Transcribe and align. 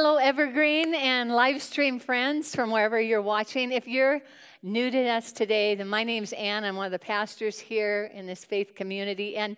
Hello, 0.00 0.14
Evergreen 0.14 0.94
and 0.94 1.32
live 1.32 1.60
stream 1.60 1.98
friends 1.98 2.54
from 2.54 2.70
wherever 2.70 3.00
you're 3.00 3.20
watching. 3.20 3.72
If 3.72 3.88
you're 3.88 4.20
new 4.62 4.92
to 4.92 5.08
us 5.08 5.32
today, 5.32 5.74
then 5.74 5.88
my 5.88 6.04
name's 6.04 6.32
Ann. 6.34 6.62
I'm 6.62 6.76
one 6.76 6.86
of 6.86 6.92
the 6.92 7.00
pastors 7.00 7.58
here 7.58 8.08
in 8.14 8.24
this 8.24 8.44
faith 8.44 8.76
community. 8.76 9.36
And 9.36 9.56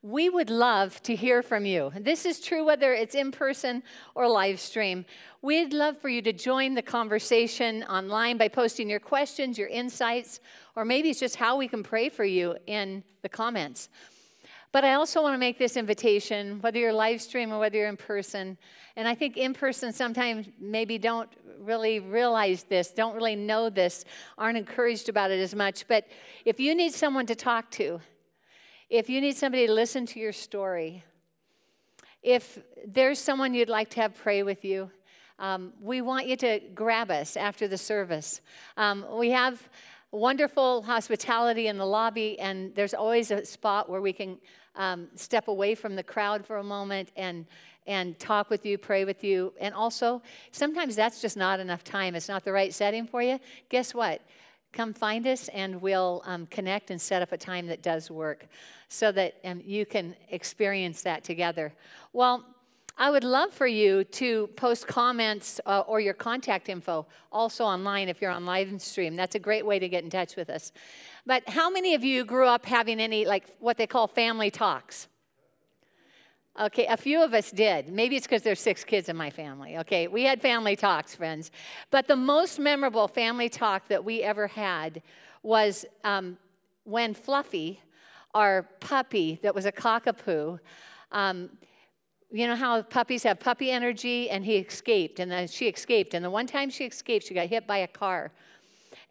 we 0.00 0.30
would 0.30 0.48
love 0.48 1.02
to 1.02 1.14
hear 1.14 1.42
from 1.42 1.66
you. 1.66 1.92
This 2.00 2.24
is 2.24 2.40
true 2.40 2.64
whether 2.64 2.94
it's 2.94 3.14
in 3.14 3.30
person 3.30 3.82
or 4.14 4.26
live 4.26 4.58
stream. 4.58 5.04
We'd 5.42 5.74
love 5.74 5.98
for 5.98 6.08
you 6.08 6.22
to 6.22 6.32
join 6.32 6.72
the 6.72 6.80
conversation 6.80 7.82
online 7.82 8.38
by 8.38 8.48
posting 8.48 8.88
your 8.88 9.00
questions, 9.00 9.58
your 9.58 9.68
insights, 9.68 10.40
or 10.76 10.86
maybe 10.86 11.10
it's 11.10 11.20
just 11.20 11.36
how 11.36 11.58
we 11.58 11.68
can 11.68 11.82
pray 11.82 12.08
for 12.08 12.24
you 12.24 12.56
in 12.66 13.04
the 13.20 13.28
comments. 13.28 13.90
But 14.74 14.82
I 14.82 14.94
also 14.94 15.22
want 15.22 15.34
to 15.34 15.38
make 15.38 15.56
this 15.56 15.76
invitation, 15.76 16.58
whether 16.60 16.80
you're 16.80 16.92
live 16.92 17.22
stream 17.22 17.52
or 17.52 17.60
whether 17.60 17.76
you're 17.76 17.88
in 17.88 17.96
person. 17.96 18.58
And 18.96 19.06
I 19.06 19.14
think 19.14 19.36
in 19.36 19.54
person 19.54 19.92
sometimes 19.92 20.48
maybe 20.58 20.98
don't 20.98 21.28
really 21.60 22.00
realize 22.00 22.64
this, 22.64 22.90
don't 22.90 23.14
really 23.14 23.36
know 23.36 23.70
this, 23.70 24.04
aren't 24.36 24.58
encouraged 24.58 25.08
about 25.08 25.30
it 25.30 25.38
as 25.38 25.54
much. 25.54 25.86
But 25.86 26.08
if 26.44 26.58
you 26.58 26.74
need 26.74 26.92
someone 26.92 27.24
to 27.26 27.36
talk 27.36 27.70
to, 27.82 28.00
if 28.90 29.08
you 29.08 29.20
need 29.20 29.36
somebody 29.36 29.68
to 29.68 29.72
listen 29.72 30.06
to 30.06 30.18
your 30.18 30.32
story, 30.32 31.04
if 32.24 32.58
there's 32.84 33.20
someone 33.20 33.54
you'd 33.54 33.68
like 33.68 33.90
to 33.90 34.00
have 34.00 34.16
pray 34.16 34.42
with 34.42 34.64
you, 34.64 34.90
um, 35.38 35.72
we 35.80 36.00
want 36.00 36.26
you 36.26 36.36
to 36.38 36.58
grab 36.74 37.12
us 37.12 37.36
after 37.36 37.68
the 37.68 37.78
service. 37.78 38.40
Um, 38.76 39.06
we 39.16 39.30
have 39.30 39.68
wonderful 40.10 40.82
hospitality 40.82 41.68
in 41.68 41.78
the 41.78 41.86
lobby, 41.86 42.40
and 42.40 42.74
there's 42.74 42.94
always 42.94 43.30
a 43.30 43.44
spot 43.44 43.88
where 43.88 44.00
we 44.00 44.12
can 44.12 44.38
um, 44.76 45.08
step 45.14 45.48
away 45.48 45.74
from 45.74 45.96
the 45.96 46.02
crowd 46.02 46.44
for 46.44 46.58
a 46.58 46.64
moment 46.64 47.10
and 47.16 47.46
and 47.86 48.18
talk 48.18 48.48
with 48.48 48.64
you, 48.64 48.78
pray 48.78 49.04
with 49.04 49.22
you. 49.22 49.52
And 49.60 49.74
also, 49.74 50.22
sometimes 50.52 50.96
that's 50.96 51.20
just 51.20 51.36
not 51.36 51.60
enough 51.60 51.84
time. 51.84 52.14
It's 52.14 52.28
not 52.28 52.44
the 52.44 52.52
right 52.52 52.72
setting 52.72 53.06
for 53.06 53.22
you. 53.22 53.38
Guess 53.68 53.94
what? 53.94 54.22
Come 54.72 54.92
find 54.92 55.26
us 55.26 55.48
and 55.48 55.80
we'll 55.80 56.22
um, 56.24 56.46
connect 56.46 56.90
and 56.90 57.00
set 57.00 57.22
up 57.22 57.32
a 57.32 57.36
time 57.36 57.66
that 57.66 57.82
does 57.82 58.10
work 58.10 58.46
so 58.88 59.12
that 59.12 59.34
um, 59.44 59.60
you 59.64 59.86
can 59.86 60.16
experience 60.30 61.02
that 61.02 61.24
together. 61.24 61.72
Well, 62.12 62.44
I 62.96 63.10
would 63.10 63.24
love 63.24 63.52
for 63.52 63.66
you 63.66 64.04
to 64.04 64.46
post 64.56 64.86
comments 64.86 65.60
uh, 65.66 65.80
or 65.80 65.98
your 65.98 66.14
contact 66.14 66.68
info 66.68 67.06
also 67.32 67.64
online 67.64 68.08
if 68.08 68.22
you're 68.22 68.30
on 68.30 68.46
live 68.46 68.80
stream. 68.80 69.16
That's 69.16 69.34
a 69.34 69.40
great 69.40 69.66
way 69.66 69.80
to 69.80 69.88
get 69.88 70.04
in 70.04 70.10
touch 70.10 70.36
with 70.36 70.48
us. 70.48 70.70
But 71.26 71.48
how 71.48 71.70
many 71.70 71.94
of 71.94 72.04
you 72.04 72.24
grew 72.24 72.46
up 72.46 72.64
having 72.64 73.00
any, 73.00 73.24
like 73.24 73.46
what 73.58 73.78
they 73.78 73.88
call 73.88 74.06
family 74.06 74.48
talks? 74.48 75.08
Okay, 76.60 76.86
a 76.86 76.96
few 76.96 77.20
of 77.20 77.34
us 77.34 77.50
did. 77.50 77.88
Maybe 77.88 78.14
it's 78.14 78.28
because 78.28 78.42
there's 78.42 78.60
six 78.60 78.84
kids 78.84 79.08
in 79.08 79.16
my 79.16 79.28
family. 79.28 79.76
Okay, 79.78 80.06
we 80.06 80.22
had 80.22 80.40
family 80.40 80.76
talks, 80.76 81.16
friends. 81.16 81.50
But 81.90 82.06
the 82.06 82.14
most 82.14 82.60
memorable 82.60 83.08
family 83.08 83.48
talk 83.48 83.88
that 83.88 84.04
we 84.04 84.22
ever 84.22 84.46
had 84.46 85.02
was 85.42 85.84
um, 86.04 86.38
when 86.84 87.12
Fluffy, 87.12 87.80
our 88.34 88.68
puppy 88.78 89.40
that 89.42 89.52
was 89.52 89.66
a 89.66 89.72
cockapoo, 89.72 90.60
um, 91.10 91.50
you 92.34 92.48
know 92.48 92.56
how 92.56 92.82
puppies 92.82 93.22
have 93.22 93.38
puppy 93.38 93.70
energy 93.70 94.28
and 94.28 94.44
he 94.44 94.56
escaped 94.56 95.20
and 95.20 95.30
then 95.30 95.46
she 95.46 95.68
escaped 95.68 96.14
and 96.14 96.24
the 96.24 96.30
one 96.30 96.46
time 96.46 96.68
she 96.68 96.84
escaped 96.84 97.26
she 97.26 97.32
got 97.32 97.46
hit 97.46 97.64
by 97.66 97.78
a 97.78 97.86
car 97.86 98.32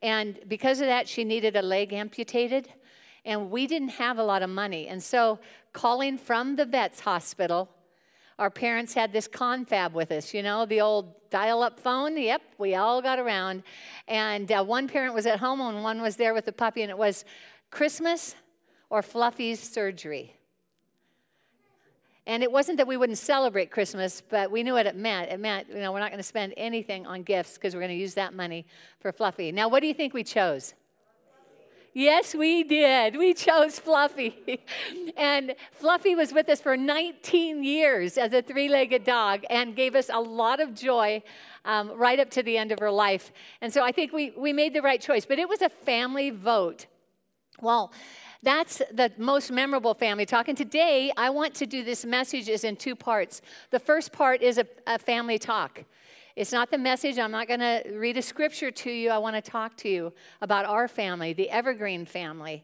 and 0.01 0.39
because 0.49 0.81
of 0.81 0.87
that 0.87 1.07
she 1.07 1.23
needed 1.23 1.55
a 1.55 1.61
leg 1.61 1.93
amputated 1.93 2.67
and 3.23 3.49
we 3.49 3.65
didn't 3.65 3.89
have 3.89 4.17
a 4.17 4.23
lot 4.23 4.43
of 4.43 4.49
money 4.49 4.89
and 4.89 5.01
so 5.01 5.39
calling 5.71 6.17
from 6.17 6.57
the 6.57 6.65
vet's 6.65 6.99
hospital 6.99 7.69
our 8.39 8.49
parents 8.49 8.93
had 8.93 9.13
this 9.13 9.27
confab 9.27 9.93
with 9.93 10.11
us, 10.11 10.33
you 10.33 10.41
know, 10.41 10.65
the 10.65 10.81
old 10.81 11.29
dial 11.29 11.61
up 11.61 11.79
phone. 11.79 12.17
Yep, 12.17 12.41
we 12.57 12.73
all 12.73 12.99
got 12.99 13.19
around. 13.19 13.61
And 14.07 14.51
uh, 14.51 14.63
one 14.63 14.87
parent 14.87 15.13
was 15.13 15.27
at 15.27 15.39
home 15.39 15.61
and 15.61 15.83
one 15.83 16.01
was 16.01 16.15
there 16.15 16.33
with 16.33 16.45
the 16.45 16.51
puppy, 16.51 16.81
and 16.81 16.89
it 16.89 16.97
was 16.97 17.25
Christmas 17.69 18.35
or 18.89 19.03
Fluffy's 19.03 19.59
surgery. 19.59 20.35
And 22.25 22.41
it 22.41 22.51
wasn't 22.51 22.77
that 22.77 22.87
we 22.87 22.95
wouldn't 22.95 23.17
celebrate 23.17 23.69
Christmas, 23.69 24.21
but 24.21 24.49
we 24.49 24.63
knew 24.63 24.73
what 24.73 24.85
it 24.85 24.95
meant. 24.95 25.29
It 25.29 25.39
meant, 25.39 25.67
you 25.67 25.79
know, 25.79 25.91
we're 25.91 25.99
not 25.99 26.09
going 26.09 26.19
to 26.19 26.23
spend 26.23 26.53
anything 26.55 27.05
on 27.05 27.23
gifts 27.23 27.55
because 27.55 27.73
we're 27.73 27.81
going 27.81 27.91
to 27.91 27.97
use 27.97 28.13
that 28.13 28.33
money 28.33 28.65
for 29.01 29.11
Fluffy. 29.11 29.51
Now, 29.51 29.67
what 29.67 29.81
do 29.81 29.87
you 29.87 29.93
think 29.93 30.13
we 30.13 30.23
chose? 30.23 30.73
Yes, 31.93 32.33
we 32.33 32.63
did. 32.63 33.17
We 33.17 33.33
chose 33.35 33.77
Fluffy. 33.77 34.63
and 35.17 35.53
Fluffy 35.71 36.15
was 36.15 36.33
with 36.33 36.49
us 36.49 36.59
for 36.59 36.75
19 36.75 37.63
years 37.63 38.17
as 38.17 38.33
a 38.33 38.41
three 38.41 38.67
legged 38.67 39.03
dog 39.03 39.43
and 39.49 39.75
gave 39.75 39.93
us 39.93 40.09
a 40.11 40.19
lot 40.19 40.59
of 40.59 40.73
joy 40.73 41.21
um, 41.65 41.91
right 41.91 42.19
up 42.19 42.31
to 42.31 42.41
the 42.41 42.57
end 42.57 42.71
of 42.71 42.79
her 42.79 42.89
life. 42.89 43.31
And 43.61 43.71
so 43.71 43.83
I 43.83 43.91
think 43.91 44.11
we, 44.11 44.31
we 44.31 44.53
made 44.53 44.73
the 44.73 44.81
right 44.81 44.99
choice. 44.99 45.25
But 45.25 45.37
it 45.37 45.47
was 45.47 45.61
a 45.61 45.69
family 45.69 46.31
vote. 46.31 46.87
Well, 47.61 47.91
that's 48.43 48.81
the 48.91 49.11
most 49.17 49.51
memorable 49.51 49.93
family 49.93 50.25
talk. 50.25 50.49
And 50.49 50.57
today, 50.57 51.11
I 51.15 51.29
want 51.29 51.55
to 51.55 51.65
do 51.65 51.83
this 51.83 52.05
message 52.05 52.49
is 52.49 52.63
in 52.63 52.75
two 52.75 52.95
parts. 52.95 53.41
The 53.71 53.79
first 53.79 54.11
part 54.11 54.41
is 54.41 54.57
a, 54.57 54.67
a 54.85 54.99
family 54.99 55.39
talk. 55.39 55.83
It's 56.35 56.51
not 56.51 56.69
the 56.69 56.77
message. 56.77 57.17
I'm 57.17 57.31
not 57.31 57.47
going 57.47 57.61
to 57.61 57.83
read 57.93 58.17
a 58.17 58.21
scripture 58.21 58.69
to 58.69 58.91
you. 58.91 59.11
I 59.11 59.17
want 59.17 59.35
to 59.35 59.41
talk 59.41 59.77
to 59.77 59.89
you 59.89 60.13
about 60.41 60.65
our 60.65 60.87
family, 60.87 61.31
the 61.33 61.49
Evergreen 61.49 62.05
family. 62.05 62.63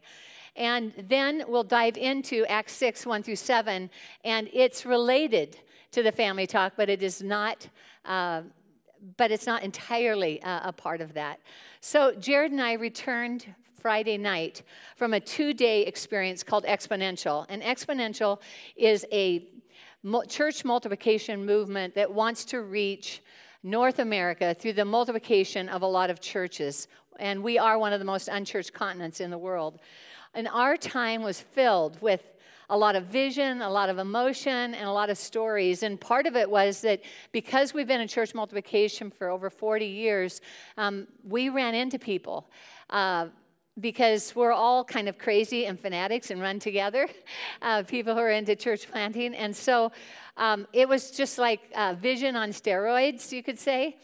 And 0.56 0.92
then 1.08 1.44
we'll 1.48 1.64
dive 1.64 1.96
into 1.96 2.44
Acts 2.46 2.74
6, 2.74 3.06
1 3.06 3.22
through 3.22 3.36
7. 3.36 3.88
And 4.24 4.50
it's 4.52 4.84
related 4.84 5.56
to 5.92 6.02
the 6.02 6.12
family 6.12 6.46
talk, 6.46 6.74
but 6.76 6.90
it 6.90 7.02
is 7.02 7.22
not. 7.22 7.68
Uh, 8.04 8.42
but 9.16 9.30
it's 9.30 9.46
not 9.46 9.62
entirely 9.62 10.42
uh, 10.42 10.60
a 10.68 10.72
part 10.72 11.00
of 11.00 11.14
that. 11.14 11.40
So, 11.80 12.12
Jared 12.12 12.52
and 12.52 12.60
I 12.60 12.74
returned 12.74 13.46
Friday 13.80 14.18
night 14.18 14.62
from 14.96 15.14
a 15.14 15.20
two 15.20 15.54
day 15.54 15.82
experience 15.82 16.42
called 16.42 16.64
Exponential. 16.64 17.46
And 17.48 17.62
Exponential 17.62 18.40
is 18.76 19.06
a 19.10 19.46
church 20.28 20.64
multiplication 20.64 21.44
movement 21.44 21.94
that 21.94 22.12
wants 22.12 22.44
to 22.46 22.62
reach 22.62 23.22
North 23.62 23.98
America 23.98 24.54
through 24.54 24.74
the 24.74 24.84
multiplication 24.84 25.68
of 25.68 25.82
a 25.82 25.86
lot 25.86 26.10
of 26.10 26.20
churches. 26.20 26.88
And 27.18 27.42
we 27.42 27.58
are 27.58 27.78
one 27.78 27.92
of 27.92 27.98
the 27.98 28.04
most 28.04 28.28
unchurched 28.28 28.72
continents 28.72 29.20
in 29.20 29.30
the 29.30 29.38
world. 29.38 29.80
And 30.34 30.48
our 30.48 30.76
time 30.76 31.22
was 31.22 31.40
filled 31.40 32.00
with 32.00 32.22
a 32.70 32.78
lot 32.78 32.94
of 32.94 33.06
vision, 33.06 33.62
a 33.62 33.70
lot 33.70 33.88
of 33.90 33.98
emotion, 33.98 34.74
and 34.74 34.88
a 34.88 34.92
lot 34.92 35.10
of 35.10 35.18
stories. 35.18 35.82
And 35.82 36.00
part 36.00 36.26
of 36.26 36.36
it 36.36 36.48
was 36.48 36.80
that 36.82 37.00
because 37.32 37.74
we've 37.74 37.88
been 37.88 38.00
in 38.00 38.08
church 38.08 38.32
multiplication 38.32 39.10
for 39.10 39.28
over 39.28 39.50
40 39.50 39.86
years, 39.86 40.40
um, 40.76 41.08
we 41.24 41.48
ran 41.48 41.74
into 41.74 41.98
people. 41.98 42.48
Uh, 42.88 43.26
because 43.80 44.34
we're 44.34 44.52
all 44.52 44.84
kind 44.84 45.08
of 45.08 45.18
crazy 45.18 45.66
and 45.66 45.78
fanatics 45.78 46.30
and 46.30 46.40
run 46.40 46.58
together, 46.58 47.08
uh, 47.62 47.82
people 47.82 48.14
who 48.14 48.20
are 48.20 48.30
into 48.30 48.54
church 48.56 48.90
planting. 48.90 49.34
And 49.34 49.54
so 49.54 49.92
um, 50.36 50.66
it 50.72 50.88
was 50.88 51.10
just 51.10 51.38
like 51.38 51.60
uh, 51.74 51.94
vision 52.00 52.36
on 52.36 52.50
steroids, 52.50 53.32
you 53.32 53.42
could 53.42 53.58
say. 53.58 53.96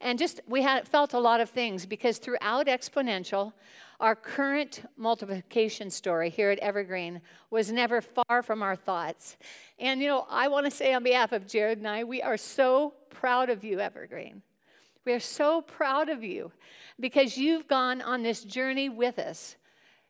And 0.00 0.18
just 0.18 0.40
we 0.46 0.62
had 0.62 0.86
felt 0.86 1.14
a 1.14 1.18
lot 1.18 1.40
of 1.40 1.50
things 1.50 1.86
because 1.86 2.18
throughout 2.18 2.66
Exponential, 2.66 3.52
our 4.00 4.14
current 4.14 4.82
multiplication 4.96 5.88
story 5.88 6.28
here 6.28 6.50
at 6.50 6.58
Evergreen 6.58 7.20
was 7.50 7.70
never 7.70 8.00
far 8.00 8.42
from 8.42 8.62
our 8.62 8.76
thoughts. 8.76 9.36
And 9.78 10.00
you 10.00 10.08
know, 10.08 10.26
I 10.28 10.48
want 10.48 10.66
to 10.66 10.70
say 10.70 10.92
on 10.92 11.04
behalf 11.04 11.32
of 11.32 11.46
Jared 11.46 11.78
and 11.78 11.88
I, 11.88 12.04
we 12.04 12.20
are 12.20 12.36
so 12.36 12.94
proud 13.08 13.50
of 13.50 13.64
you, 13.64 13.80
Evergreen. 13.80 14.42
We 15.04 15.12
are 15.12 15.20
so 15.20 15.60
proud 15.60 16.08
of 16.08 16.24
you 16.24 16.50
because 16.98 17.36
you've 17.36 17.68
gone 17.68 18.00
on 18.00 18.22
this 18.22 18.42
journey 18.42 18.88
with 18.88 19.18
us 19.18 19.56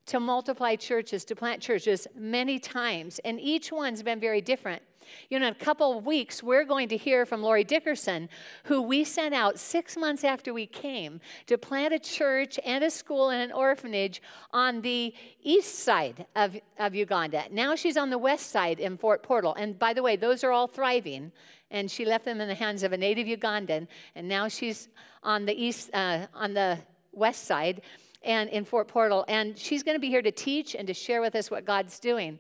to 0.07 0.21
multiply 0.21 0.77
churches, 0.77 1.25
to 1.25 1.35
plant 1.35 1.61
churches 1.61 2.07
many 2.15 2.59
times, 2.59 3.19
and 3.25 3.41
each 3.41 3.73
one's 3.73 4.03
been 4.03 4.21
very 4.21 4.41
different. 4.41 4.83
You 5.29 5.39
know, 5.39 5.47
in 5.49 5.53
a 5.53 5.57
couple 5.57 5.97
of 5.97 6.07
weeks, 6.07 6.43
we're 6.43 6.65
going 6.65 6.89
to 6.89 6.97
hear 6.97 7.27
from 7.27 7.43
Lori 7.43 7.65
Dickerson, 7.65 8.29
who 8.65 8.83
we 8.83 9.05
sent 9.05 9.35
out 9.35 9.59
six 9.59 9.97
months 9.97 10.25
after 10.25 10.53
we 10.53 10.67
came 10.67 11.21
to 11.47 11.59
plant 11.59 11.95
a 11.95 11.99
church 11.99 12.59
and 12.65 12.85
a 12.85 12.91
school 12.91 13.31
and 13.31 13.43
an 13.43 13.53
orphanage 13.53 14.23
on 14.53 14.81
the 14.83 15.15
east 15.43 15.81
side 15.81 16.27
of, 16.37 16.57
of 16.79 16.95
Uganda. 16.95 17.45
Now 17.51 17.75
she's 17.75 17.97
on 17.97 18.11
the 18.11 18.19
west 18.19 18.51
side 18.51 18.81
in 18.81 18.97
Fort 18.97 19.23
Portal. 19.23 19.55
And 19.55 19.79
by 19.79 19.93
the 19.93 20.03
way, 20.03 20.17
those 20.17 20.45
are 20.45 20.53
all 20.53 20.67
thriving. 20.67 21.33
And 21.71 21.91
she 21.91 22.05
left 22.05 22.25
them 22.25 22.41
in 22.41 22.49
the 22.49 22.55
hands 22.55 22.83
of 22.83 22.93
a 22.93 22.97
native 22.97 23.27
Ugandan. 23.27 23.89
And 24.15 24.29
now 24.29 24.49
she's 24.49 24.89
on 25.23 25.45
the 25.45 25.55
east, 25.55 25.91
uh, 25.93 26.27
on 26.35 26.55
the 26.55 26.79
west 27.13 27.45
side 27.45 27.83
and 28.23 28.49
in 28.51 28.65
Fort 28.65 28.89
Portal. 28.89 29.25
And 29.29 29.59
she's 29.59 29.83
going 29.83 29.97
to 29.97 30.01
be 30.01 30.09
here 30.09 30.23
to 30.23 30.33
teach 30.33 30.75
and 30.75 30.87
to 30.87 30.95
share 30.95 31.21
with 31.21 31.35
us 31.35 31.51
what 31.51 31.65
God's 31.65 31.99
doing. 31.99 32.39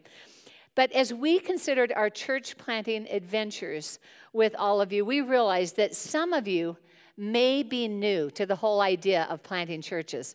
But 0.74 0.90
as 0.92 1.14
we 1.14 1.38
considered 1.38 1.92
our 1.92 2.10
church 2.10 2.56
planting 2.56 3.06
adventures 3.08 3.98
with 4.32 4.54
all 4.58 4.80
of 4.80 4.92
you, 4.92 5.04
we 5.04 5.20
realized 5.20 5.76
that 5.76 5.94
some 5.94 6.32
of 6.32 6.48
you 6.48 6.76
may 7.16 7.62
be 7.62 7.86
new 7.86 8.30
to 8.32 8.44
the 8.44 8.56
whole 8.56 8.80
idea 8.80 9.26
of 9.30 9.42
planting 9.42 9.82
churches. 9.82 10.34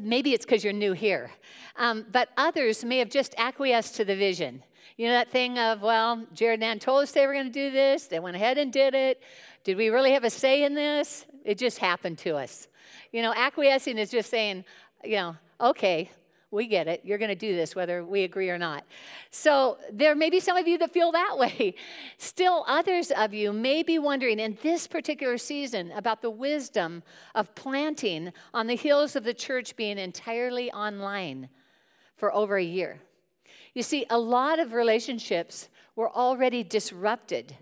Maybe 0.00 0.34
it's 0.34 0.44
because 0.44 0.62
you're 0.62 0.72
new 0.72 0.92
here, 0.92 1.32
um, 1.76 2.06
but 2.12 2.28
others 2.36 2.84
may 2.84 2.98
have 2.98 3.10
just 3.10 3.34
acquiesced 3.36 3.96
to 3.96 4.04
the 4.04 4.14
vision. 4.14 4.62
You 4.96 5.06
know 5.08 5.14
that 5.14 5.30
thing 5.30 5.58
of, 5.58 5.82
well, 5.82 6.24
Jared 6.32 6.60
and 6.60 6.64
Ann 6.64 6.78
told 6.78 7.02
us 7.02 7.12
they 7.12 7.26
were 7.26 7.32
going 7.32 7.46
to 7.46 7.52
do 7.52 7.70
this. 7.70 8.06
They 8.06 8.20
went 8.20 8.36
ahead 8.36 8.58
and 8.58 8.72
did 8.72 8.94
it. 8.94 9.22
Did 9.64 9.76
we 9.76 9.88
really 9.88 10.12
have 10.12 10.24
a 10.24 10.30
say 10.30 10.64
in 10.64 10.74
this? 10.74 11.26
It 11.44 11.58
just 11.58 11.78
happened 11.78 12.18
to 12.18 12.36
us. 12.36 12.68
You 13.12 13.22
know, 13.22 13.32
acquiescing 13.34 13.98
is 13.98 14.10
just 14.10 14.30
saying, 14.30 14.64
you 15.04 15.16
know, 15.16 15.36
okay, 15.60 16.10
we 16.50 16.66
get 16.66 16.88
it. 16.88 17.02
You're 17.04 17.18
going 17.18 17.28
to 17.28 17.34
do 17.34 17.54
this 17.54 17.76
whether 17.76 18.04
we 18.04 18.24
agree 18.24 18.48
or 18.48 18.58
not. 18.58 18.84
So 19.30 19.78
there 19.92 20.14
may 20.14 20.30
be 20.30 20.40
some 20.40 20.56
of 20.56 20.66
you 20.66 20.78
that 20.78 20.92
feel 20.92 21.12
that 21.12 21.36
way. 21.36 21.74
Still, 22.18 22.64
others 22.66 23.10
of 23.10 23.34
you 23.34 23.52
may 23.52 23.82
be 23.82 23.98
wondering 23.98 24.38
in 24.38 24.56
this 24.62 24.86
particular 24.86 25.36
season 25.36 25.92
about 25.92 26.22
the 26.22 26.30
wisdom 26.30 27.02
of 27.34 27.54
planting 27.54 28.32
on 28.54 28.66
the 28.66 28.76
heels 28.76 29.14
of 29.14 29.24
the 29.24 29.34
church 29.34 29.76
being 29.76 29.98
entirely 29.98 30.70
online 30.72 31.50
for 32.16 32.34
over 32.34 32.56
a 32.56 32.64
year. 32.64 33.00
You 33.74 33.82
see, 33.82 34.06
a 34.08 34.18
lot 34.18 34.58
of 34.58 34.72
relationships 34.72 35.68
were 35.94 36.10
already 36.10 36.62
disrupted, 36.62 37.56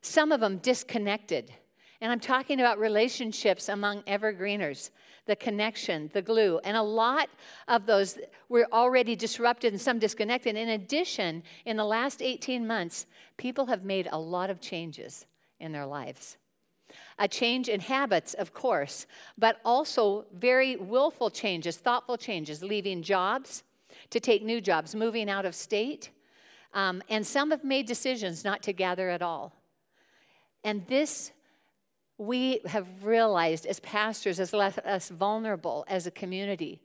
some 0.00 0.30
of 0.30 0.40
them 0.40 0.58
disconnected. 0.58 1.52
And 2.00 2.10
I'm 2.10 2.20
talking 2.20 2.60
about 2.60 2.78
relationships 2.78 3.68
among 3.68 4.02
evergreeners, 4.02 4.90
the 5.26 5.36
connection, 5.36 6.10
the 6.12 6.22
glue. 6.22 6.60
And 6.64 6.76
a 6.76 6.82
lot 6.82 7.28
of 7.68 7.86
those 7.86 8.18
were 8.48 8.66
already 8.72 9.14
disrupted 9.14 9.72
and 9.72 9.80
some 9.80 9.98
disconnected. 9.98 10.56
In 10.56 10.70
addition, 10.70 11.42
in 11.64 11.76
the 11.76 11.84
last 11.84 12.22
18 12.22 12.66
months, 12.66 13.06
people 13.36 13.66
have 13.66 13.84
made 13.84 14.08
a 14.10 14.18
lot 14.18 14.50
of 14.50 14.60
changes 14.60 15.26
in 15.60 15.72
their 15.72 15.86
lives. 15.86 16.38
A 17.18 17.28
change 17.28 17.68
in 17.68 17.80
habits, 17.80 18.34
of 18.34 18.52
course, 18.52 19.06
but 19.38 19.58
also 19.64 20.26
very 20.34 20.76
willful 20.76 21.30
changes, 21.30 21.76
thoughtful 21.76 22.16
changes, 22.16 22.62
leaving 22.62 23.02
jobs, 23.02 23.62
to 24.10 24.20
take 24.20 24.42
new 24.42 24.60
jobs, 24.60 24.94
moving 24.94 25.30
out 25.30 25.44
of 25.44 25.54
state. 25.54 26.10
Um, 26.74 27.02
and 27.08 27.26
some 27.26 27.50
have 27.50 27.64
made 27.64 27.86
decisions 27.86 28.44
not 28.44 28.62
to 28.64 28.72
gather 28.72 29.08
at 29.10 29.22
all. 29.22 29.52
And 30.64 30.86
this, 30.86 31.32
we 32.18 32.60
have 32.66 32.86
realized 33.04 33.66
as 33.66 33.80
pastors, 33.80 34.38
has 34.38 34.52
left 34.52 34.78
us 34.80 35.08
vulnerable 35.08 35.84
as 35.88 36.06
a 36.06 36.10
community. 36.10 36.80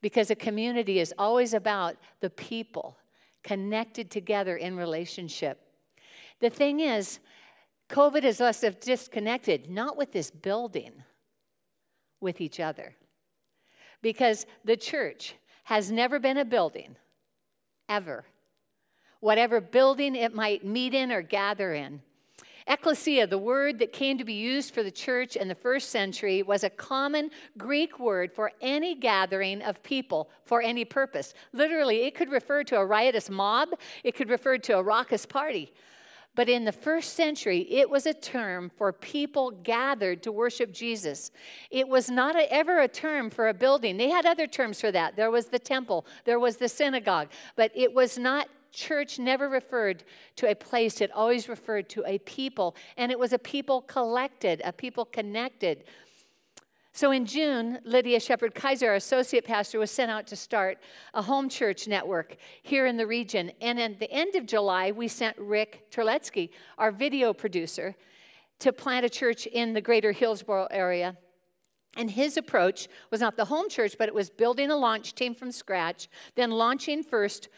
Because 0.00 0.30
a 0.30 0.34
community 0.34 0.98
is 0.98 1.14
always 1.18 1.54
about 1.54 1.96
the 2.20 2.30
people 2.30 2.98
connected 3.42 4.10
together 4.10 4.56
in 4.56 4.76
relationship. 4.76 5.60
The 6.40 6.50
thing 6.50 6.80
is, 6.80 7.20
COVID 7.88 8.22
has 8.22 8.40
left 8.40 8.64
us 8.64 8.74
disconnected, 8.80 9.70
not 9.70 9.96
with 9.96 10.12
this 10.12 10.30
building, 10.30 10.92
with 12.20 12.40
each 12.40 12.60
other. 12.60 12.96
Because 14.02 14.46
the 14.64 14.76
church, 14.76 15.36
has 15.64 15.90
never 15.90 16.18
been 16.18 16.36
a 16.36 16.44
building, 16.44 16.96
ever. 17.88 18.24
Whatever 19.20 19.60
building 19.60 20.14
it 20.14 20.34
might 20.34 20.64
meet 20.64 20.94
in 20.94 21.10
or 21.10 21.22
gather 21.22 21.72
in. 21.72 22.02
Ecclesia, 22.66 23.26
the 23.26 23.36
word 23.36 23.78
that 23.78 23.92
came 23.92 24.16
to 24.16 24.24
be 24.24 24.32
used 24.32 24.72
for 24.72 24.82
the 24.82 24.90
church 24.90 25.36
in 25.36 25.48
the 25.48 25.54
first 25.54 25.90
century, 25.90 26.42
was 26.42 26.64
a 26.64 26.70
common 26.70 27.30
Greek 27.58 27.98
word 27.98 28.32
for 28.32 28.52
any 28.62 28.94
gathering 28.94 29.60
of 29.60 29.82
people 29.82 30.30
for 30.44 30.62
any 30.62 30.84
purpose. 30.84 31.34
Literally, 31.52 32.04
it 32.04 32.14
could 32.14 32.30
refer 32.30 32.64
to 32.64 32.76
a 32.76 32.86
riotous 32.86 33.28
mob, 33.28 33.68
it 34.02 34.14
could 34.14 34.30
refer 34.30 34.56
to 34.56 34.78
a 34.78 34.82
raucous 34.82 35.26
party. 35.26 35.72
But 36.34 36.48
in 36.48 36.64
the 36.64 36.72
first 36.72 37.14
century, 37.14 37.66
it 37.70 37.88
was 37.88 38.06
a 38.06 38.14
term 38.14 38.70
for 38.76 38.92
people 38.92 39.52
gathered 39.52 40.22
to 40.24 40.32
worship 40.32 40.72
Jesus. 40.72 41.30
It 41.70 41.86
was 41.86 42.10
not 42.10 42.34
a, 42.34 42.52
ever 42.52 42.80
a 42.80 42.88
term 42.88 43.30
for 43.30 43.48
a 43.48 43.54
building. 43.54 43.96
They 43.96 44.08
had 44.08 44.26
other 44.26 44.48
terms 44.48 44.80
for 44.80 44.90
that. 44.90 45.14
There 45.14 45.30
was 45.30 45.46
the 45.46 45.60
temple, 45.60 46.06
there 46.24 46.40
was 46.40 46.56
the 46.56 46.68
synagogue, 46.68 47.28
but 47.56 47.70
it 47.74 47.92
was 47.92 48.18
not. 48.18 48.48
Church 48.74 49.18
never 49.18 49.48
referred 49.48 50.04
to 50.36 50.50
a 50.50 50.54
place, 50.54 51.00
it 51.00 51.10
always 51.12 51.48
referred 51.48 51.88
to 51.90 52.04
a 52.06 52.18
people. 52.18 52.76
And 52.96 53.10
it 53.12 53.18
was 53.18 53.32
a 53.32 53.38
people 53.38 53.82
collected, 53.82 54.60
a 54.64 54.72
people 54.72 55.04
connected 55.04 55.84
so 56.96 57.10
in 57.10 57.26
June, 57.26 57.80
Lydia 57.84 58.20
Shepard 58.20 58.54
Kaiser, 58.54 58.90
our 58.90 58.94
associate 58.94 59.44
pastor, 59.44 59.80
was 59.80 59.90
sent 59.90 60.12
out 60.12 60.28
to 60.28 60.36
start 60.36 60.78
a 61.12 61.22
home 61.22 61.48
church 61.48 61.88
network 61.88 62.36
here 62.62 62.86
in 62.86 62.96
the 62.96 63.04
region. 63.04 63.50
And 63.60 63.80
at 63.80 63.98
the 63.98 64.08
end 64.12 64.36
of 64.36 64.46
July, 64.46 64.92
we 64.92 65.08
sent 65.08 65.36
Rick 65.36 65.90
Terletsky, 65.90 66.50
our 66.78 66.92
video 66.92 67.32
producer, 67.32 67.96
to 68.60 68.72
plant 68.72 69.04
a 69.04 69.08
church 69.08 69.46
in 69.46 69.72
the 69.72 69.80
greater 69.80 70.12
Hillsboro 70.12 70.68
area. 70.70 71.16
And 71.96 72.12
his 72.12 72.36
approach 72.36 72.86
was 73.10 73.20
not 73.20 73.36
the 73.36 73.46
home 73.46 73.68
church, 73.68 73.96
but 73.98 74.08
it 74.08 74.14
was 74.14 74.30
building 74.30 74.70
a 74.70 74.76
launch 74.76 75.16
team 75.16 75.34
from 75.34 75.50
scratch, 75.50 76.08
then 76.36 76.52
launching 76.52 77.02
first 77.02 77.48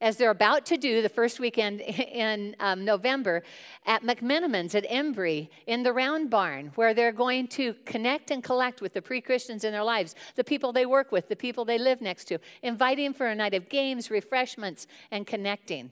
as 0.00 0.16
they're 0.16 0.30
about 0.30 0.66
to 0.66 0.76
do 0.76 1.00
the 1.00 1.08
first 1.08 1.40
weekend 1.40 1.80
in 1.80 2.54
um, 2.60 2.84
November 2.84 3.42
at 3.86 4.02
McMenamins 4.02 4.74
at 4.74 4.88
Imbrie 4.90 5.48
in 5.66 5.82
the 5.82 5.92
Round 5.92 6.28
Barn, 6.28 6.72
where 6.74 6.92
they're 6.92 7.12
going 7.12 7.48
to 7.48 7.74
connect 7.84 8.30
and 8.30 8.42
collect 8.42 8.80
with 8.80 8.92
the 8.92 9.02
pre 9.02 9.20
Christians 9.20 9.64
in 9.64 9.72
their 9.72 9.84
lives, 9.84 10.14
the 10.34 10.44
people 10.44 10.72
they 10.72 10.86
work 10.86 11.12
with, 11.12 11.28
the 11.28 11.36
people 11.36 11.64
they 11.64 11.78
live 11.78 12.00
next 12.00 12.26
to, 12.26 12.38
inviting 12.62 13.14
for 13.14 13.26
a 13.26 13.34
night 13.34 13.54
of 13.54 13.68
games, 13.68 14.10
refreshments, 14.10 14.86
and 15.10 15.26
connecting. 15.26 15.90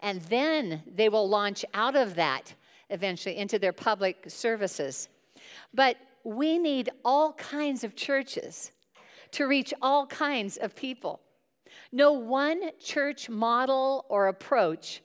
And 0.00 0.20
then 0.22 0.82
they 0.86 1.08
will 1.08 1.28
launch 1.28 1.64
out 1.74 1.96
of 1.96 2.14
that 2.16 2.54
eventually 2.90 3.36
into 3.36 3.58
their 3.58 3.72
public 3.72 4.24
services. 4.28 5.08
But 5.72 5.96
we 6.24 6.58
need 6.58 6.90
all 7.04 7.34
kinds 7.34 7.84
of 7.84 7.94
churches 7.96 8.72
to 9.32 9.46
reach 9.46 9.74
all 9.82 10.06
kinds 10.06 10.56
of 10.56 10.74
people. 10.74 11.20
No 11.92 12.12
one 12.12 12.70
church 12.80 13.28
model 13.28 14.04
or 14.08 14.28
approach 14.28 15.02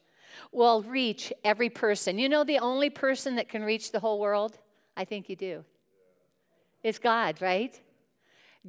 will 0.52 0.82
reach 0.84 1.32
every 1.44 1.70
person. 1.70 2.18
You 2.18 2.30
know 2.30 2.44
the 2.44 2.60
only 2.60 2.90
person 2.90 3.36
that 3.36 3.50
can 3.50 3.64
reach 3.64 3.92
the 3.92 4.00
whole 4.00 4.20
world? 4.20 4.58
I 4.96 5.06
think 5.06 5.30
you 5.30 5.36
do. 5.36 5.64
It's 6.84 7.00
God, 7.00 7.42
right? 7.42 7.80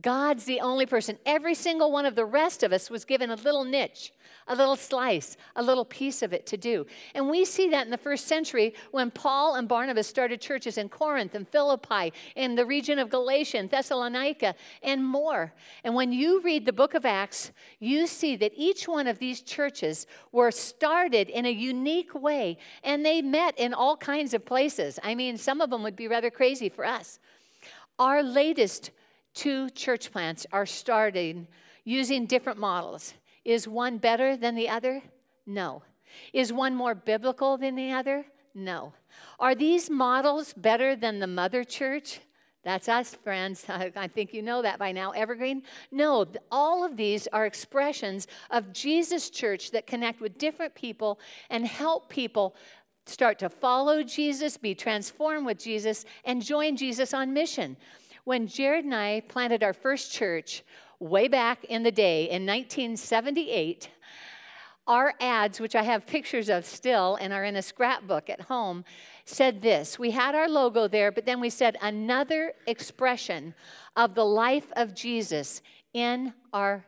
God's 0.01 0.45
the 0.45 0.61
only 0.61 0.87
person. 0.87 1.19
Every 1.27 1.55
single 1.55 1.91
one 1.91 2.07
of 2.07 2.15
the 2.15 2.25
rest 2.25 2.63
of 2.63 2.73
us 2.73 2.91
was 2.91 3.05
given 3.05 3.31
a 3.31 3.35
little 3.35 3.65
niche, 3.65 4.13
a 4.47 4.55
little 4.55 4.77
slice, 4.77 5.37
a 5.57 5.63
little 5.63 5.85
piece 5.85 6.23
of 6.23 6.33
it 6.33 6.47
to 6.47 6.57
do. 6.57 6.87
And 7.13 7.29
we 7.29 7.45
see 7.45 7.69
that 7.71 7.87
in 7.87 7.91
the 7.91 7.99
first 7.99 8.29
century 8.29 8.75
when 8.93 9.11
Paul 9.11 9.57
and 9.57 9.67
Barnabas 9.67 10.07
started 10.07 10.41
churches 10.41 10.79
in 10.79 10.89
Corinth 10.89 11.35
and 11.35 11.47
Philippi, 11.49 12.13
in 12.37 12.55
the 12.55 12.65
region 12.65 13.01
of 13.01 13.11
Galatia 13.11 13.59
and 13.59 13.69
Thessalonica, 13.69 14.55
and 14.85 15.05
more. 15.05 15.53
And 15.83 15.97
when 15.97 16.13
you 16.13 16.41
read 16.41 16.67
the 16.67 16.73
book 16.73 16.95
of 16.95 17.05
Acts, 17.05 17.51
you 17.81 18.07
see 18.07 18.37
that 18.37 18.53
each 18.55 18.87
one 18.87 19.09
of 19.09 19.19
these 19.19 19.43
churches 19.43 20.07
were 20.31 20.53
started 20.53 21.29
in 21.29 21.47
a 21.47 21.51
unique 21.51 22.15
way, 22.15 22.59
and 22.85 23.05
they 23.05 23.23
met 23.23 23.59
in 23.59 23.75
all 23.75 23.97
kinds 23.97 24.35
of 24.35 24.45
places. 24.45 25.01
I 25.03 25.17
mean, 25.17 25.37
some 25.37 25.61
of 25.61 25.71
them 25.71 25.83
would 25.83 25.97
be 25.97 26.07
rather 26.07 26.31
crazy 26.31 26.69
for 26.69 26.85
us. 26.85 27.19
Our 27.99 28.23
latest 28.23 28.93
two 29.35 29.71
church 29.71 30.13
plants 30.13 30.47
are 30.53 30.67
starting 30.67 31.47
using 31.85 32.27
different 32.27 32.59
models. 32.59 33.15
Is 33.45 33.67
one 33.67 33.99
better 33.99 34.37
than 34.37 34.55
the 34.55 34.69
other? 34.69 35.03
No. 35.47 35.83
Is 36.33 36.53
one 36.53 36.75
more 36.75 36.95
biblical 36.95 37.57
than 37.57 37.75
the 37.75 37.93
other? 37.93 38.27
No. 38.55 38.93
Are 39.39 39.55
these 39.55 39.91
models 39.91 40.53
better 40.53 40.97
than 40.97 41.19
the 41.19 41.27
mother 41.27 41.65
church? 41.65 42.21
That's 42.63 42.89
us, 42.89 43.15
friends. 43.15 43.65
I 43.69 44.09
think 44.09 44.35
you 44.35 44.43
know 44.43 44.63
that 44.63 44.79
by 44.79 44.93
now. 44.93 45.13
Evergreen? 45.13 45.63
No, 45.91 46.27
all 46.51 46.85
of 46.85 46.97
these 46.97 47.27
are 47.29 47.47
expressions 47.47 48.27
of 48.51 48.73
Jesus' 48.73 49.31
church 49.31 49.71
that 49.71 49.87
connect 49.87 50.21
with 50.21 50.39
different 50.39 50.75
people 50.75 51.19
and 51.49 51.67
help 51.67 52.09
people 52.09 52.55
start 53.07 53.39
to 53.39 53.49
follow 53.49 54.03
Jesus, 54.03 54.57
be 54.57 54.75
transformed 54.75 55.47
with 55.47 55.59
Jesus, 55.59 56.05
and 56.25 56.43
join 56.43 56.77
Jesus 56.77 57.15
on 57.15 57.33
mission. 57.33 57.77
When 58.25 58.47
Jared 58.47 58.85
and 58.85 58.95
I 58.95 59.23
planted 59.29 59.63
our 59.63 59.73
first 59.73 60.13
church 60.13 60.63
way 60.99 61.29
back 61.29 61.65
in 61.65 61.83
the 61.83 61.91
day 61.93 62.25
in 62.25 62.47
1978, 62.47 63.89
our 64.87 65.15
ads, 65.21 65.61
which 65.61 65.75
I 65.75 65.83
have 65.83 66.07
pictures 66.07 66.49
of 66.49 66.65
still 66.65 67.17
and 67.21 67.33
are 67.33 67.45
in 67.45 67.57
a 67.57 67.63
scrapbook 67.63 68.29
at 68.29 68.43
home, 68.43 68.85
said 69.25 69.63
this. 69.63 69.99
We 69.99 70.11
had 70.11 70.35
our 70.35 70.49
logo 70.49 70.89
there, 70.89 71.13
but 71.13 71.27
then 71.27 71.41
we 71.41 71.51
said 71.51 71.77
another 71.81 72.53
expression 72.67 73.55
of 73.97 74.15
the 74.15 74.25
life 74.25 74.73
of 74.77 74.95
Jesus 74.95 75.63
in 75.93 76.35
our 76.53 76.85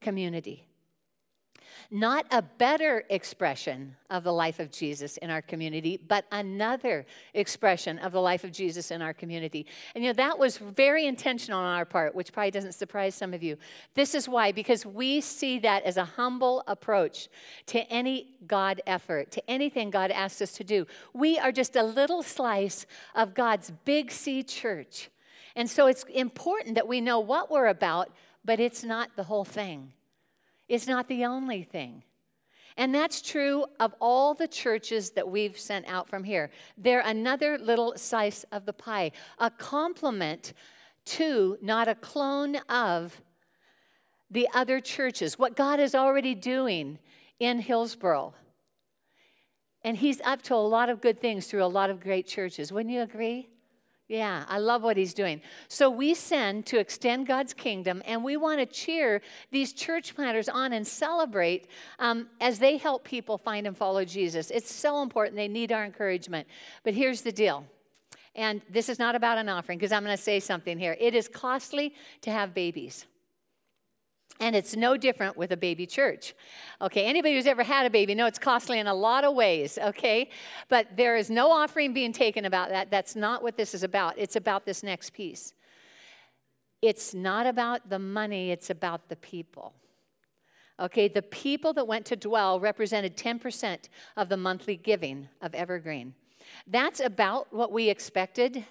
community 0.00 0.66
not 1.92 2.24
a 2.30 2.40
better 2.40 3.04
expression 3.10 3.94
of 4.08 4.24
the 4.24 4.32
life 4.32 4.58
of 4.58 4.70
Jesus 4.70 5.18
in 5.18 5.28
our 5.28 5.42
community, 5.42 6.00
but 6.08 6.24
another 6.32 7.04
expression 7.34 7.98
of 7.98 8.12
the 8.12 8.20
life 8.20 8.44
of 8.44 8.50
Jesus 8.50 8.90
in 8.90 9.02
our 9.02 9.12
community. 9.12 9.66
And 9.94 10.02
you 10.02 10.08
know, 10.08 10.14
that 10.14 10.38
was 10.38 10.56
very 10.56 11.06
intentional 11.06 11.60
on 11.60 11.76
our 11.76 11.84
part, 11.84 12.14
which 12.14 12.32
probably 12.32 12.50
doesn't 12.50 12.72
surprise 12.72 13.14
some 13.14 13.34
of 13.34 13.42
you. 13.42 13.58
This 13.94 14.14
is 14.14 14.26
why, 14.26 14.52
because 14.52 14.86
we 14.86 15.20
see 15.20 15.58
that 15.58 15.82
as 15.82 15.98
a 15.98 16.04
humble 16.06 16.64
approach 16.66 17.28
to 17.66 17.80
any 17.92 18.36
God 18.46 18.80
effort, 18.86 19.30
to 19.32 19.50
anything 19.50 19.90
God 19.90 20.10
asks 20.10 20.40
us 20.40 20.52
to 20.52 20.64
do. 20.64 20.86
We 21.12 21.38
are 21.38 21.52
just 21.52 21.76
a 21.76 21.82
little 21.82 22.22
slice 22.22 22.86
of 23.14 23.34
God's 23.34 23.70
big 23.84 24.10
C 24.10 24.42
church. 24.42 25.10
And 25.54 25.68
so 25.68 25.88
it's 25.88 26.04
important 26.04 26.74
that 26.76 26.88
we 26.88 27.02
know 27.02 27.20
what 27.20 27.50
we're 27.50 27.66
about, 27.66 28.10
but 28.46 28.60
it's 28.60 28.82
not 28.82 29.10
the 29.14 29.24
whole 29.24 29.44
thing. 29.44 29.92
It's 30.72 30.86
not 30.86 31.06
the 31.06 31.26
only 31.26 31.64
thing. 31.64 32.02
And 32.78 32.94
that's 32.94 33.20
true 33.20 33.66
of 33.78 33.94
all 34.00 34.32
the 34.32 34.48
churches 34.48 35.10
that 35.10 35.28
we've 35.28 35.58
sent 35.58 35.86
out 35.86 36.08
from 36.08 36.24
here. 36.24 36.50
They're 36.78 37.02
another 37.04 37.58
little 37.58 37.92
slice 37.96 38.46
of 38.50 38.64
the 38.64 38.72
pie, 38.72 39.12
a 39.38 39.50
complement 39.50 40.54
to, 41.04 41.58
not 41.60 41.88
a 41.88 41.94
clone 41.94 42.56
of, 42.70 43.20
the 44.30 44.48
other 44.54 44.80
churches, 44.80 45.38
what 45.38 45.56
God 45.56 45.78
is 45.78 45.94
already 45.94 46.34
doing 46.34 46.98
in 47.38 47.58
Hillsboro. 47.58 48.32
And 49.84 49.98
He's 49.98 50.22
up 50.22 50.40
to 50.44 50.54
a 50.54 50.56
lot 50.56 50.88
of 50.88 51.02
good 51.02 51.20
things 51.20 51.48
through 51.48 51.64
a 51.64 51.66
lot 51.66 51.90
of 51.90 52.00
great 52.00 52.26
churches. 52.26 52.72
Wouldn't 52.72 52.94
you 52.94 53.02
agree? 53.02 53.50
Yeah, 54.08 54.44
I 54.48 54.58
love 54.58 54.82
what 54.82 54.96
he's 54.96 55.14
doing. 55.14 55.40
So 55.68 55.88
we 55.88 56.14
send 56.14 56.66
to 56.66 56.78
extend 56.78 57.26
God's 57.26 57.54
kingdom, 57.54 58.02
and 58.04 58.22
we 58.22 58.36
want 58.36 58.60
to 58.60 58.66
cheer 58.66 59.22
these 59.50 59.72
church 59.72 60.14
planters 60.14 60.48
on 60.48 60.72
and 60.72 60.86
celebrate 60.86 61.68
um, 61.98 62.28
as 62.40 62.58
they 62.58 62.76
help 62.76 63.04
people 63.04 63.38
find 63.38 63.66
and 63.66 63.76
follow 63.76 64.04
Jesus. 64.04 64.50
It's 64.50 64.72
so 64.72 65.02
important. 65.02 65.36
They 65.36 65.48
need 65.48 65.72
our 65.72 65.84
encouragement. 65.84 66.46
But 66.82 66.94
here's 66.94 67.22
the 67.22 67.32
deal. 67.32 67.64
And 68.34 68.62
this 68.68 68.88
is 68.88 68.98
not 68.98 69.14
about 69.14 69.38
an 69.38 69.48
offering 69.48 69.78
because 69.78 69.92
I'm 69.92 70.04
going 70.04 70.16
to 70.16 70.22
say 70.22 70.40
something 70.40 70.78
here. 70.78 70.96
It 70.98 71.14
is 71.14 71.28
costly 71.28 71.94
to 72.22 72.30
have 72.30 72.54
babies. 72.54 73.06
And 74.42 74.56
it's 74.56 74.74
no 74.74 74.96
different 74.96 75.36
with 75.36 75.52
a 75.52 75.56
baby 75.56 75.86
church. 75.86 76.34
Okay, 76.80 77.04
anybody 77.04 77.36
who's 77.36 77.46
ever 77.46 77.62
had 77.62 77.86
a 77.86 77.90
baby 77.90 78.12
know 78.12 78.26
it's 78.26 78.40
costly 78.40 78.80
in 78.80 78.88
a 78.88 78.94
lot 78.94 79.22
of 79.22 79.36
ways, 79.36 79.78
okay? 79.80 80.30
But 80.68 80.96
there 80.96 81.16
is 81.16 81.30
no 81.30 81.52
offering 81.52 81.94
being 81.94 82.12
taken 82.12 82.44
about 82.44 82.70
that. 82.70 82.90
That's 82.90 83.14
not 83.14 83.44
what 83.44 83.56
this 83.56 83.72
is 83.72 83.84
about. 83.84 84.18
It's 84.18 84.34
about 84.34 84.66
this 84.66 84.82
next 84.82 85.12
piece. 85.12 85.54
It's 86.82 87.14
not 87.14 87.46
about 87.46 87.88
the 87.88 88.00
money, 88.00 88.50
it's 88.50 88.68
about 88.68 89.08
the 89.08 89.14
people. 89.14 89.74
Okay, 90.80 91.06
the 91.06 91.22
people 91.22 91.72
that 91.74 91.86
went 91.86 92.04
to 92.06 92.16
dwell 92.16 92.58
represented 92.58 93.16
10% 93.16 93.88
of 94.16 94.28
the 94.28 94.36
monthly 94.36 94.74
giving 94.74 95.28
of 95.40 95.54
Evergreen. 95.54 96.14
That's 96.66 96.98
about 96.98 97.52
what 97.52 97.70
we 97.70 97.88
expected 97.88 98.64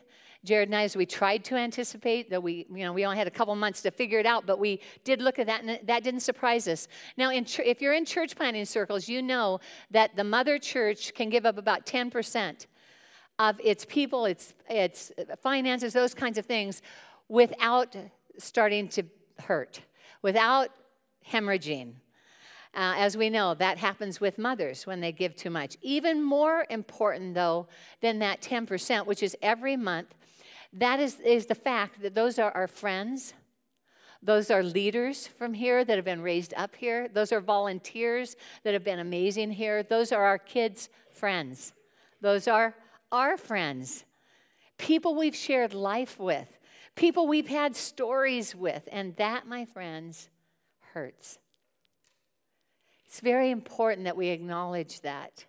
Jared 0.43 0.69
and 0.69 0.75
I, 0.75 0.83
as 0.83 0.95
we 0.95 1.05
tried 1.05 1.43
to 1.45 1.55
anticipate, 1.55 2.31
that 2.31 2.41
we, 2.41 2.65
you 2.74 2.83
know, 2.83 2.93
we 2.93 3.05
only 3.05 3.17
had 3.17 3.27
a 3.27 3.31
couple 3.31 3.55
months 3.55 3.83
to 3.83 3.91
figure 3.91 4.17
it 4.17 4.25
out, 4.25 4.48
but 4.48 4.57
we 4.57 4.79
did 5.03 5.21
look 5.21 5.38
at 5.38 5.45
that, 5.45 5.63
and 5.63 5.79
that 5.88 6.03
didn't 6.03 6.21
surprise 6.21 6.67
us. 6.67 6.88
Now, 7.15 7.31
if 7.31 7.81
you're 7.81 7.93
in 7.93 8.05
church 8.05 8.36
planting 8.36 8.65
circles, 8.65 9.07
you 9.07 9.21
know 9.21 9.60
that 9.91 10.15
the 10.15 10.24
mother 10.24 10.57
church 10.57 11.13
can 11.13 11.29
give 11.29 11.45
up 11.45 11.60
about 11.60 11.86
10% 11.86 12.65
of 13.38 13.60
its 13.63 13.86
people, 13.86 14.25
its, 14.25 14.53
its 14.67 15.12
finances, 15.43 15.93
those 15.93 16.15
kinds 16.15 16.39
of 16.39 16.48
things, 16.48 16.81
without 17.27 17.95
starting 18.39 18.88
to 18.89 19.03
hurt, 19.43 19.81
without 20.24 20.69
hemorrhaging. 21.29 21.93
Uh, 22.74 22.95
as 22.98 23.17
we 23.17 23.29
know, 23.29 23.53
that 23.53 23.77
happens 23.77 24.21
with 24.21 24.38
mothers 24.38 24.88
when 24.88 25.01
they 25.01 25.12
give 25.12 25.36
too 25.36 25.50
much. 25.50 25.77
Even 25.81 26.24
more 26.24 26.65
important, 26.69 27.36
though, 27.36 27.67
than 28.00 28.19
that 28.19 28.41
10%, 28.41 29.05
which 29.05 29.21
is 29.21 29.36
every 29.41 29.75
month, 29.75 30.15
that 30.73 30.99
is, 30.99 31.19
is 31.19 31.47
the 31.47 31.55
fact 31.55 32.01
that 32.01 32.15
those 32.15 32.39
are 32.39 32.51
our 32.51 32.67
friends. 32.67 33.33
Those 34.23 34.51
are 34.51 34.61
leaders 34.61 35.27
from 35.27 35.53
here 35.53 35.83
that 35.83 35.95
have 35.95 36.05
been 36.05 36.21
raised 36.21 36.53
up 36.55 36.75
here. 36.75 37.07
Those 37.07 37.31
are 37.31 37.41
volunteers 37.41 38.35
that 38.63 38.73
have 38.73 38.83
been 38.83 38.99
amazing 38.99 39.51
here. 39.51 39.83
Those 39.83 40.11
are 40.11 40.23
our 40.23 40.37
kids' 40.37 40.89
friends. 41.11 41.73
Those 42.21 42.47
are 42.47 42.75
our 43.11 43.35
friends. 43.35 44.05
People 44.77 45.15
we've 45.15 45.35
shared 45.35 45.73
life 45.73 46.19
with, 46.19 46.47
people 46.95 47.27
we've 47.27 47.47
had 47.47 47.75
stories 47.75 48.55
with. 48.55 48.87
And 48.91 49.15
that, 49.17 49.47
my 49.47 49.65
friends, 49.65 50.29
hurts. 50.93 51.39
It's 53.05 53.19
very 53.19 53.49
important 53.51 54.05
that 54.05 54.15
we 54.15 54.29
acknowledge 54.29 55.01
that. 55.01 55.45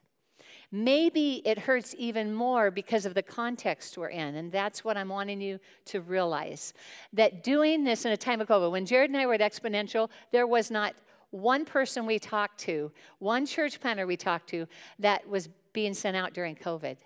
Maybe 0.75 1.43
it 1.45 1.59
hurts 1.59 1.95
even 1.99 2.35
more 2.35 2.71
because 2.71 3.05
of 3.05 3.13
the 3.13 3.23
context 3.23 3.99
we're 3.99 4.09
in. 4.09 4.37
And 4.37 4.51
that's 4.51 4.83
what 4.83 4.97
I'm 4.97 5.11
wanting 5.11 5.43
you 5.43 5.61
to 5.87 6.01
realize. 6.01 6.73
That 7.13 7.45
doing 7.45 7.85
this 7.85 8.07
in 8.07 8.13
a 8.13 8.17
time 8.17 8.41
of 8.41 8.49
COVID, 8.49 8.73
when 8.73 8.87
Jared 8.87 9.11
and 9.11 9.19
I 9.19 9.27
were 9.27 9.35
at 9.35 9.41
Exponential, 9.41 10.09
there 10.33 10.47
was 10.47 10.71
not 10.71 10.95
one 11.31 11.67
person 11.67 12.07
we 12.07 12.19
talked 12.19 12.59
to, 12.61 12.91
one 13.19 13.45
church 13.45 13.81
planter 13.81 14.07
we 14.07 14.17
talked 14.17 14.49
to, 14.51 14.67
that 14.99 15.29
was 15.29 15.51
being 15.75 15.93
sent 15.93 16.17
out 16.17 16.33
during 16.33 16.57
COVID, 16.57 16.97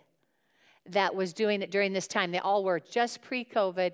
that 0.89 1.17
was 1.17 1.33
doing 1.33 1.61
it 1.61 1.73
during 1.73 1.93
this 1.93 2.07
time. 2.07 2.31
They 2.31 2.39
all 2.39 2.63
were 2.63 2.79
just 2.79 3.21
pre 3.21 3.45
COVID 3.45 3.93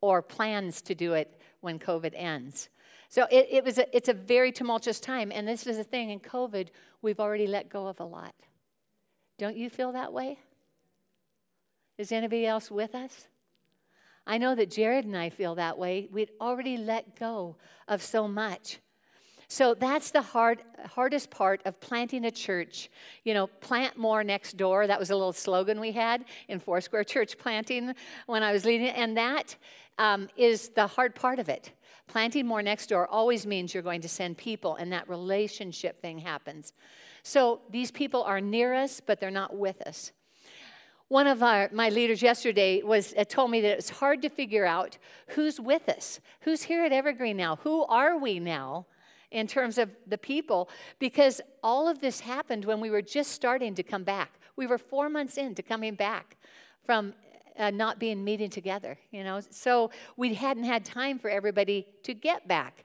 or 0.00 0.22
plans 0.22 0.80
to 0.82 0.94
do 0.94 1.12
it 1.12 1.38
when 1.60 1.78
COVID 1.78 2.12
ends. 2.14 2.70
So 3.10 3.26
it, 3.30 3.48
it 3.50 3.64
was 3.64 3.76
a, 3.76 3.94
it's 3.94 4.08
a 4.08 4.14
very 4.14 4.50
tumultuous 4.50 4.98
time. 4.98 5.30
And 5.30 5.46
this 5.46 5.66
is 5.66 5.76
the 5.76 5.84
thing 5.84 6.08
in 6.08 6.20
COVID, 6.20 6.68
we've 7.02 7.20
already 7.20 7.46
let 7.46 7.68
go 7.68 7.86
of 7.86 8.00
a 8.00 8.04
lot. 8.04 8.34
Don't 9.40 9.56
you 9.56 9.70
feel 9.70 9.92
that 9.92 10.12
way? 10.12 10.38
Is 11.96 12.12
anybody 12.12 12.44
else 12.44 12.70
with 12.70 12.94
us? 12.94 13.26
I 14.26 14.36
know 14.36 14.54
that 14.54 14.70
Jared 14.70 15.06
and 15.06 15.16
I 15.16 15.30
feel 15.30 15.54
that 15.54 15.78
way. 15.78 16.08
We'd 16.12 16.28
already 16.42 16.76
let 16.76 17.18
go 17.18 17.56
of 17.88 18.02
so 18.02 18.28
much. 18.28 18.80
So 19.48 19.72
that's 19.72 20.10
the 20.10 20.20
hard, 20.20 20.62
hardest 20.90 21.30
part 21.30 21.62
of 21.64 21.80
planting 21.80 22.26
a 22.26 22.30
church. 22.30 22.90
You 23.24 23.32
know, 23.32 23.46
plant 23.46 23.96
more 23.96 24.22
next 24.22 24.58
door. 24.58 24.86
That 24.86 25.00
was 25.00 25.08
a 25.08 25.16
little 25.16 25.32
slogan 25.32 25.80
we 25.80 25.92
had 25.92 26.26
in 26.48 26.60
Foursquare 26.60 27.04
Church 27.04 27.38
planting 27.38 27.94
when 28.26 28.42
I 28.42 28.52
was 28.52 28.66
leading. 28.66 28.88
And 28.88 29.16
that 29.16 29.56
um, 30.00 30.28
is 30.34 30.70
the 30.70 30.86
hard 30.86 31.14
part 31.14 31.38
of 31.38 31.48
it. 31.50 31.72
Planting 32.08 32.46
more 32.46 32.62
next 32.62 32.88
door 32.88 33.06
always 33.06 33.46
means 33.46 33.74
you're 33.74 33.82
going 33.82 34.00
to 34.00 34.08
send 34.08 34.38
people, 34.38 34.74
and 34.76 34.90
that 34.92 35.08
relationship 35.08 36.00
thing 36.00 36.18
happens. 36.18 36.72
So 37.22 37.60
these 37.70 37.90
people 37.90 38.22
are 38.22 38.40
near 38.40 38.72
us, 38.72 39.00
but 39.04 39.20
they're 39.20 39.30
not 39.30 39.54
with 39.54 39.82
us. 39.82 40.12
One 41.08 41.26
of 41.26 41.42
our, 41.42 41.68
my 41.72 41.90
leaders 41.90 42.22
yesterday 42.22 42.82
was 42.82 43.12
uh, 43.18 43.24
told 43.24 43.50
me 43.50 43.60
that 43.60 43.76
it's 43.78 43.90
hard 43.90 44.22
to 44.22 44.30
figure 44.30 44.64
out 44.64 44.96
who's 45.28 45.60
with 45.60 45.86
us, 45.88 46.18
who's 46.40 46.62
here 46.62 46.82
at 46.84 46.92
Evergreen 46.92 47.36
now, 47.36 47.56
who 47.56 47.84
are 47.84 48.16
we 48.16 48.40
now 48.40 48.86
in 49.30 49.46
terms 49.46 49.76
of 49.76 49.90
the 50.06 50.18
people, 50.18 50.70
because 50.98 51.42
all 51.62 51.88
of 51.88 52.00
this 52.00 52.20
happened 52.20 52.64
when 52.64 52.80
we 52.80 52.90
were 52.90 53.02
just 53.02 53.32
starting 53.32 53.74
to 53.74 53.82
come 53.82 54.04
back. 54.04 54.40
We 54.56 54.66
were 54.66 54.78
four 54.78 55.10
months 55.10 55.36
into 55.36 55.62
coming 55.62 55.94
back 55.94 56.36
from 56.86 57.12
uh, 57.58 57.70
not 57.70 57.98
being 57.98 58.24
meeting 58.24 58.50
together, 58.50 58.98
you 59.10 59.24
know. 59.24 59.40
So 59.50 59.90
we 60.16 60.34
hadn't 60.34 60.64
had 60.64 60.84
time 60.84 61.18
for 61.18 61.30
everybody 61.30 61.86
to 62.04 62.14
get 62.14 62.46
back. 62.48 62.84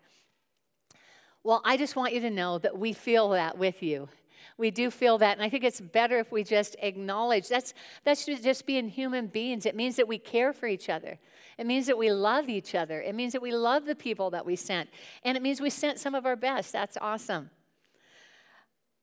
Well, 1.44 1.62
I 1.64 1.78
just 1.78 1.96
want 1.96 2.14
you 2.14 2.22
to 2.22 2.30
know 2.30 2.58
that 2.60 2.78
we 2.78 2.94
feel 2.94 3.30
that 3.30 3.58
with 3.58 3.84
you 3.84 4.10
we 4.58 4.72
do 4.72 4.90
feel 4.90 5.18
that. 5.18 5.38
And 5.38 5.44
I 5.44 5.50
think 5.50 5.64
it's 5.64 5.82
better 5.82 6.18
if 6.20 6.32
we 6.32 6.44
just 6.44 6.76
acknowledge 6.80 7.48
that's, 7.48 7.74
that's 8.04 8.26
just 8.26 8.66
being 8.66 8.88
human 8.88 9.28
beings. 9.28 9.66
It 9.66 9.76
means 9.76 9.96
that 9.98 10.08
we 10.08 10.18
care 10.18 10.54
for 10.54 10.68
each 10.68 10.90
other. 10.90 11.20
It 11.58 11.66
means 11.66 11.88
that 11.88 11.98
we 11.98 12.12
love 12.12 12.50
each 12.50 12.76
other. 12.76 13.02
It 13.02 13.16
means 13.16 13.34
that 13.34 13.42
we 13.42 13.52
love 13.52 13.86
the 13.86 13.96
people 13.96 14.30
that 14.32 14.46
we 14.46 14.56
sent. 14.56 14.90
And 15.24 15.36
it 15.36 15.44
means 15.44 15.60
we 15.60 15.70
sent 15.70 16.00
some 16.00 16.16
of 16.16 16.26
our 16.26 16.36
best. 16.36 16.72
That's 16.72 16.98
awesome. 17.02 17.50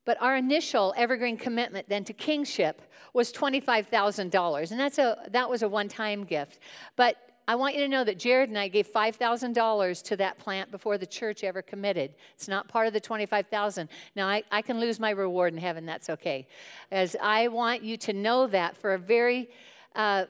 But 0.04 0.20
our 0.20 0.36
initial 0.36 0.92
evergreen 0.96 1.36
commitment 1.36 1.88
then 1.88 2.04
to 2.04 2.12
Kingship 2.12 2.82
was 3.12 3.32
$25,000. 3.32 4.70
And 4.70 4.80
that's 4.80 4.98
a, 4.98 5.16
that 5.30 5.48
was 5.48 5.62
a 5.62 5.68
one 5.68 5.88
time 5.88 6.24
gift. 6.24 6.58
But 6.96 7.16
I 7.48 7.56
want 7.56 7.74
you 7.74 7.80
to 7.80 7.88
know 7.88 8.04
that 8.04 8.18
Jared 8.18 8.48
and 8.48 8.58
I 8.58 8.68
gave 8.68 8.86
$5,000 8.92 10.02
to 10.04 10.16
that 10.16 10.38
plant 10.38 10.70
before 10.70 10.96
the 10.96 11.06
church 11.06 11.42
ever 11.42 11.60
committed. 11.60 12.14
It's 12.34 12.48
not 12.48 12.68
part 12.68 12.86
of 12.86 12.92
the 12.92 13.00
25,000. 13.00 13.88
Now 14.14 14.28
I, 14.28 14.44
I 14.50 14.62
can 14.62 14.78
lose 14.78 15.00
my 15.00 15.10
reward 15.10 15.52
in 15.52 15.58
heaven, 15.58 15.84
that's 15.84 16.08
okay. 16.10 16.46
As 16.90 17.16
I 17.20 17.48
want 17.48 17.82
you 17.82 17.96
to 17.98 18.12
know 18.12 18.46
that 18.46 18.76
for 18.76 18.94
a 18.94 18.98
very 18.98 19.50
uh, 19.96 20.26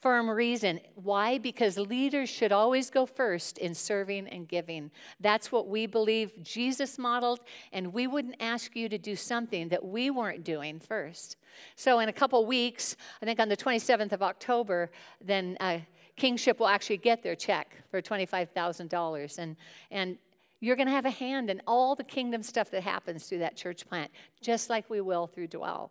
firm 0.00 0.30
reason. 0.30 0.80
Why? 0.94 1.38
Because 1.38 1.78
leaders 1.78 2.28
should 2.28 2.52
always 2.52 2.90
go 2.90 3.06
first 3.06 3.58
in 3.58 3.74
serving 3.74 4.28
and 4.28 4.48
giving. 4.48 4.90
That's 5.20 5.52
what 5.52 5.68
we 5.68 5.86
believe 5.86 6.42
Jesus 6.42 6.98
modeled, 6.98 7.40
and 7.72 7.92
we 7.92 8.06
wouldn't 8.06 8.36
ask 8.40 8.74
you 8.74 8.88
to 8.88 8.98
do 8.98 9.14
something 9.14 9.68
that 9.68 9.84
we 9.84 10.10
weren't 10.10 10.44
doing 10.44 10.80
first. 10.80 11.36
So, 11.76 11.98
in 11.98 12.08
a 12.08 12.12
couple 12.12 12.44
weeks, 12.46 12.96
I 13.22 13.26
think 13.26 13.40
on 13.40 13.48
the 13.48 13.56
27th 13.56 14.12
of 14.12 14.22
October, 14.22 14.90
then 15.20 15.56
uh, 15.60 15.80
Kingship 16.16 16.60
will 16.60 16.68
actually 16.68 16.98
get 16.98 17.22
their 17.22 17.34
check 17.34 17.76
for 17.90 18.02
$25,000. 18.02 19.38
And, 19.38 19.56
and 19.90 20.18
you're 20.60 20.76
going 20.76 20.86
to 20.86 20.92
have 20.92 21.06
a 21.06 21.10
hand 21.10 21.48
in 21.48 21.62
all 21.66 21.94
the 21.94 22.04
kingdom 22.04 22.42
stuff 22.42 22.70
that 22.72 22.82
happens 22.82 23.26
through 23.26 23.38
that 23.38 23.56
church 23.56 23.88
plant, 23.88 24.10
just 24.42 24.68
like 24.68 24.88
we 24.90 25.00
will 25.00 25.26
through 25.26 25.46
Dwell. 25.46 25.90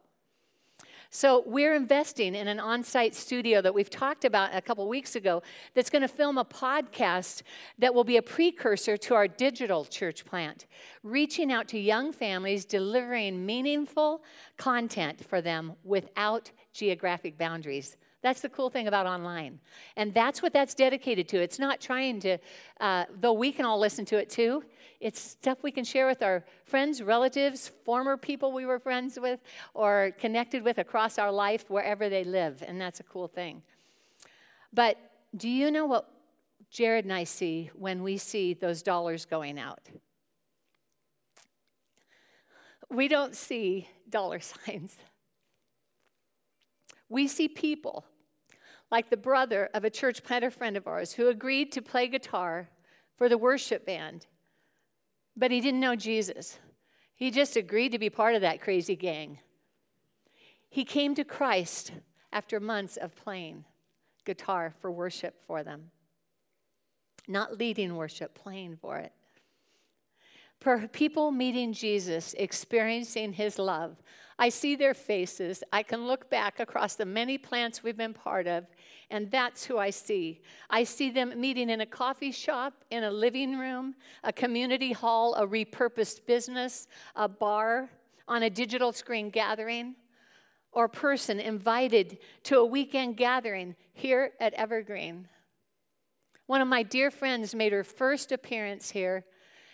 So, 1.11 1.41
we're 1.47 1.73
investing 1.73 2.35
in 2.35 2.47
an 2.47 2.59
on 2.59 2.83
site 2.83 3.15
studio 3.15 3.63
that 3.63 3.73
we've 3.73 3.89
talked 3.89 4.25
about 4.25 4.53
a 4.53 4.61
couple 4.61 4.87
weeks 4.87 5.15
ago 5.15 5.41
that's 5.73 5.89
going 5.89 6.03
to 6.03 6.07
film 6.07 6.37
a 6.37 6.45
podcast 6.45 7.41
that 7.79 7.95
will 7.95 8.03
be 8.03 8.17
a 8.17 8.21
precursor 8.21 8.95
to 8.95 9.15
our 9.15 9.27
digital 9.27 9.85
church 9.85 10.23
plant, 10.23 10.67
reaching 11.01 11.51
out 11.51 11.67
to 11.69 11.79
young 11.79 12.13
families, 12.13 12.63
delivering 12.63 13.43
meaningful 13.43 14.21
content 14.57 15.25
for 15.25 15.41
them 15.41 15.73
without 15.83 16.51
geographic 16.73 17.39
boundaries. 17.39 17.97
That's 18.21 18.41
the 18.41 18.49
cool 18.49 18.69
thing 18.69 18.87
about 18.87 19.07
online. 19.07 19.59
And 19.95 20.13
that's 20.13 20.43
what 20.43 20.53
that's 20.53 20.75
dedicated 20.75 21.27
to. 21.29 21.41
It's 21.41 21.57
not 21.57 21.81
trying 21.81 22.19
to, 22.19 22.37
uh, 22.79 23.05
though 23.19 23.33
we 23.33 23.51
can 23.51 23.65
all 23.65 23.79
listen 23.79 24.05
to 24.05 24.17
it 24.17 24.29
too, 24.29 24.63
it's 24.99 25.19
stuff 25.19 25.63
we 25.63 25.71
can 25.71 25.85
share 25.85 26.07
with 26.07 26.21
our 26.21 26.43
friends, 26.65 27.01
relatives, 27.01 27.71
former 27.85 28.17
people 28.17 28.51
we 28.51 28.65
were 28.65 28.79
friends 28.79 29.17
with, 29.19 29.39
or 29.73 30.11
connected 30.19 30.63
with 30.63 30.77
across 30.77 31.17
our 31.17 31.31
life 31.31 31.69
wherever 31.69 32.09
they 32.09 32.23
live. 32.23 32.63
And 32.65 32.79
that's 32.81 32.99
a 32.99 33.03
cool 33.03 33.27
thing. 33.27 33.61
But 34.73 34.97
do 35.35 35.47
you 35.47 35.71
know 35.71 35.85
what 35.85 36.09
Jared 36.69 37.05
and 37.05 37.13
I 37.13 37.23
see 37.23 37.71
when 37.73 38.03
we 38.03 38.17
see 38.17 38.53
those 38.53 38.81
dollars 38.81 39.25
going 39.25 39.57
out? 39.57 39.89
We 42.89 43.07
don't 43.07 43.35
see 43.35 43.87
dollar 44.09 44.39
signs. 44.41 44.97
We 47.07 47.27
see 47.27 47.47
people, 47.47 48.05
like 48.91 49.09
the 49.09 49.17
brother 49.17 49.69
of 49.73 49.83
a 49.83 49.89
church 49.89 50.23
planter 50.23 50.51
friend 50.51 50.75
of 50.75 50.87
ours 50.87 51.13
who 51.13 51.27
agreed 51.27 51.71
to 51.71 51.81
play 51.81 52.07
guitar 52.07 52.69
for 53.15 53.29
the 53.29 53.37
worship 53.37 53.85
band, 53.85 54.27
but 55.35 55.51
he 55.51 55.61
didn't 55.61 55.79
know 55.79 55.95
Jesus. 55.95 56.59
He 57.15 57.31
just 57.31 57.55
agreed 57.55 57.91
to 57.91 57.99
be 57.99 58.09
part 58.09 58.35
of 58.35 58.41
that 58.41 58.61
crazy 58.61 58.95
gang. 58.95 59.39
He 60.69 60.85
came 60.85 61.15
to 61.15 61.23
Christ 61.23 61.91
after 62.31 62.59
months 62.59 62.97
of 62.97 63.15
playing 63.15 63.65
guitar 64.25 64.73
for 64.79 64.91
worship 64.91 65.41
for 65.47 65.63
them. 65.63 65.91
Not 67.27 67.57
leading 67.57 67.95
worship, 67.95 68.35
playing 68.35 68.77
for 68.81 68.97
it. 68.97 69.11
For 70.59 70.87
people 70.87 71.31
meeting 71.31 71.73
Jesus, 71.73 72.35
experiencing 72.37 73.33
his 73.33 73.57
love, 73.57 73.97
I 74.37 74.49
see 74.49 74.75
their 74.75 74.93
faces. 74.93 75.63
I 75.71 75.83
can 75.83 76.05
look 76.05 76.29
back 76.29 76.59
across 76.59 76.95
the 76.95 77.05
many 77.05 77.37
plants 77.37 77.81
we've 77.81 77.97
been 77.97 78.13
part 78.13 78.45
of, 78.45 78.65
and 79.11 79.31
that's 79.31 79.65
who 79.65 79.77
I 79.77 79.89
see. 79.89 80.41
I 80.69 80.83
see 80.83 81.09
them 81.09 81.39
meeting 81.39 81.69
in 81.69 81.81
a 81.81 81.85
coffee 81.85 82.31
shop, 82.31 82.85
in 82.91 83.03
a 83.03 83.11
living 83.11 83.57
room, 83.57 83.95
a 84.23 84.31
community 84.31 84.91
hall, 84.91 85.33
a 85.35 85.47
repurposed 85.47 86.25
business, 86.25 86.87
a 87.15 87.27
bar, 87.27 87.89
on 88.27 88.43
a 88.43 88.49
digital 88.49 88.91
screen 88.93 89.29
gathering, 89.29 89.95
or 90.71 90.87
person 90.87 91.39
invited 91.39 92.19
to 92.43 92.59
a 92.59 92.65
weekend 92.65 93.17
gathering 93.17 93.75
here 93.93 94.33
at 94.39 94.53
Evergreen. 94.53 95.27
One 96.45 96.61
of 96.61 96.67
my 96.67 96.83
dear 96.83 97.09
friends 97.09 97.55
made 97.55 97.73
her 97.73 97.83
first 97.83 98.31
appearance 98.31 98.91
here 98.91 99.25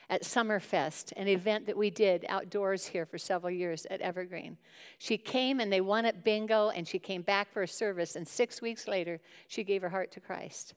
at 0.09 0.23
Summerfest, 0.23 1.13
an 1.15 1.27
event 1.27 1.65
that 1.65 1.77
we 1.77 1.89
did 1.89 2.25
outdoors 2.29 2.87
here 2.87 3.05
for 3.05 3.17
several 3.17 3.51
years 3.51 3.85
at 3.89 4.01
Evergreen. 4.01 4.57
She 4.97 5.17
came 5.17 5.59
and 5.59 5.71
they 5.71 5.81
won 5.81 6.05
at 6.05 6.23
bingo, 6.23 6.69
and 6.69 6.87
she 6.87 6.99
came 6.99 7.21
back 7.21 7.51
for 7.51 7.63
a 7.63 7.67
service, 7.67 8.15
and 8.15 8.27
six 8.27 8.61
weeks 8.61 8.87
later, 8.87 9.19
she 9.47 9.63
gave 9.63 9.81
her 9.81 9.89
heart 9.89 10.11
to 10.11 10.19
Christ. 10.19 10.73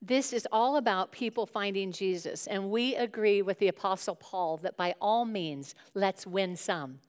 This 0.00 0.32
is 0.32 0.46
all 0.52 0.76
about 0.76 1.10
people 1.10 1.44
finding 1.44 1.90
Jesus, 1.90 2.46
and 2.46 2.70
we 2.70 2.94
agree 2.94 3.42
with 3.42 3.58
the 3.58 3.66
Apostle 3.68 4.14
Paul 4.14 4.56
that 4.58 4.76
by 4.76 4.94
all 5.00 5.24
means, 5.24 5.74
let's 5.92 6.24
win 6.24 6.54
some. 6.54 7.00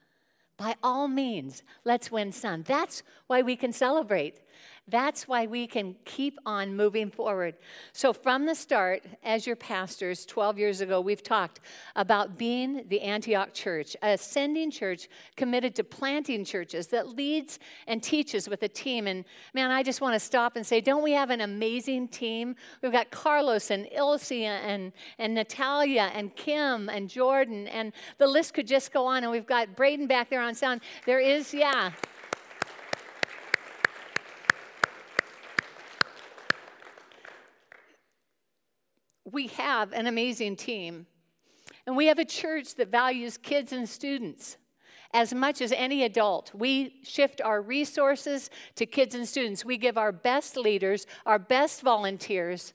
By 0.57 0.75
all 0.83 1.07
means, 1.07 1.63
let's 1.85 2.11
win 2.11 2.31
some. 2.31 2.63
That's 2.63 3.03
why 3.27 3.43
we 3.43 3.55
can 3.55 3.71
celebrate. 3.71 4.41
That's 4.89 5.27
why 5.27 5.45
we 5.45 5.67
can 5.67 5.95
keep 6.05 6.37
on 6.45 6.75
moving 6.75 7.09
forward. 7.09 7.55
So, 7.93 8.13
from 8.13 8.45
the 8.45 8.55
start, 8.55 9.03
as 9.23 9.45
your 9.45 9.55
pastors, 9.55 10.25
12 10.25 10.57
years 10.57 10.81
ago, 10.81 11.01
we've 11.01 11.21
talked 11.21 11.59
about 11.95 12.37
being 12.37 12.85
the 12.87 13.01
Antioch 13.01 13.53
church, 13.53 13.95
a 14.01 14.17
sending 14.17 14.71
church 14.71 15.07
committed 15.35 15.75
to 15.75 15.83
planting 15.83 16.43
churches 16.45 16.87
that 16.87 17.09
leads 17.09 17.59
and 17.87 18.01
teaches 18.01 18.49
with 18.49 18.63
a 18.63 18.67
team. 18.67 19.07
And 19.07 19.25
man, 19.53 19.71
I 19.71 19.83
just 19.83 20.01
want 20.01 20.13
to 20.13 20.19
stop 20.19 20.55
and 20.55 20.65
say, 20.65 20.81
don't 20.81 21.03
we 21.03 21.11
have 21.11 21.29
an 21.29 21.41
amazing 21.41 22.07
team? 22.07 22.55
We've 22.81 22.91
got 22.91 23.11
Carlos 23.11 23.71
and 23.71 23.87
Ilse 23.91 24.31
and, 24.31 24.91
and 25.17 25.33
Natalia 25.35 26.11
and 26.13 26.35
Kim 26.35 26.89
and 26.89 27.09
Jordan, 27.09 27.67
and 27.67 27.93
the 28.17 28.27
list 28.27 28.53
could 28.53 28.67
just 28.67 28.91
go 28.91 29.05
on. 29.05 29.23
And 29.23 29.31
we've 29.31 29.47
got 29.47 29.75
Braden 29.75 30.07
back 30.07 30.29
there 30.29 30.41
on 30.41 30.55
sound. 30.55 30.81
There 31.05 31.19
is, 31.19 31.53
yeah. 31.53 31.91
We 39.31 39.47
have 39.47 39.91
an 39.93 40.07
amazing 40.07 40.55
team. 40.55 41.07
And 41.85 41.95
we 41.95 42.07
have 42.07 42.19
a 42.19 42.25
church 42.25 42.75
that 42.75 42.89
values 42.89 43.37
kids 43.37 43.71
and 43.71 43.87
students 43.87 44.57
as 45.13 45.33
much 45.33 45.61
as 45.61 45.71
any 45.71 46.03
adult. 46.03 46.51
We 46.53 46.99
shift 47.03 47.41
our 47.41 47.61
resources 47.61 48.49
to 48.75 48.85
kids 48.85 49.15
and 49.15 49.27
students. 49.27 49.65
We 49.65 49.77
give 49.77 49.97
our 49.97 50.11
best 50.11 50.55
leaders, 50.55 51.07
our 51.25 51.39
best 51.39 51.81
volunteers, 51.81 52.73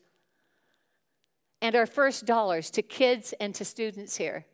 and 1.62 1.77
our 1.77 1.87
first 1.87 2.27
dollars 2.27 2.71
to 2.73 2.83
kids 2.83 3.35
and 3.40 3.55
to 3.55 3.64
students 3.64 4.17
here. 4.17 4.47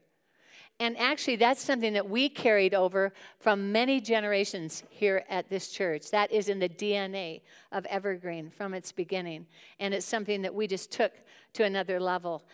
And 0.81 0.97
actually, 0.99 1.37
that's 1.37 1.63
something 1.63 1.93
that 1.93 2.09
we 2.09 2.31
carried 2.31 2.73
over 2.73 3.13
from 3.39 3.71
many 3.71 4.01
generations 4.01 4.83
here 4.89 5.25
at 5.29 5.51
this 5.51 5.69
church. 5.69 6.11
That 6.11 6.33
is 6.33 6.49
in 6.49 6.59
the 6.59 6.71
DNA 6.71 7.43
of 7.71 7.85
Evergreen 7.85 8.51
from 8.51 8.73
its 8.73 8.91
beginning. 8.91 9.47
And 9.79 9.93
it's 9.93 10.07
something 10.07 10.41
that 10.41 10.55
we 10.55 10.67
just 10.67 10.91
took 10.91 11.13
to 11.53 11.65
another 11.65 12.01
level. 12.01 12.45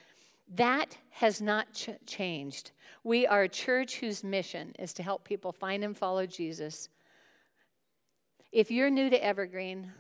That 0.57 0.99
has 1.11 1.41
not 1.41 1.73
ch- 1.73 1.91
changed. 2.05 2.73
We 3.05 3.29
are 3.29 3.43
a 3.43 3.49
church 3.49 3.99
whose 3.99 4.25
mission 4.25 4.75
is 4.77 4.93
to 4.95 5.05
help 5.05 5.23
people 5.23 5.53
find 5.53 5.85
and 5.85 5.97
follow 5.97 6.27
Jesus. 6.27 6.89
If 8.51 8.73
you're 8.73 8.91
new 8.91 9.09
to 9.09 9.25
Evergreen, 9.25 9.93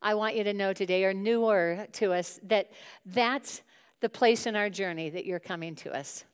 I 0.00 0.14
want 0.14 0.36
you 0.36 0.44
to 0.44 0.54
know 0.54 0.72
today, 0.72 1.04
or 1.04 1.12
newer 1.12 1.88
to 1.94 2.12
us, 2.12 2.38
that 2.44 2.70
that's 3.04 3.62
the 4.00 4.08
place 4.08 4.46
in 4.46 4.54
our 4.54 4.70
journey 4.70 5.10
that 5.10 5.26
you're 5.26 5.40
coming 5.40 5.74
to 5.76 5.92
us 5.92 6.24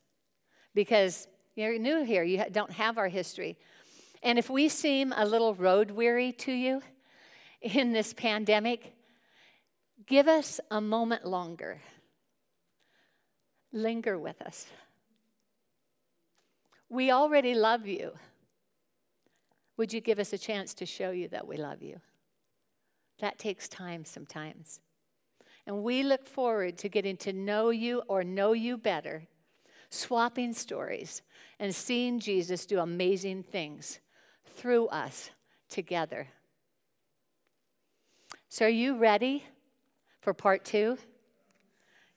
because 0.73 1.27
you're 1.55 1.77
new 1.77 2.03
here, 2.03 2.23
you 2.23 2.43
don't 2.51 2.71
have 2.71 2.97
our 2.97 3.09
history. 3.09 3.57
And 4.23 4.37
if 4.37 4.49
we 4.49 4.69
seem 4.69 5.13
a 5.15 5.25
little 5.25 5.55
road 5.55 5.91
weary 5.91 6.31
to 6.33 6.51
you 6.51 6.81
in 7.61 7.91
this 7.91 8.13
pandemic, 8.13 8.93
give 10.05 10.27
us 10.27 10.59
a 10.69 10.79
moment 10.79 11.25
longer. 11.25 11.81
Linger 13.73 14.17
with 14.17 14.41
us. 14.41 14.67
We 16.89 17.11
already 17.11 17.55
love 17.55 17.87
you. 17.87 18.11
Would 19.77 19.93
you 19.93 20.01
give 20.01 20.19
us 20.19 20.33
a 20.33 20.37
chance 20.37 20.73
to 20.75 20.85
show 20.85 21.11
you 21.11 21.27
that 21.29 21.47
we 21.47 21.57
love 21.57 21.81
you? 21.81 21.99
That 23.19 23.39
takes 23.39 23.69
time 23.69 24.03
sometimes. 24.03 24.79
And 25.65 25.83
we 25.83 26.03
look 26.03 26.25
forward 26.25 26.77
to 26.79 26.89
getting 26.89 27.17
to 27.17 27.33
know 27.33 27.69
you 27.69 28.03
or 28.07 28.23
know 28.23 28.53
you 28.53 28.77
better 28.77 29.27
swapping 29.91 30.53
stories, 30.53 31.21
and 31.59 31.75
seeing 31.75 32.19
Jesus 32.19 32.65
do 32.65 32.79
amazing 32.79 33.43
things 33.43 33.99
through 34.55 34.87
us 34.87 35.29
together. 35.69 36.27
So, 38.49 38.65
are 38.65 38.69
you 38.69 38.97
ready 38.97 39.43
for 40.21 40.33
part 40.33 40.65
two? 40.65 40.97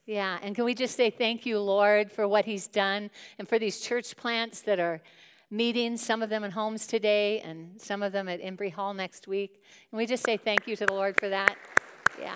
Yeah, 0.06 0.38
and 0.42 0.54
can 0.54 0.64
we 0.64 0.74
just 0.74 0.96
say 0.96 1.10
thank 1.10 1.44
you, 1.46 1.58
Lord, 1.58 2.10
for 2.10 2.26
what 2.26 2.44
He's 2.44 2.66
done 2.66 3.10
and 3.38 3.48
for 3.48 3.58
these 3.58 3.80
church 3.80 4.16
plants 4.16 4.60
that 4.62 4.78
are 4.78 5.02
meeting, 5.50 5.96
some 5.96 6.22
of 6.22 6.30
them 6.30 6.44
in 6.44 6.50
homes 6.50 6.86
today 6.86 7.40
and 7.40 7.80
some 7.80 8.02
of 8.02 8.12
them 8.12 8.28
at 8.28 8.40
Imbrie 8.40 8.72
Hall 8.72 8.94
next 8.94 9.28
week. 9.28 9.62
And 9.90 9.98
we 9.98 10.06
just 10.06 10.24
say 10.24 10.36
thank 10.36 10.66
you 10.66 10.76
to 10.76 10.86
the 10.86 10.92
Lord 10.92 11.18
for 11.18 11.28
that. 11.28 11.56
Yeah. 12.20 12.34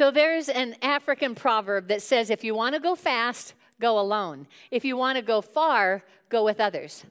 So 0.00 0.10
there's 0.10 0.48
an 0.48 0.76
African 0.80 1.34
proverb 1.34 1.88
that 1.88 2.00
says 2.00 2.30
if 2.30 2.42
you 2.42 2.54
want 2.54 2.74
to 2.74 2.80
go 2.80 2.94
fast, 2.94 3.52
go 3.78 4.00
alone. 4.00 4.46
If 4.70 4.82
you 4.82 4.96
want 4.96 5.16
to 5.16 5.22
go 5.22 5.42
far, 5.42 6.04
go 6.30 6.42
with 6.42 6.58
others. 6.58 7.04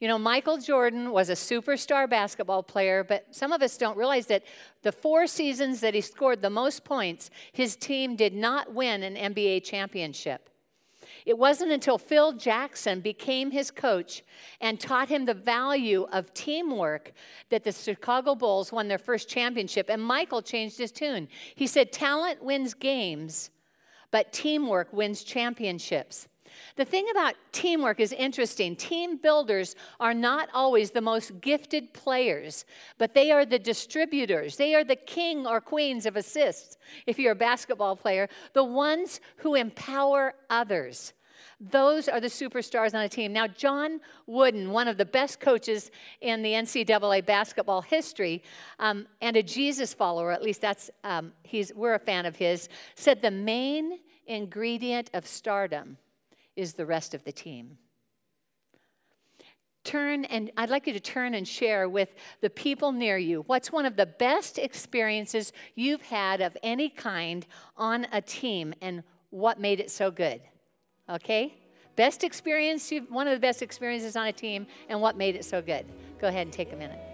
You 0.00 0.08
know, 0.08 0.18
Michael 0.18 0.58
Jordan 0.58 1.12
was 1.12 1.30
a 1.30 1.34
superstar 1.34 2.10
basketball 2.10 2.64
player, 2.64 3.04
but 3.04 3.28
some 3.30 3.52
of 3.52 3.62
us 3.62 3.76
don't 3.76 3.96
realize 3.96 4.26
that 4.26 4.42
the 4.82 4.90
four 4.90 5.28
seasons 5.28 5.78
that 5.82 5.94
he 5.94 6.00
scored 6.00 6.42
the 6.42 6.50
most 6.50 6.82
points, 6.82 7.30
his 7.52 7.76
team 7.76 8.16
did 8.16 8.34
not 8.34 8.74
win 8.74 9.04
an 9.04 9.14
NBA 9.14 9.62
championship. 9.62 10.50
It 11.26 11.38
wasn't 11.38 11.72
until 11.72 11.98
Phil 11.98 12.32
Jackson 12.32 13.00
became 13.00 13.50
his 13.50 13.70
coach 13.70 14.22
and 14.60 14.80
taught 14.80 15.08
him 15.08 15.24
the 15.24 15.34
value 15.34 16.06
of 16.12 16.34
teamwork 16.34 17.12
that 17.50 17.64
the 17.64 17.72
Chicago 17.72 18.34
Bulls 18.34 18.72
won 18.72 18.88
their 18.88 18.98
first 18.98 19.28
championship. 19.28 19.88
And 19.88 20.02
Michael 20.02 20.42
changed 20.42 20.78
his 20.78 20.92
tune. 20.92 21.28
He 21.54 21.66
said, 21.66 21.92
Talent 21.92 22.42
wins 22.42 22.74
games, 22.74 23.50
but 24.10 24.32
teamwork 24.32 24.92
wins 24.92 25.22
championships. 25.22 26.28
The 26.76 26.84
thing 26.84 27.06
about 27.10 27.34
teamwork 27.52 28.00
is 28.00 28.12
interesting. 28.12 28.76
Team 28.76 29.16
builders 29.16 29.76
are 30.00 30.14
not 30.14 30.48
always 30.54 30.90
the 30.90 31.00
most 31.00 31.40
gifted 31.40 31.92
players, 31.92 32.64
but 32.98 33.14
they 33.14 33.30
are 33.30 33.44
the 33.44 33.58
distributors. 33.58 34.56
They 34.56 34.74
are 34.74 34.84
the 34.84 34.96
king 34.96 35.46
or 35.46 35.60
queens 35.60 36.06
of 36.06 36.16
assists, 36.16 36.76
if 37.06 37.18
you're 37.18 37.32
a 37.32 37.36
basketball 37.36 37.96
player, 37.96 38.28
the 38.52 38.64
ones 38.64 39.20
who 39.36 39.54
empower 39.54 40.34
others. 40.50 41.12
Those 41.60 42.08
are 42.08 42.20
the 42.20 42.28
superstars 42.28 42.94
on 42.94 43.02
a 43.02 43.08
team. 43.08 43.32
Now, 43.32 43.46
John 43.46 44.00
Wooden, 44.26 44.70
one 44.70 44.88
of 44.88 44.98
the 44.98 45.04
best 45.04 45.38
coaches 45.38 45.90
in 46.20 46.42
the 46.42 46.52
NCAA 46.52 47.24
basketball 47.24 47.82
history, 47.82 48.42
um, 48.80 49.06
and 49.20 49.36
a 49.36 49.42
Jesus 49.42 49.94
follower, 49.94 50.32
at 50.32 50.42
least 50.42 50.60
that's 50.60 50.90
um, 51.04 51.32
he's 51.44 51.72
we're 51.74 51.94
a 51.94 52.00
fan 52.00 52.26
of 52.26 52.36
his, 52.36 52.68
said 52.96 53.22
the 53.22 53.30
main 53.30 53.98
ingredient 54.26 55.10
of 55.14 55.26
stardom 55.26 55.98
is 56.56 56.74
the 56.74 56.86
rest 56.86 57.14
of 57.14 57.24
the 57.24 57.32
team 57.32 57.78
turn 59.84 60.24
and 60.26 60.50
I'd 60.56 60.70
like 60.70 60.86
you 60.86 60.92
to 60.92 61.00
turn 61.00 61.34
and 61.34 61.46
share 61.46 61.88
with 61.88 62.14
the 62.40 62.50
people 62.50 62.92
near 62.92 63.18
you 63.18 63.42
what's 63.46 63.72
one 63.72 63.86
of 63.86 63.96
the 63.96 64.06
best 64.06 64.58
experiences 64.58 65.52
you've 65.74 66.02
had 66.02 66.40
of 66.40 66.56
any 66.62 66.88
kind 66.88 67.46
on 67.76 68.06
a 68.12 68.20
team 68.20 68.74
and 68.80 69.02
what 69.30 69.58
made 69.58 69.80
it 69.80 69.90
so 69.90 70.10
good. 70.10 70.40
Okay? 71.08 71.54
Best 71.96 72.22
experience, 72.24 72.92
you've 72.92 73.10
one 73.10 73.26
of 73.26 73.34
the 73.34 73.40
best 73.40 73.62
experiences 73.62 74.16
on 74.16 74.26
a 74.26 74.32
team 74.32 74.66
and 74.88 75.00
what 75.00 75.16
made 75.16 75.36
it 75.36 75.44
so 75.44 75.60
good. 75.60 75.84
Go 76.20 76.28
ahead 76.28 76.46
and 76.46 76.52
take 76.52 76.72
a 76.72 76.76
minute. 76.76 77.11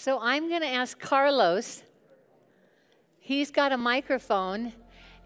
So 0.00 0.18
I'm 0.18 0.48
going 0.48 0.62
to 0.62 0.66
ask 0.66 0.98
Carlos. 0.98 1.82
He's 3.18 3.50
got 3.50 3.70
a 3.70 3.76
microphone. 3.76 4.72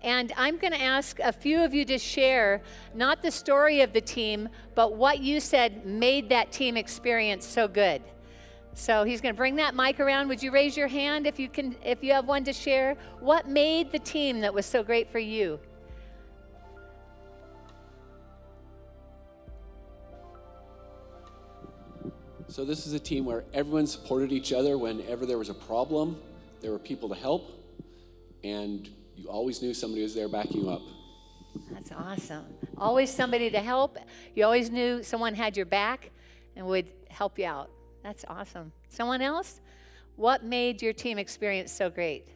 And 0.03 0.33
I'm 0.37 0.59
going 0.59 0.73
to 0.73 0.83
ask 0.83 1.21
a 1.21 1.33
few 1.33 1.63
of 1.63 1.73
you 1.73 1.85
to 1.85 1.97
share 1.97 2.61
not 2.93 3.23
the 3.23 3.31
story 3.31 3.83
of 3.83 3.93
the 3.93 4.01
team, 4.01 4.49
but 4.75 4.97
what 4.97 5.21
you 5.21 5.39
said 5.39 5.87
made 5.87 6.29
that 6.31 6.51
team 6.51 6.77
experience 6.77 7.47
so 7.47 7.69
good. 7.69 8.03
So 8.75 9.05
he's 9.05 9.21
going 9.21 9.37
to 9.37 9.39
bring 9.39 9.55
that 9.57 9.77
mic 9.77 10.01
around. 10.01 10.27
Would 10.27 10.43
you 10.43 10.51
raise 10.51 10.77
your 10.77 10.89
hand 10.89 11.29
if 11.29 11.39
you 11.39 11.49
can 11.49 11.77
if 11.85 12.03
you 12.03 12.13
have 12.13 12.27
one 12.27 12.43
to 12.43 12.53
share? 12.53 12.97
What 13.21 13.49
made 13.49 13.93
the 13.93 14.01
team 14.01 14.41
that 14.41 14.53
was 14.53 14.67
so 14.67 14.83
great 14.83 15.09
for 15.09 15.21
you? 15.21 15.61
So 22.55 22.65
this 22.65 22.87
is 22.87 22.93
a 22.93 23.01
team 23.01 23.25
where 23.25 23.43
everyone 23.53 23.85
supported 23.85 24.31
each 24.31 24.53
other 24.53 24.79
whenever 24.79 25.27
there 25.27 25.39
was 25.39 25.49
a 25.49 25.55
problem. 25.55 26.23
There 26.61 26.71
were 26.71 26.79
people 26.79 27.09
to 27.09 27.15
help, 27.17 27.51
and 28.45 28.89
you 29.17 29.29
always 29.29 29.61
knew 29.61 29.75
somebody 29.75 30.05
was 30.05 30.15
there 30.15 30.29
backing 30.29 30.63
you 30.63 30.71
up. 30.71 30.83
That's 31.73 31.91
awesome. 31.91 32.45
Always 32.79 33.11
somebody 33.11 33.51
to 33.51 33.59
help. 33.59 33.99
You 34.37 34.45
always 34.45 34.71
knew 34.71 35.03
someone 35.03 35.35
had 35.35 35.57
your 35.57 35.67
back 35.67 36.13
and 36.55 36.65
would 36.69 36.87
help 37.11 37.41
you 37.41 37.47
out. 37.47 37.71
That's 38.05 38.25
awesome. 38.29 38.71
Someone 38.89 39.21
else? 39.21 39.61
What 40.15 40.45
made 40.45 40.81
your 40.81 40.93
team 40.93 41.19
experience 41.19 41.73
so 41.73 41.91
great? 41.91 42.29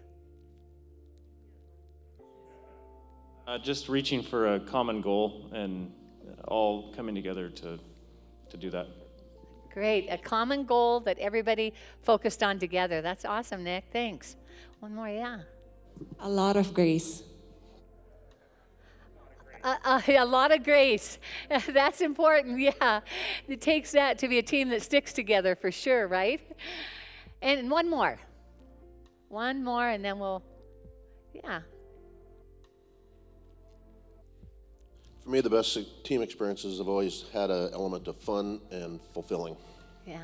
Uh, 3.47 3.59
just 3.59 3.89
reaching 3.89 4.25
for 4.25 4.57
a 4.57 4.59
common 4.59 5.01
goal 5.01 5.49
and 5.53 5.93
all 6.49 6.93
coming 6.93 7.15
together 7.15 7.51
to, 7.51 7.79
to 8.51 8.57
do 8.57 8.69
that. 8.71 8.89
Great. 9.73 10.09
A 10.09 10.19
common 10.19 10.65
goal 10.65 11.01
that 11.01 11.19
everybody 11.19 11.75
focused 12.03 12.43
on 12.43 12.59
together. 12.59 13.01
That's 13.01 13.25
awesome, 13.25 13.65
Nick. 13.65 13.85
Thanks. 13.93 14.37
One 14.81 14.95
more, 14.95 15.09
yeah. 15.09 15.41
A 16.21 16.29
lot 16.29 16.57
of 16.57 16.75
grace. 16.75 17.23
A, 19.65 20.25
lot 20.25 20.53
of 20.53 20.63
grace. 20.65 21.19
That's 21.69 22.01
important. 22.01 22.59
Yeah. 22.81 23.01
It 23.47 23.61
takes 23.61 23.93
that 23.93 24.19
to 24.19 24.29
be 24.29 24.39
a 24.39 24.43
team 24.43 24.69
that 24.71 24.83
sticks 24.83 25.13
together 25.13 25.55
for 25.55 25.71
sure, 25.71 26.07
right? 26.07 26.41
And 27.41 27.71
one 27.71 27.89
more. 27.89 28.19
One 29.29 29.63
more, 29.63 29.89
and 29.89 30.05
then 30.05 30.19
we'll, 30.19 30.43
yeah. 31.33 31.61
For 35.29 35.33
me, 35.33 35.43
the 35.43 35.51
best 35.51 35.77
team 36.05 36.23
experiences 36.23 36.79
have 36.79 36.89
always 36.89 37.27
had 37.35 37.51
an 37.51 37.69
element 37.75 38.09
of 38.09 38.17
fun 38.17 38.63
and 38.71 38.99
fulfilling. 39.13 39.59
Yeah 40.07 40.23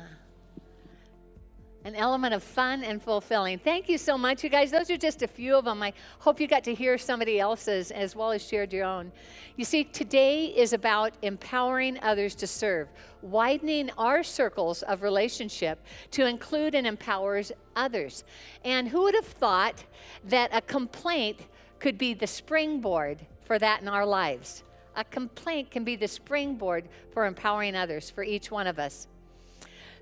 an 1.83 1.93
element 1.93 2.33
of 2.33 2.41
fun 2.41 2.83
and 2.83 2.99
fulfilling. 2.99 3.59
Thank 3.59 3.87
you 3.87 3.99
so 3.99 4.17
much, 4.17 4.43
you 4.43 4.49
guys. 4.49 4.71
Those 4.71 4.89
are 4.89 4.97
just 4.97 5.21
a 5.21 5.27
few 5.27 5.55
of 5.55 5.65
them. 5.65 5.83
I 5.83 5.93
hope 6.17 6.39
you 6.39 6.47
got 6.47 6.63
to 6.63 6.73
hear 6.73 6.97
somebody 6.97 7.39
else's 7.39 7.91
as 7.91 8.15
well 8.15 8.31
as 8.31 8.41
shared 8.41 8.73
your 8.73 8.85
own. 8.85 9.11
You 9.55 9.65
see, 9.65 9.83
today 9.83 10.45
is 10.45 10.73
about 10.73 11.13
empowering 11.21 11.99
others 12.01 12.33
to 12.37 12.47
serve, 12.47 12.87
widening 13.21 13.91
our 13.99 14.23
circles 14.23 14.81
of 14.81 15.03
relationship 15.03 15.85
to 16.09 16.25
include 16.25 16.73
and 16.73 16.87
empower 16.87 17.43
others. 17.75 18.23
And 18.63 18.87
who 18.87 19.03
would 19.03 19.13
have 19.13 19.27
thought 19.27 19.83
that 20.23 20.49
a 20.51 20.61
complaint 20.61 21.41
could 21.77 21.99
be 21.99 22.15
the 22.15 22.25
springboard 22.25 23.27
for 23.45 23.59
that 23.59 23.83
in 23.83 23.87
our 23.87 24.07
lives? 24.07 24.63
A 24.95 25.03
complaint 25.03 25.71
can 25.71 25.83
be 25.83 25.95
the 25.95 26.07
springboard 26.07 26.87
for 27.11 27.25
empowering 27.25 27.75
others, 27.75 28.09
for 28.09 28.23
each 28.23 28.49
one 28.49 28.67
of 28.67 28.79
us. 28.79 29.07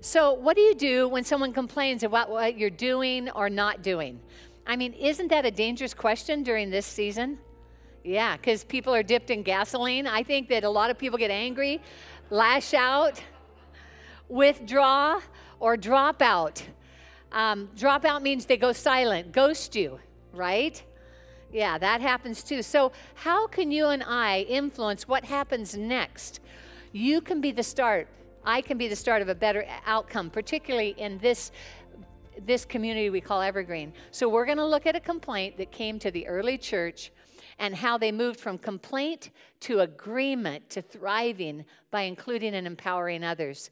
So, 0.00 0.32
what 0.32 0.54
do 0.56 0.62
you 0.62 0.74
do 0.74 1.08
when 1.08 1.24
someone 1.24 1.52
complains 1.52 2.02
about 2.02 2.30
what 2.30 2.58
you're 2.58 2.70
doing 2.70 3.30
or 3.30 3.48
not 3.48 3.82
doing? 3.82 4.20
I 4.66 4.76
mean, 4.76 4.92
isn't 4.92 5.28
that 5.28 5.44
a 5.44 5.50
dangerous 5.50 5.94
question 5.94 6.42
during 6.42 6.70
this 6.70 6.86
season? 6.86 7.38
Yeah, 8.04 8.36
because 8.36 8.64
people 8.64 8.94
are 8.94 9.02
dipped 9.02 9.30
in 9.30 9.42
gasoline. 9.42 10.06
I 10.06 10.22
think 10.22 10.48
that 10.48 10.62
a 10.62 10.68
lot 10.68 10.90
of 10.90 10.98
people 10.98 11.18
get 11.18 11.30
angry, 11.30 11.80
lash 12.30 12.74
out, 12.74 13.22
withdraw, 14.28 15.20
or 15.58 15.76
drop 15.76 16.20
out. 16.20 16.62
Um, 17.32 17.70
drop 17.74 18.04
out 18.04 18.22
means 18.22 18.46
they 18.46 18.58
go 18.58 18.72
silent, 18.72 19.32
ghost 19.32 19.74
you, 19.74 19.98
right? 20.32 20.82
Yeah, 21.54 21.78
that 21.78 22.02
happens 22.02 22.42
too. 22.42 22.62
So, 22.62 22.92
how 23.14 23.46
can 23.46 23.70
you 23.70 23.86
and 23.86 24.02
I 24.02 24.40
influence 24.40 25.08
what 25.08 25.24
happens 25.24 25.74
next? 25.76 26.40
You 26.92 27.22
can 27.22 27.40
be 27.40 27.50
the 27.52 27.62
start 27.62 28.08
I 28.46 28.60
can 28.60 28.76
be 28.76 28.88
the 28.88 28.96
start 28.96 29.22
of 29.22 29.28
a 29.28 29.34
better 29.34 29.66
outcome, 29.86 30.30
particularly 30.30 30.94
in 30.98 31.18
this 31.18 31.50
this 32.44 32.64
community 32.64 33.10
we 33.10 33.20
call 33.20 33.40
Evergreen. 33.40 33.92
So 34.10 34.28
we're 34.28 34.44
going 34.44 34.58
to 34.58 34.66
look 34.66 34.86
at 34.86 34.96
a 34.96 35.00
complaint 35.00 35.56
that 35.56 35.70
came 35.70 36.00
to 36.00 36.10
the 36.10 36.26
early 36.26 36.58
church 36.58 37.12
and 37.60 37.76
how 37.76 37.96
they 37.96 38.10
moved 38.10 38.40
from 38.40 38.58
complaint 38.58 39.30
to 39.60 39.80
agreement 39.80 40.68
to 40.70 40.82
thriving 40.82 41.64
by 41.92 42.02
including 42.02 42.56
and 42.56 42.66
empowering 42.66 43.22
others. 43.22 43.70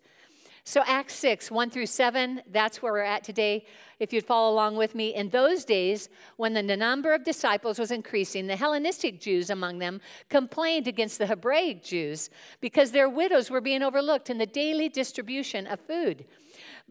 So, 0.64 0.84
Acts 0.86 1.16
6, 1.16 1.50
1 1.50 1.70
through 1.70 1.86
7, 1.86 2.42
that's 2.52 2.80
where 2.80 2.92
we're 2.92 3.00
at 3.00 3.24
today. 3.24 3.66
If 3.98 4.12
you'd 4.12 4.24
follow 4.24 4.52
along 4.54 4.76
with 4.76 4.94
me, 4.94 5.12
in 5.12 5.30
those 5.30 5.64
days, 5.64 6.08
when 6.36 6.54
the 6.54 6.62
number 6.62 7.12
of 7.12 7.24
disciples 7.24 7.80
was 7.80 7.90
increasing, 7.90 8.46
the 8.46 8.54
Hellenistic 8.54 9.20
Jews 9.20 9.50
among 9.50 9.78
them 9.78 10.00
complained 10.28 10.86
against 10.86 11.18
the 11.18 11.26
Hebraic 11.26 11.82
Jews 11.82 12.30
because 12.60 12.92
their 12.92 13.08
widows 13.08 13.50
were 13.50 13.60
being 13.60 13.82
overlooked 13.82 14.30
in 14.30 14.38
the 14.38 14.46
daily 14.46 14.88
distribution 14.88 15.66
of 15.66 15.80
food. 15.80 16.26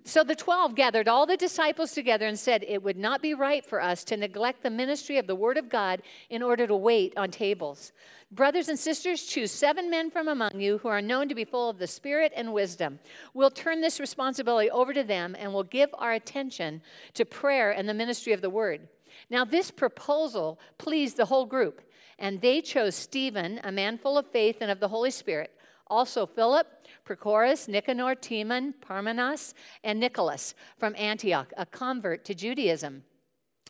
So 0.04 0.24
the 0.24 0.36
12 0.36 0.74
gathered 0.74 1.08
all 1.08 1.28
the 1.28 1.38
disciples 1.38 1.92
together 1.92 2.26
and 2.26 2.38
said, 2.38 2.66
It 2.68 2.82
would 2.82 2.98
not 2.98 3.22
be 3.22 3.36
right 3.36 3.64
for 3.64 3.80
us 3.80 4.04
to 4.06 4.18
neglect 4.18 4.64
the 4.64 4.72
ministry 4.72 5.18
of 5.18 5.28
the 5.28 5.36
Word 5.36 5.58
of 5.58 5.70
God 5.70 6.02
in 6.30 6.42
order 6.42 6.66
to 6.66 6.76
wait 6.76 7.14
on 7.16 7.30
tables. 7.30 7.92
Brothers 8.32 8.68
and 8.68 8.80
sisters, 8.80 9.26
choose 9.26 9.52
seven 9.52 9.92
men 9.92 10.10
from 10.10 10.28
among 10.28 10.60
you 10.60 10.80
who 10.80 10.88
are 10.88 11.02
known 11.02 11.30
to 11.30 11.36
be 11.36 11.46
full 11.46 11.70
of 11.70 11.78
the 11.78 11.86
Spirit 11.86 12.34
and 12.36 12.52
wisdom. 12.52 13.00
We'll 13.34 13.52
turn 13.52 13.82
this 13.82 14.00
responsibility 14.00 14.72
over 14.72 14.94
to 14.94 15.04
them 15.04 15.36
and 15.38 15.54
we'll 15.54 15.64
give 15.64 15.90
our 15.94 16.14
attention 16.14 16.82
to 17.14 17.24
prayer 17.24 17.72
and 17.72 17.88
the 17.88 17.94
ministry 17.94 18.34
of 18.34 18.42
the 18.42 18.50
Word. 18.50 18.88
Now, 19.30 19.46
this 19.46 19.70
proposal 19.70 20.60
pleased 20.78 21.18
the 21.18 21.26
whole 21.26 21.46
group, 21.46 21.82
and 22.18 22.42
they 22.42 22.62
chose 22.62 22.96
Stephen, 22.96 23.60
a 23.64 23.72
man 23.72 23.98
full 23.98 24.18
of 24.18 24.32
faith 24.32 24.58
and 24.62 24.72
of 24.72 24.80
the 24.80 24.88
Holy 24.88 25.12
Spirit 25.12 25.52
also 25.92 26.26
Philip, 26.26 26.68
Prochorus, 27.06 27.68
Nicanor, 27.68 28.16
Timon, 28.16 28.74
Parmenas, 28.82 29.54
and 29.84 30.00
Nicholas 30.00 30.56
from 30.78 30.96
Antioch, 30.98 31.52
a 31.58 31.66
convert 31.66 32.24
to 32.26 32.34
Judaism. 32.34 33.04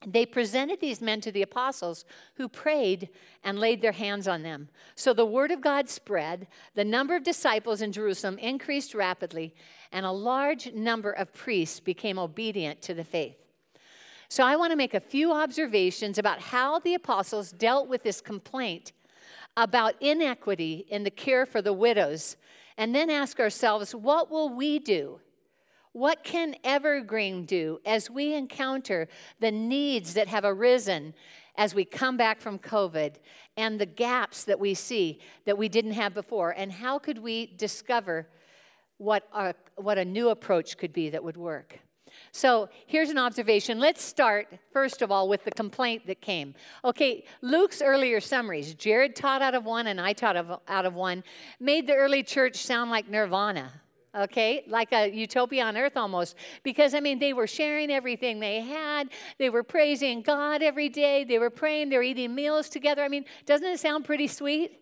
They 0.06 0.26
presented 0.26 0.80
these 0.80 1.02
men 1.02 1.22
to 1.22 1.32
the 1.32 1.44
apostles 1.44 2.06
who 2.36 2.48
prayed 2.48 3.10
and 3.44 3.60
laid 3.60 3.82
their 3.82 3.92
hands 3.92 4.28
on 4.28 4.42
them. 4.42 4.70
So 4.96 5.14
the 5.14 5.26
word 5.26 5.52
of 5.52 5.62
God 5.62 5.90
spread, 5.90 6.48
the 6.74 6.86
number 6.86 7.16
of 7.16 7.24
disciples 7.24 7.82
in 7.82 7.92
Jerusalem 7.92 8.40
increased 8.40 8.96
rapidly, 8.96 9.54
and 9.92 10.06
a 10.06 10.12
large 10.12 10.74
number 10.74 11.12
of 11.12 11.34
priests 11.34 11.80
became 11.80 12.18
obedient 12.18 12.82
to 12.84 12.94
the 12.94 13.04
faith. 13.04 13.36
So 14.28 14.44
I 14.44 14.56
want 14.56 14.72
to 14.72 14.78
make 14.78 14.94
a 14.94 15.00
few 15.00 15.34
observations 15.34 16.18
about 16.18 16.40
how 16.40 16.80
the 16.80 16.94
apostles 16.94 17.52
dealt 17.52 17.88
with 17.88 18.02
this 18.02 18.22
complaint 18.22 18.94
about 19.62 19.94
inequity 20.02 20.88
in 20.90 21.04
the 21.04 21.12
care 21.12 21.46
for 21.46 21.62
the 21.62 21.72
widows, 21.72 22.36
and 22.78 22.96
then 22.96 23.12
ask 23.12 23.40
ourselves, 23.40 23.94
what 23.94 24.32
will 24.32 24.50
we 24.50 24.80
do? 24.80 25.20
What 25.92 26.24
can 26.24 26.56
Evergreen 26.64 27.46
do 27.46 27.80
as 27.86 28.10
we 28.10 28.34
encounter 28.34 29.08
the 29.40 29.52
needs 29.52 30.16
that 30.16 30.28
have 30.30 30.46
arisen 30.46 31.14
as 31.58 31.76
we 31.76 31.86
come 31.86 32.18
back 32.18 32.42
from 32.42 32.58
COVID 32.58 33.18
and 33.56 33.78
the 33.78 33.86
gaps 33.86 34.46
that 34.46 34.60
we 34.60 34.74
see 34.74 35.20
that 35.46 35.60
we 35.60 35.70
didn't 35.70 35.92
have 35.92 36.16
before? 36.16 36.56
And 36.58 36.72
how 36.72 36.98
could 36.98 37.20
we 37.20 37.46
discover 37.46 38.28
what, 38.98 39.28
our, 39.32 39.54
what 39.76 40.00
a 40.00 40.06
new 40.06 40.30
approach 40.30 40.76
could 40.76 40.92
be 40.92 41.12
that 41.12 41.24
would 41.24 41.38
work? 41.38 41.78
So 42.32 42.70
here's 42.86 43.10
an 43.10 43.18
observation. 43.18 43.80
Let's 43.80 44.04
start, 44.04 44.48
first 44.72 45.02
of 45.02 45.12
all, 45.12 45.28
with 45.28 45.44
the 45.44 45.52
complaint 45.52 46.08
that 46.08 46.22
came. 46.22 46.56
Okay, 46.84 47.26
Luke's 47.42 47.82
earlier 47.82 48.20
summaries, 48.20 48.74
Jared 48.74 49.16
taught 49.16 49.42
out 49.42 49.56
of 49.56 49.66
one 49.66 49.88
and 49.88 50.00
I 50.00 50.14
taught 50.14 50.62
out 50.68 50.86
of 50.86 50.94
one, 50.94 51.24
made 51.60 51.88
the 51.88 51.96
early 51.96 52.24
church 52.24 52.58
sound 52.58 52.92
like 52.92 53.10
nirvana 53.10 53.72
okay? 54.16 54.64
Like 54.68 54.92
a 54.92 55.10
utopia 55.10 55.64
on 55.66 55.78
earth 55.78 55.96
almost. 55.96 56.36
Because 56.64 56.94
i 56.94 57.00
mean 57.00 57.20
they 57.20 57.34
were 57.34 57.48
sharing 57.48 57.92
everything 57.92 58.40
they 58.40 58.62
had. 58.62 59.10
They 59.38 59.50
were 59.50 59.64
praising 59.64 60.22
god 60.22 60.62
every 60.62 60.90
day. 60.90 61.24
They 61.24 61.40
were 61.40 61.50
praying. 61.50 61.90
They 61.90 61.98
were 61.98 62.04
eating 62.04 62.36
meals 62.36 62.70
together. 62.70 63.04
I 63.04 63.08
mean 63.08 63.26
doesn't 63.46 63.68
it 63.68 63.80
sound 63.80 64.06
pretty 64.06 64.28
sweet? 64.28 64.80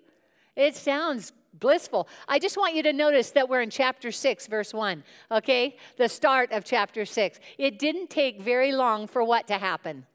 It 0.55 0.75
sounds 0.75 1.31
blissful. 1.53 2.07
I 2.27 2.39
just 2.39 2.57
want 2.57 2.75
you 2.75 2.83
to 2.83 2.93
notice 2.93 3.31
that 3.31 3.49
we're 3.49 3.61
in 3.61 3.69
chapter 3.69 4.11
6, 4.11 4.47
verse 4.47 4.73
1, 4.73 5.03
okay? 5.31 5.77
The 5.97 6.09
start 6.09 6.51
of 6.51 6.63
chapter 6.63 7.05
6. 7.05 7.39
It 7.57 7.79
didn't 7.79 8.09
take 8.09 8.41
very 8.41 8.71
long 8.71 9.07
for 9.07 9.23
what 9.23 9.47
to 9.47 9.57
happen? 9.57 10.05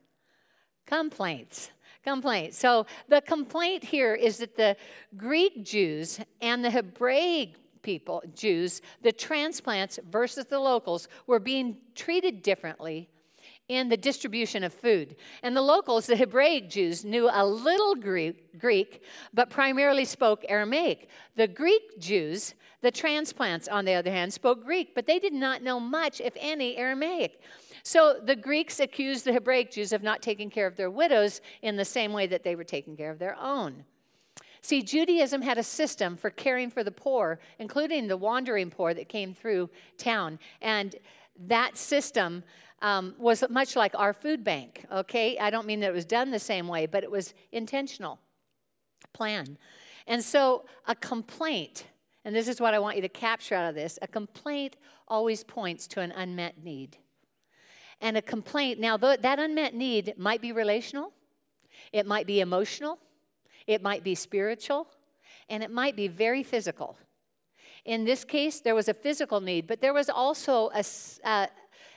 Complaints. 0.87 1.71
Complaints. 2.03 2.59
So 2.59 2.87
the 3.09 3.23
complaint 3.23 3.85
here 3.85 4.15
is 4.15 4.39
that 4.39 4.57
the 4.57 4.77
Greek 5.17 5.65
Jews 5.65 6.21
and 6.41 6.65
the 6.65 6.71
Hebraic 6.71 7.55
people, 7.83 8.23
Jews, 8.35 8.83
the 9.03 9.13
transplants 9.13 9.99
versus 10.11 10.47
the 10.47 10.59
locals, 10.59 11.09
were 11.27 11.39
being 11.39 11.79
treated 11.95 12.43
differently 12.43 13.09
in 13.69 13.89
the 13.89 13.97
distribution 13.97 14.63
of 14.63 14.73
food. 14.73 15.17
And 15.43 15.57
the 15.57 15.63
locals, 15.63 16.07
the 16.07 16.17
Hebraic 16.17 16.69
Jews, 16.69 17.05
knew 17.05 17.29
a 17.33 17.45
little 17.47 17.95
Greek, 17.95 19.03
but 19.33 19.51
primarily 19.51 20.05
spoke 20.05 20.45
Aramaic. 20.49 21.09
The 21.37 21.49
Greek 21.49 21.99
Jews, 21.99 22.55
the 22.83 22.91
transplants, 22.91 23.67
on 23.67 23.85
the 23.85 23.95
other 23.95 24.11
hand, 24.11 24.33
spoke 24.35 24.65
Greek, 24.65 24.95
but 24.95 25.07
they 25.07 25.19
did 25.19 25.33
not 25.33 25.63
know 25.63 25.81
much, 25.81 26.21
if 26.21 26.35
any, 26.39 26.77
Aramaic. 26.77 27.41
So 27.83 28.21
the 28.23 28.37
Greeks 28.37 28.81
accused 28.81 29.25
the 29.25 29.33
Hebraic 29.33 29.71
Jews 29.71 29.93
of 29.93 30.03
not 30.03 30.23
taking 30.23 30.51
care 30.51 30.67
of 30.67 30.77
their 30.77 30.91
widows 30.91 31.41
in 31.63 31.77
the 31.77 31.85
same 31.85 32.13
way 32.13 32.27
that 32.27 32.43
they 32.43 32.57
were 32.57 32.65
taking 32.65 32.97
care 32.97 33.11
of 33.11 33.19
their 33.19 33.37
own. 33.41 33.85
See, 34.61 34.83
Judaism 34.83 35.43
had 35.43 35.59
a 35.59 35.63
system 35.63 36.17
for 36.17 36.31
caring 36.31 36.71
for 36.71 36.83
the 36.83 36.91
poor, 36.91 37.39
including 37.59 38.09
the 38.09 38.17
wandering 38.17 38.71
poor 38.71 38.95
that 38.95 39.11
came 39.11 39.35
through 39.35 39.69
town. 39.99 40.39
And 40.63 40.97
that 41.39 41.77
system 41.77 42.45
um, 42.85 43.15
was 43.19 43.43
much 43.49 43.77
like 43.77 43.93
our 43.95 44.13
food 44.13 44.45
bank, 44.45 44.85
okay? 44.93 45.39
I 45.39 45.49
don't 45.49 45.67
mean 45.67 45.81
that 45.81 45.89
it 45.89 45.95
was 45.95 46.05
done 46.05 46.31
the 46.31 46.39
same 46.39 46.69
way, 46.69 46.85
but 46.85 47.03
it 47.03 47.11
was 47.11 47.33
intentional 47.51 48.19
plan. 49.15 49.57
And 50.07 50.23
so 50.23 50.67
a 50.87 50.95
complaint, 50.95 51.87
and 52.27 52.37
this 52.37 52.47
is 52.47 52.61
what 52.61 52.75
I 52.75 52.79
want 52.79 52.97
you 52.97 53.03
to 53.03 53.09
capture 53.09 53.55
out 53.55 53.71
of 53.71 53.75
this 53.75 53.99
a 54.03 54.07
complaint 54.07 54.77
always 55.09 55.43
points 55.43 55.87
to 55.89 56.01
an 56.01 56.13
unmet 56.13 56.63
need. 56.63 56.99
And 58.03 58.19
a 58.19 58.23
complaint, 58.23 58.79
now 58.81 58.99
that 58.99 59.39
unmet 59.39 59.75
need 59.75 60.13
might 60.19 60.43
be 60.43 60.53
relational, 60.53 61.15
it 61.91 62.05
might 62.05 62.27
be 62.27 62.41
emotional, 62.41 62.99
it 63.67 63.81
might 63.81 64.05
be 64.05 64.15
spiritual, 64.15 64.89
and 65.49 65.63
it 65.63 65.71
might 65.71 65.97
be 65.97 66.07
very 66.07 66.43
physical. 66.43 66.99
In 67.87 68.05
this 68.05 68.25
case, 68.25 68.61
there 68.61 68.75
was 68.75 68.89
a 68.89 68.95
physical 68.95 69.41
need, 69.41 69.67
but 69.67 69.81
there 69.81 69.95
was 69.95 70.11
also 70.11 70.71
a, 70.75 70.85
uh, 71.25 71.47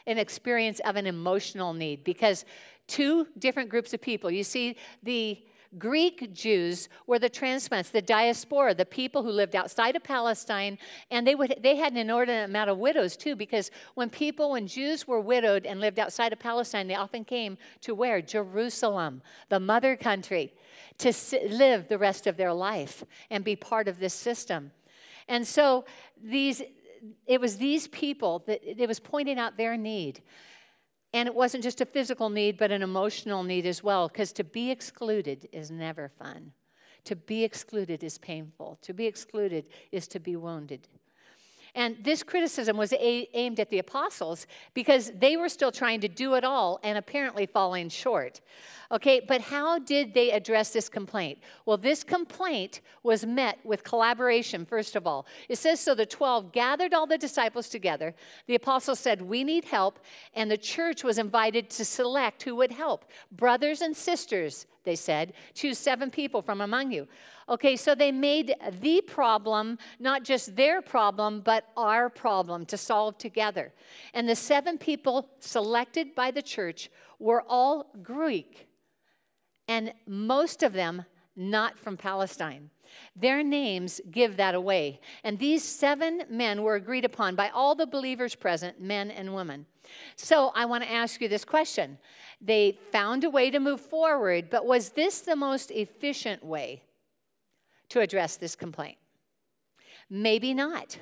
an 0.07 0.17
experience 0.17 0.79
of 0.79 0.95
an 0.95 1.05
emotional 1.05 1.73
need 1.73 2.03
because 2.03 2.45
two 2.87 3.27
different 3.37 3.69
groups 3.69 3.93
of 3.93 4.01
people. 4.01 4.31
You 4.31 4.43
see, 4.43 4.77
the 5.03 5.39
Greek 5.77 6.33
Jews 6.33 6.87
were 7.07 7.19
the 7.19 7.29
transplants, 7.29 7.89
the 7.89 8.01
diaspora, 8.01 8.73
the 8.73 8.85
people 8.85 9.21
who 9.21 9.29
lived 9.29 9.55
outside 9.55 9.97
of 9.97 10.03
Palestine, 10.03 10.77
and 11.11 11.27
they, 11.27 11.35
would, 11.35 11.59
they 11.61 11.75
had 11.75 11.91
an 11.91 11.97
inordinate 11.97 12.49
amount 12.49 12.69
of 12.69 12.77
widows 12.77 13.17
too, 13.17 13.35
because 13.35 13.69
when 13.93 14.09
people, 14.09 14.51
when 14.51 14.65
Jews 14.65 15.07
were 15.07 15.19
widowed 15.19 15.65
and 15.65 15.81
lived 15.81 15.99
outside 15.99 16.31
of 16.31 16.39
Palestine, 16.39 16.87
they 16.87 16.95
often 16.95 17.25
came 17.25 17.57
to 17.81 17.93
where? 17.93 18.21
Jerusalem, 18.21 19.21
the 19.49 19.59
mother 19.59 19.97
country, 19.97 20.53
to 20.99 21.13
live 21.49 21.89
the 21.89 21.97
rest 21.97 22.27
of 22.27 22.37
their 22.37 22.53
life 22.53 23.03
and 23.29 23.43
be 23.43 23.55
part 23.55 23.87
of 23.87 23.99
this 23.99 24.13
system. 24.13 24.71
And 25.27 25.45
so 25.45 25.83
these 26.23 26.61
it 27.25 27.41
was 27.41 27.57
these 27.57 27.87
people 27.87 28.43
that 28.47 28.61
it 28.63 28.87
was 28.87 28.99
pointing 28.99 29.39
out 29.39 29.57
their 29.57 29.77
need. 29.77 30.21
And 31.13 31.27
it 31.27 31.35
wasn't 31.35 31.63
just 31.63 31.81
a 31.81 31.85
physical 31.85 32.29
need, 32.29 32.57
but 32.57 32.71
an 32.71 32.81
emotional 32.81 33.43
need 33.43 33.65
as 33.65 33.81
well, 33.81 34.07
because 34.07 34.33
to 34.33 34.43
be 34.43 34.71
excluded 34.71 35.47
is 35.51 35.71
never 35.71 36.09
fun. 36.09 36.51
To 37.05 37.15
be 37.15 37.43
excluded 37.43 38.03
is 38.03 38.17
painful. 38.17 38.77
To 38.81 38.93
be 38.93 39.05
excluded 39.05 39.69
is 39.91 40.07
to 40.09 40.19
be 40.19 40.35
wounded. 40.35 40.89
And 41.77 41.95
this 42.01 42.23
criticism 42.23 42.75
was 42.75 42.91
a- 42.91 43.29
aimed 43.35 43.59
at 43.59 43.69
the 43.69 43.77
apostles 43.77 44.47
because 44.73 45.11
they 45.15 45.37
were 45.37 45.47
still 45.47 45.71
trying 45.71 46.01
to 46.01 46.07
do 46.07 46.33
it 46.33 46.43
all 46.43 46.79
and 46.81 46.97
apparently 46.97 47.45
falling 47.45 47.89
short. 47.89 48.41
Okay, 48.91 49.19
but 49.19 49.41
how 49.41 49.77
did 49.77 50.15
they 50.15 50.31
address 50.31 50.71
this 50.71 50.89
complaint? 50.89 51.37
Well, 51.67 51.77
this 51.77 52.03
complaint 52.03 52.81
was 53.03 53.27
met 53.27 53.59
with 53.63 53.83
collaboration, 53.83 54.65
first 54.65 54.95
of 54.95 55.05
all. 55.05 55.27
It 55.49 55.59
says 55.59 55.79
so 55.79 55.93
the 55.93 56.07
12 56.07 56.51
gathered 56.51 56.95
all 56.95 57.05
the 57.05 57.17
disciples 57.17 57.69
together. 57.69 58.15
The 58.47 58.55
apostles 58.55 58.99
said, 58.99 59.21
We 59.21 59.43
need 59.43 59.65
help, 59.65 59.99
and 60.33 60.49
the 60.49 60.57
church 60.57 61.03
was 61.03 61.19
invited 61.19 61.69
to 61.71 61.85
select 61.85 62.41
who 62.41 62.55
would 62.55 62.71
help. 62.71 63.05
Brothers 63.31 63.81
and 63.81 63.95
sisters, 63.95 64.65
they 64.87 64.95
said, 64.95 65.33
choose 65.53 65.77
seven 65.77 66.09
people 66.09 66.41
from 66.41 66.61
among 66.61 66.91
you. 66.91 67.07
Okay, 67.49 67.75
so 67.75 67.93
they 67.93 68.11
made 68.11 68.55
the 68.81 69.01
problem 69.01 69.77
not 69.99 70.23
just 70.23 70.55
their 70.55 70.81
problem, 70.81 71.41
but 71.41 71.65
our 71.75 72.09
problem 72.09 72.65
to 72.65 72.77
solve 72.77 73.17
together. 73.17 73.73
And 74.13 74.27
the 74.27 74.35
seven 74.35 74.77
people 74.77 75.29
selected 75.39 76.15
by 76.15 76.31
the 76.31 76.41
church 76.41 76.89
were 77.19 77.43
all 77.47 77.91
Greek, 78.01 78.67
and 79.67 79.93
most 80.07 80.63
of 80.63 80.71
them 80.73 81.03
not 81.35 81.77
from 81.77 81.97
Palestine. 81.97 82.69
Their 83.15 83.43
names 83.43 84.01
give 84.09 84.37
that 84.37 84.55
away. 84.55 84.99
And 85.23 85.39
these 85.39 85.63
seven 85.63 86.23
men 86.29 86.63
were 86.63 86.75
agreed 86.75 87.05
upon 87.05 87.35
by 87.35 87.49
all 87.49 87.75
the 87.75 87.87
believers 87.87 88.35
present, 88.35 88.81
men 88.81 89.11
and 89.11 89.33
women. 89.33 89.65
So 90.15 90.51
I 90.55 90.65
want 90.65 90.83
to 90.83 90.91
ask 90.91 91.21
you 91.21 91.27
this 91.27 91.45
question. 91.45 91.97
They 92.41 92.77
found 92.91 93.23
a 93.23 93.29
way 93.29 93.49
to 93.49 93.59
move 93.59 93.81
forward, 93.81 94.49
but 94.49 94.65
was 94.65 94.89
this 94.89 95.21
the 95.21 95.35
most 95.35 95.71
efficient 95.71 96.43
way 96.43 96.83
to 97.89 98.01
address 98.01 98.37
this 98.37 98.55
complaint? 98.55 98.97
Maybe 100.09 100.53
not. 100.53 100.97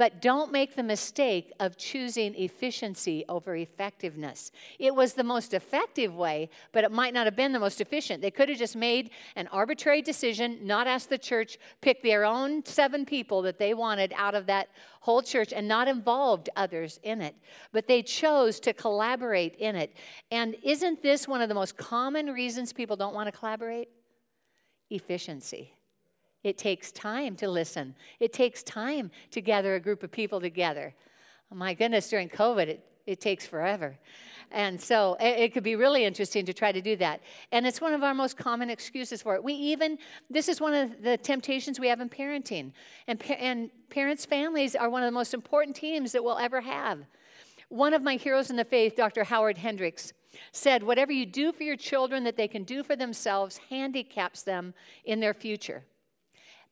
But 0.00 0.22
don't 0.22 0.50
make 0.50 0.76
the 0.76 0.82
mistake 0.82 1.52
of 1.60 1.76
choosing 1.76 2.34
efficiency 2.34 3.22
over 3.28 3.54
effectiveness. 3.54 4.50
It 4.78 4.94
was 4.94 5.12
the 5.12 5.22
most 5.22 5.52
effective 5.52 6.14
way, 6.14 6.48
but 6.72 6.84
it 6.84 6.90
might 6.90 7.12
not 7.12 7.26
have 7.26 7.36
been 7.36 7.52
the 7.52 7.60
most 7.60 7.82
efficient. 7.82 8.22
They 8.22 8.30
could 8.30 8.48
have 8.48 8.56
just 8.56 8.74
made 8.74 9.10
an 9.36 9.46
arbitrary 9.48 10.00
decision, 10.00 10.60
not 10.62 10.86
asked 10.86 11.10
the 11.10 11.18
church, 11.18 11.58
pick 11.82 12.02
their 12.02 12.24
own 12.24 12.64
seven 12.64 13.04
people 13.04 13.42
that 13.42 13.58
they 13.58 13.74
wanted 13.74 14.14
out 14.16 14.34
of 14.34 14.46
that 14.46 14.70
whole 15.02 15.20
church, 15.20 15.52
and 15.52 15.68
not 15.68 15.86
involved 15.86 16.48
others 16.56 16.98
in 17.02 17.20
it. 17.20 17.36
But 17.70 17.86
they 17.86 18.02
chose 18.02 18.58
to 18.60 18.72
collaborate 18.72 19.54
in 19.56 19.76
it. 19.76 19.94
And 20.30 20.56
isn't 20.62 21.02
this 21.02 21.28
one 21.28 21.42
of 21.42 21.50
the 21.50 21.54
most 21.54 21.76
common 21.76 22.28
reasons 22.28 22.72
people 22.72 22.96
don't 22.96 23.12
want 23.12 23.26
to 23.26 23.38
collaborate? 23.38 23.90
Efficiency. 24.88 25.74
It 26.42 26.56
takes 26.56 26.90
time 26.90 27.36
to 27.36 27.48
listen. 27.48 27.94
It 28.18 28.32
takes 28.32 28.62
time 28.62 29.10
to 29.30 29.40
gather 29.40 29.74
a 29.74 29.80
group 29.80 30.02
of 30.02 30.10
people 30.10 30.40
together. 30.40 30.94
Oh 31.52 31.56
my 31.56 31.74
goodness, 31.74 32.08
during 32.08 32.28
COVID, 32.28 32.68
it, 32.68 32.84
it 33.06 33.20
takes 33.20 33.46
forever. 33.46 33.98
And 34.52 34.80
so 34.80 35.16
it, 35.20 35.38
it, 35.38 35.52
could 35.52 35.62
be 35.62 35.76
really 35.76 36.04
interesting 36.04 36.44
to 36.46 36.52
try 36.52 36.72
to 36.72 36.80
do 36.80 36.96
that. 36.96 37.20
And 37.52 37.66
it's 37.66 37.80
one 37.80 37.92
of 37.92 38.02
our 38.02 38.14
most 38.14 38.36
common 38.36 38.70
excuses 38.70 39.22
for 39.22 39.34
it. 39.34 39.44
We 39.44 39.52
even, 39.52 39.98
this 40.28 40.48
is 40.48 40.60
one 40.60 40.74
of 40.74 41.02
the 41.02 41.16
temptations 41.16 41.78
we 41.78 41.88
have 41.88 42.00
in 42.00 42.08
parenting. 42.08 42.72
And, 43.06 43.22
and 43.30 43.70
parents' 43.90 44.26
families 44.26 44.74
are 44.74 44.90
one 44.90 45.02
of 45.02 45.06
the 45.06 45.12
most 45.12 45.34
important 45.34 45.76
teams 45.76 46.12
that 46.12 46.24
we'll 46.24 46.38
ever 46.38 46.62
have. 46.62 47.00
One 47.68 47.94
of 47.94 48.02
my 48.02 48.16
heroes 48.16 48.50
in 48.50 48.56
the 48.56 48.64
faith, 48.64 48.96
Dr. 48.96 49.24
Howard 49.24 49.58
Hendricks, 49.58 50.12
said, 50.50 50.82
Whatever 50.82 51.12
you 51.12 51.26
do 51.26 51.52
for 51.52 51.62
your 51.62 51.76
children 51.76 52.24
that 52.24 52.36
they 52.36 52.48
can 52.48 52.64
do 52.64 52.82
for 52.82 52.96
themselves 52.96 53.60
handicaps 53.70 54.42
them 54.42 54.74
in 55.04 55.20
their 55.20 55.34
future. 55.34 55.84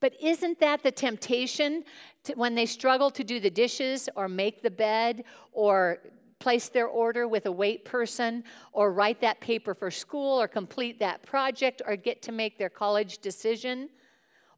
But 0.00 0.14
isn't 0.20 0.60
that 0.60 0.82
the 0.82 0.90
temptation 0.92 1.84
to, 2.24 2.34
when 2.34 2.54
they 2.54 2.66
struggle 2.66 3.10
to 3.10 3.24
do 3.24 3.40
the 3.40 3.50
dishes 3.50 4.08
or 4.14 4.28
make 4.28 4.62
the 4.62 4.70
bed 4.70 5.24
or 5.52 5.98
place 6.38 6.68
their 6.68 6.86
order 6.86 7.26
with 7.26 7.46
a 7.46 7.52
wait 7.52 7.84
person 7.84 8.44
or 8.72 8.92
write 8.92 9.20
that 9.20 9.40
paper 9.40 9.74
for 9.74 9.90
school 9.90 10.40
or 10.40 10.46
complete 10.46 11.00
that 11.00 11.22
project 11.22 11.82
or 11.86 11.96
get 11.96 12.22
to 12.22 12.32
make 12.32 12.58
their 12.58 12.68
college 12.68 13.18
decision 13.18 13.88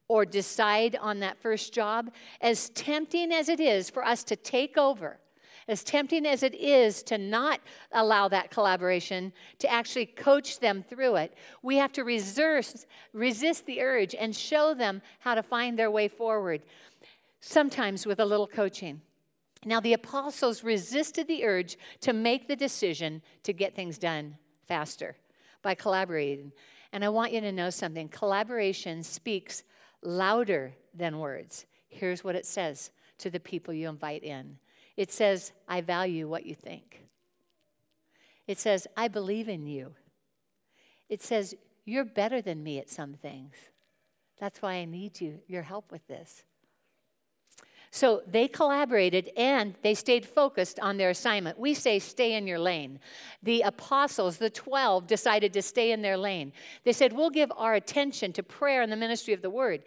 or 0.07 0.25
decide 0.25 0.95
on 0.97 1.19
that 1.19 1.41
first 1.41 1.73
job? 1.73 2.11
As 2.41 2.69
tempting 2.69 3.31
as 3.31 3.49
it 3.49 3.59
is 3.59 3.89
for 3.89 4.05
us 4.05 4.23
to 4.25 4.35
take 4.35 4.77
over 4.77 5.19
as 5.67 5.83
tempting 5.83 6.25
as 6.25 6.43
it 6.43 6.55
is 6.55 7.03
to 7.03 7.17
not 7.17 7.59
allow 7.91 8.27
that 8.27 8.51
collaboration, 8.51 9.31
to 9.59 9.71
actually 9.71 10.05
coach 10.05 10.59
them 10.59 10.83
through 10.83 11.15
it, 11.15 11.33
we 11.61 11.77
have 11.77 11.91
to 11.93 12.03
resist, 12.03 12.87
resist 13.13 13.65
the 13.65 13.81
urge 13.81 14.15
and 14.15 14.35
show 14.35 14.73
them 14.73 15.01
how 15.19 15.35
to 15.35 15.43
find 15.43 15.77
their 15.77 15.91
way 15.91 16.07
forward, 16.07 16.61
sometimes 17.39 18.05
with 18.05 18.19
a 18.19 18.25
little 18.25 18.47
coaching. 18.47 19.01
Now, 19.63 19.79
the 19.79 19.93
apostles 19.93 20.63
resisted 20.63 21.27
the 21.27 21.45
urge 21.45 21.77
to 22.01 22.13
make 22.13 22.47
the 22.47 22.55
decision 22.55 23.21
to 23.43 23.53
get 23.53 23.75
things 23.75 23.97
done 23.97 24.37
faster 24.67 25.15
by 25.61 25.75
collaborating. 25.75 26.51
And 26.91 27.05
I 27.05 27.09
want 27.09 27.31
you 27.31 27.41
to 27.41 27.51
know 27.51 27.69
something 27.69 28.09
collaboration 28.09 29.03
speaks 29.03 29.63
louder 30.01 30.73
than 30.95 31.19
words. 31.19 31.65
Here's 31.89 32.23
what 32.23 32.35
it 32.35 32.45
says 32.45 32.91
to 33.19 33.29
the 33.29 33.39
people 33.39 33.73
you 33.73 33.87
invite 33.87 34.23
in 34.23 34.57
it 35.01 35.11
says, 35.11 35.51
I 35.67 35.81
value 35.81 36.27
what 36.27 36.45
you 36.45 36.53
think. 36.53 37.07
It 38.45 38.59
says, 38.59 38.85
I 38.95 39.07
believe 39.07 39.49
in 39.49 39.65
you. 39.65 39.95
It 41.09 41.23
says, 41.23 41.55
You're 41.85 42.05
better 42.05 42.39
than 42.39 42.61
me 42.61 42.77
at 42.77 42.87
some 42.87 43.15
things. 43.15 43.55
That's 44.39 44.61
why 44.61 44.73
I 44.73 44.85
need 44.85 45.19
you, 45.19 45.39
your 45.47 45.63
help 45.63 45.91
with 45.91 46.07
this. 46.07 46.43
So 47.89 48.21
they 48.27 48.47
collaborated 48.47 49.31
and 49.35 49.73
they 49.81 49.95
stayed 49.95 50.23
focused 50.23 50.79
on 50.79 50.97
their 50.97 51.09
assignment. 51.09 51.57
We 51.57 51.73
say, 51.73 51.97
stay 51.97 52.35
in 52.35 52.45
your 52.45 52.59
lane. 52.59 52.99
The 53.41 53.61
apostles, 53.63 54.37
the 54.37 54.51
12, 54.51 55.07
decided 55.07 55.51
to 55.53 55.63
stay 55.63 55.91
in 55.91 56.03
their 56.03 56.15
lane. 56.15 56.53
They 56.85 56.93
said, 56.93 57.11
we'll 57.11 57.31
give 57.31 57.51
our 57.57 57.73
attention 57.73 58.33
to 58.33 58.43
prayer 58.43 58.83
and 58.83 58.91
the 58.91 58.95
ministry 58.95 59.33
of 59.33 59.41
the 59.41 59.49
word. 59.49 59.83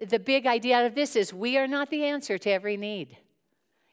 The 0.00 0.18
big 0.18 0.46
idea 0.46 0.78
out 0.78 0.86
of 0.86 0.94
this 0.94 1.14
is 1.14 1.32
we 1.32 1.58
are 1.58 1.68
not 1.68 1.90
the 1.90 2.04
answer 2.04 2.38
to 2.38 2.50
every 2.50 2.76
need. 2.76 3.18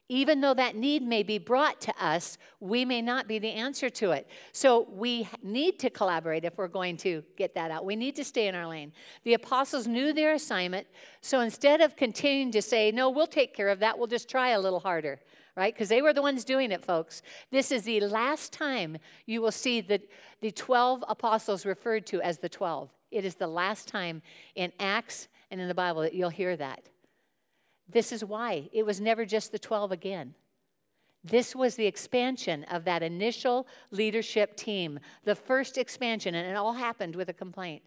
Even 0.10 0.42
though 0.42 0.54
that 0.54 0.76
need 0.76 1.02
may 1.02 1.24
be 1.24 1.38
brought 1.38 1.80
to 1.82 1.94
us, 2.04 2.38
we 2.60 2.84
may 2.84 3.02
not 3.02 3.28
be 3.28 3.40
the 3.40 3.52
answer 3.52 3.90
to 3.90 4.12
it. 4.12 4.28
So 4.52 4.88
we 4.92 5.30
need 5.42 5.80
to 5.80 5.90
collaborate 5.90 6.44
if 6.44 6.58
we're 6.58 6.68
going 6.68 6.98
to 6.98 7.24
get 7.38 7.56
that 7.56 7.72
out. 7.72 7.86
We 7.86 7.96
need 7.96 8.16
to 8.18 8.24
stay 8.26 8.48
in 8.48 8.56
our 8.56 8.68
lane. 8.68 8.92
The 9.24 9.34
apostles 9.34 9.88
knew 9.88 10.12
their 10.12 10.34
assignment, 10.34 10.88
so 11.22 11.40
instead 11.40 11.80
of 11.80 11.96
continuing 11.96 12.52
to 12.52 12.62
say, 12.62 12.92
no, 12.92 13.10
we'll 13.10 13.28
take 13.28 13.56
care 13.56 13.70
of 13.70 13.80
that, 13.80 13.98
we'll 13.98 14.08
just 14.08 14.30
try 14.30 14.50
a 14.50 14.60
little 14.60 14.82
harder, 14.82 15.22
right? 15.56 15.74
Because 15.74 15.90
they 15.90 16.02
were 16.02 16.14
the 16.14 16.22
ones 16.22 16.44
doing 16.44 16.72
it, 16.72 16.84
folks. 16.84 17.22
This 17.50 17.72
is 17.72 17.84
the 17.84 18.02
last 18.02 18.52
time 18.52 18.98
you 19.26 19.42
will 19.42 19.52
see 19.52 19.80
the, 19.80 20.02
the 20.42 20.52
12 20.52 21.06
apostles 21.08 21.66
referred 21.66 22.06
to 22.08 22.22
as 22.22 22.40
the 22.40 22.50
12. 22.50 22.90
It 23.10 23.24
is 23.24 23.36
the 23.36 23.48
last 23.48 23.88
time 23.88 24.22
in 24.56 24.74
Acts 24.80 25.30
and 25.50 25.62
in 25.62 25.68
the 25.70 25.74
Bible 25.74 26.02
that 26.02 26.14
you'll 26.14 26.30
hear 26.30 26.58
that. 26.58 26.90
This 27.94 28.12
is 28.12 28.26
why 28.26 28.70
it 28.74 28.86
was 28.86 29.00
never 29.00 29.26
just 29.26 29.52
the 29.52 29.60
12 29.60 29.92
again. 29.92 30.34
This 31.24 31.56
was 31.56 31.76
the 31.76 31.86
expansion 31.86 32.66
of 32.66 32.84
that 32.84 33.02
initial 33.02 33.66
leadership 33.92 34.58
team, 34.58 35.00
the 35.24 35.36
first 35.36 35.78
expansion, 35.78 36.36
and 36.36 36.50
it 36.50 36.56
all 36.56 36.74
happened 36.74 37.16
with 37.16 37.30
a 37.30 37.34
complaint. 37.34 37.82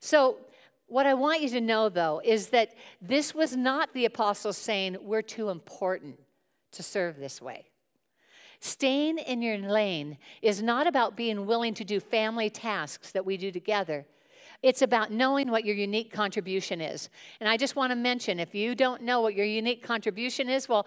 So, 0.00 0.38
what 0.86 1.06
I 1.06 1.14
want 1.14 1.42
you 1.42 1.48
to 1.50 1.60
know, 1.60 1.88
though, 1.88 2.20
is 2.24 2.48
that 2.48 2.74
this 3.00 3.34
was 3.34 3.56
not 3.56 3.94
the 3.94 4.04
apostles 4.04 4.56
saying, 4.56 4.96
We're 5.00 5.22
too 5.22 5.50
important 5.50 6.18
to 6.72 6.82
serve 6.82 7.18
this 7.18 7.40
way. 7.40 7.66
Staying 8.60 9.18
in 9.18 9.42
your 9.42 9.58
lane 9.58 10.18
is 10.40 10.62
not 10.62 10.86
about 10.86 11.16
being 11.16 11.46
willing 11.46 11.74
to 11.74 11.84
do 11.84 11.98
family 11.98 12.48
tasks 12.48 13.10
that 13.10 13.26
we 13.26 13.36
do 13.36 13.50
together. 13.50 14.06
It's 14.62 14.82
about 14.82 15.10
knowing 15.10 15.50
what 15.50 15.64
your 15.64 15.74
unique 15.74 16.12
contribution 16.12 16.80
is. 16.80 17.08
And 17.40 17.48
I 17.48 17.56
just 17.56 17.74
want 17.74 17.90
to 17.90 17.96
mention 17.96 18.38
if 18.38 18.54
you 18.54 18.74
don't 18.74 19.02
know 19.02 19.20
what 19.20 19.34
your 19.34 19.46
unique 19.46 19.82
contribution 19.82 20.48
is, 20.48 20.68
well, 20.68 20.86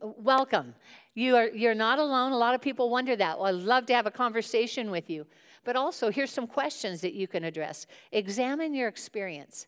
welcome. 0.00 0.74
You 1.14 1.36
are, 1.36 1.48
you're 1.48 1.74
not 1.74 1.98
alone. 1.98 2.32
A 2.32 2.36
lot 2.36 2.54
of 2.54 2.60
people 2.60 2.90
wonder 2.90 3.16
that. 3.16 3.38
Well, 3.38 3.46
I'd 3.46 3.62
love 3.62 3.86
to 3.86 3.94
have 3.94 4.06
a 4.06 4.10
conversation 4.10 4.90
with 4.90 5.08
you. 5.08 5.26
But 5.64 5.76
also, 5.76 6.10
here's 6.10 6.30
some 6.30 6.46
questions 6.46 7.00
that 7.00 7.14
you 7.14 7.26
can 7.26 7.44
address. 7.44 7.86
Examine 8.12 8.74
your 8.74 8.88
experience. 8.88 9.66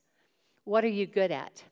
What 0.64 0.84
are 0.84 0.88
you 0.88 1.06
good 1.06 1.32
at? 1.32 1.64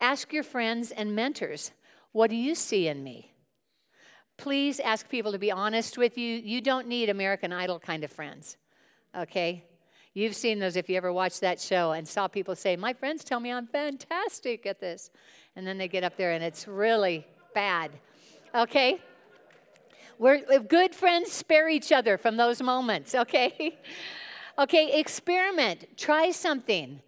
Ask 0.00 0.32
your 0.32 0.42
friends 0.42 0.90
and 0.90 1.14
mentors, 1.14 1.72
what 2.12 2.30
do 2.30 2.36
you 2.36 2.54
see 2.54 2.86
in 2.88 3.02
me? 3.02 3.32
Please 4.36 4.80
ask 4.80 5.08
people 5.08 5.32
to 5.32 5.38
be 5.38 5.50
honest 5.50 5.96
with 5.96 6.18
you. 6.18 6.36
You 6.36 6.60
don't 6.60 6.86
need 6.86 7.08
American 7.08 7.52
Idol 7.52 7.78
kind 7.78 8.04
of 8.04 8.12
friends, 8.12 8.56
okay? 9.16 9.64
You've 10.16 10.34
seen 10.34 10.60
those 10.60 10.76
if 10.76 10.88
you 10.88 10.96
ever 10.96 11.12
watched 11.12 11.42
that 11.42 11.60
show 11.60 11.92
and 11.92 12.08
saw 12.08 12.26
people 12.26 12.56
say, 12.56 12.74
My 12.74 12.94
friends 12.94 13.22
tell 13.22 13.38
me 13.38 13.52
I'm 13.52 13.66
fantastic 13.66 14.64
at 14.64 14.80
this. 14.80 15.10
And 15.54 15.66
then 15.66 15.76
they 15.76 15.88
get 15.88 16.04
up 16.04 16.16
there 16.16 16.32
and 16.32 16.42
it's 16.42 16.66
really 16.66 17.26
bad. 17.54 17.90
Okay? 18.54 18.98
We're 20.18 20.40
uh, 20.50 20.60
good 20.60 20.94
friends 20.94 21.32
spare 21.32 21.68
each 21.68 21.92
other 21.92 22.16
from 22.16 22.38
those 22.38 22.62
moments, 22.62 23.14
okay? 23.14 23.76
okay, 24.58 24.98
experiment, 24.98 25.98
try 25.98 26.30
something 26.30 27.02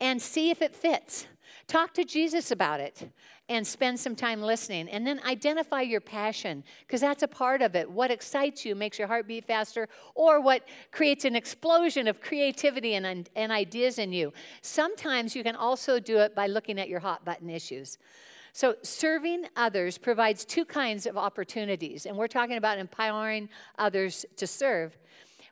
and 0.00 0.20
see 0.20 0.50
if 0.50 0.60
it 0.60 0.74
fits. 0.74 1.28
Talk 1.68 1.94
to 1.94 2.04
Jesus 2.04 2.50
about 2.50 2.80
it 2.80 3.08
and 3.48 3.66
spend 3.66 3.98
some 4.00 4.16
time 4.16 4.42
listening. 4.42 4.88
And 4.88 5.06
then 5.06 5.20
identify 5.24 5.82
your 5.82 6.00
passion, 6.00 6.64
because 6.86 7.00
that's 7.00 7.22
a 7.22 7.28
part 7.28 7.62
of 7.62 7.74
it. 7.76 7.90
What 7.90 8.10
excites 8.10 8.64
you 8.64 8.74
makes 8.74 8.98
your 8.98 9.08
heart 9.08 9.28
beat 9.28 9.44
faster, 9.44 9.88
or 10.14 10.40
what 10.40 10.64
creates 10.90 11.24
an 11.24 11.36
explosion 11.36 12.08
of 12.08 12.20
creativity 12.20 12.94
and, 12.94 13.28
and 13.36 13.52
ideas 13.52 13.98
in 13.98 14.12
you. 14.12 14.32
Sometimes 14.62 15.36
you 15.36 15.44
can 15.44 15.56
also 15.56 16.00
do 16.00 16.18
it 16.18 16.34
by 16.34 16.46
looking 16.46 16.78
at 16.78 16.88
your 16.88 17.00
hot 17.00 17.24
button 17.24 17.50
issues. 17.50 17.98
So, 18.52 18.76
serving 18.82 19.44
others 19.54 19.98
provides 19.98 20.46
two 20.46 20.64
kinds 20.64 21.04
of 21.04 21.18
opportunities, 21.18 22.06
and 22.06 22.16
we're 22.16 22.26
talking 22.26 22.56
about 22.56 22.78
empowering 22.78 23.50
others 23.78 24.24
to 24.36 24.46
serve. 24.46 24.96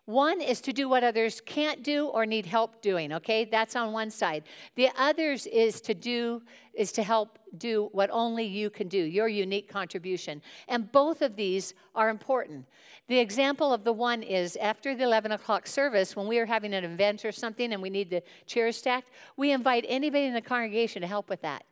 One 0.06 0.42
is 0.42 0.60
to 0.62 0.72
do 0.74 0.86
what 0.86 1.02
others 1.02 1.40
can't 1.40 1.82
do 1.82 2.08
or 2.08 2.26
need 2.26 2.44
help 2.44 2.82
doing, 2.82 3.10
okay? 3.14 3.46
That's 3.46 3.74
on 3.74 3.92
one 3.92 4.10
side. 4.10 4.44
The 4.74 4.90
others 4.98 5.46
is 5.46 5.80
to 5.82 5.94
do 5.94 6.42
is 6.74 6.92
to 6.92 7.02
help 7.02 7.38
do 7.56 7.88
what 7.92 8.10
only 8.12 8.44
you 8.44 8.68
can 8.68 8.88
do, 8.88 8.98
your 8.98 9.28
unique 9.28 9.66
contribution. 9.66 10.42
And 10.68 10.92
both 10.92 11.22
of 11.22 11.36
these 11.36 11.72
are 11.94 12.10
important. 12.10 12.66
The 13.08 13.18
example 13.18 13.72
of 13.72 13.84
the 13.84 13.94
one 13.94 14.22
is 14.22 14.56
after 14.56 14.94
the 14.94 15.04
11 15.04 15.32
o'clock 15.32 15.66
service, 15.66 16.14
when 16.14 16.26
we 16.26 16.38
are 16.38 16.46
having 16.46 16.74
an 16.74 16.84
event 16.84 17.24
or 17.24 17.32
something 17.32 17.72
and 17.72 17.80
we 17.80 17.90
need 17.90 18.10
the 18.10 18.22
chairs 18.44 18.76
stacked, 18.76 19.10
we 19.38 19.52
invite 19.52 19.86
anybody 19.88 20.26
in 20.26 20.34
the 20.34 20.42
congregation 20.42 21.00
to 21.00 21.08
help 21.08 21.30
with 21.30 21.40
that. 21.42 21.64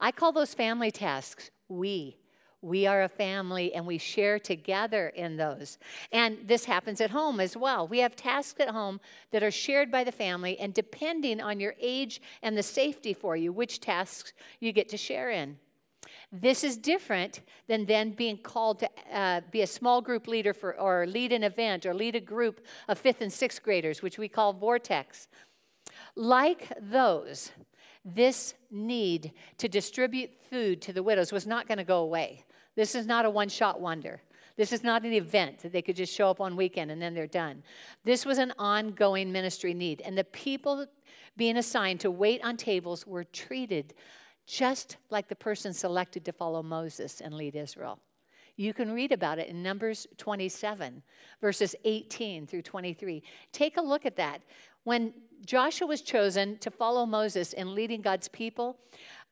I 0.00 0.10
call 0.10 0.32
those 0.32 0.54
family 0.54 0.90
tasks. 0.90 1.50
We. 1.68 2.16
We 2.60 2.86
are 2.86 3.02
a 3.02 3.08
family 3.08 3.72
and 3.72 3.86
we 3.86 3.98
share 3.98 4.38
together 4.38 5.08
in 5.08 5.36
those. 5.36 5.78
And 6.10 6.38
this 6.44 6.64
happens 6.64 7.00
at 7.00 7.10
home 7.10 7.38
as 7.38 7.56
well. 7.56 7.86
We 7.86 7.98
have 8.00 8.16
tasks 8.16 8.60
at 8.60 8.70
home 8.70 9.00
that 9.30 9.44
are 9.44 9.50
shared 9.50 9.92
by 9.92 10.02
the 10.02 10.12
family, 10.12 10.58
and 10.58 10.74
depending 10.74 11.40
on 11.40 11.60
your 11.60 11.74
age 11.80 12.20
and 12.42 12.56
the 12.56 12.62
safety 12.62 13.14
for 13.14 13.36
you, 13.36 13.52
which 13.52 13.80
tasks 13.80 14.32
you 14.58 14.72
get 14.72 14.88
to 14.88 14.96
share 14.96 15.30
in. 15.30 15.58
This 16.32 16.64
is 16.64 16.76
different 16.76 17.40
than 17.68 17.86
then 17.86 18.10
being 18.10 18.38
called 18.38 18.80
to 18.80 18.90
uh, 19.12 19.40
be 19.50 19.62
a 19.62 19.66
small 19.66 20.00
group 20.00 20.26
leader 20.26 20.52
for, 20.52 20.78
or 20.78 21.06
lead 21.06 21.32
an 21.32 21.44
event 21.44 21.86
or 21.86 21.94
lead 21.94 22.16
a 22.16 22.20
group 22.20 22.66
of 22.88 22.98
fifth 22.98 23.20
and 23.20 23.32
sixth 23.32 23.62
graders, 23.62 24.02
which 24.02 24.18
we 24.18 24.28
call 24.28 24.52
Vortex. 24.52 25.28
Like 26.16 26.72
those, 26.80 27.52
this 28.04 28.54
need 28.70 29.32
to 29.58 29.68
distribute 29.68 30.30
food 30.50 30.82
to 30.82 30.92
the 30.92 31.02
widows 31.02 31.32
was 31.32 31.46
not 31.46 31.66
going 31.66 31.78
to 31.78 31.84
go 31.84 32.00
away. 32.00 32.44
This 32.78 32.94
is 32.94 33.08
not 33.08 33.24
a 33.24 33.30
one 33.30 33.48
shot 33.48 33.80
wonder. 33.80 34.22
This 34.56 34.72
is 34.72 34.84
not 34.84 35.02
an 35.02 35.12
event 35.12 35.58
that 35.62 35.72
they 35.72 35.82
could 35.82 35.96
just 35.96 36.14
show 36.14 36.30
up 36.30 36.40
on 36.40 36.54
weekend 36.54 36.92
and 36.92 37.02
then 37.02 37.12
they're 37.12 37.26
done. 37.26 37.64
This 38.04 38.24
was 38.24 38.38
an 38.38 38.52
ongoing 38.56 39.32
ministry 39.32 39.74
need. 39.74 40.00
And 40.02 40.16
the 40.16 40.22
people 40.22 40.86
being 41.36 41.56
assigned 41.56 41.98
to 41.98 42.10
wait 42.12 42.40
on 42.44 42.56
tables 42.56 43.04
were 43.04 43.24
treated 43.24 43.94
just 44.46 44.96
like 45.10 45.26
the 45.26 45.34
person 45.34 45.72
selected 45.72 46.24
to 46.26 46.32
follow 46.32 46.62
Moses 46.62 47.20
and 47.20 47.34
lead 47.34 47.56
Israel. 47.56 47.98
You 48.54 48.72
can 48.72 48.92
read 48.92 49.10
about 49.10 49.40
it 49.40 49.48
in 49.48 49.60
Numbers 49.60 50.06
27, 50.16 51.02
verses 51.40 51.74
18 51.84 52.46
through 52.46 52.62
23. 52.62 53.24
Take 53.50 53.76
a 53.76 53.82
look 53.82 54.06
at 54.06 54.14
that. 54.14 54.42
When 54.84 55.12
Joshua 55.44 55.86
was 55.86 56.02
chosen 56.02 56.58
to 56.58 56.70
follow 56.70 57.06
Moses 57.06 57.52
in 57.52 57.74
leading 57.74 58.02
God's 58.02 58.28
people, 58.28 58.78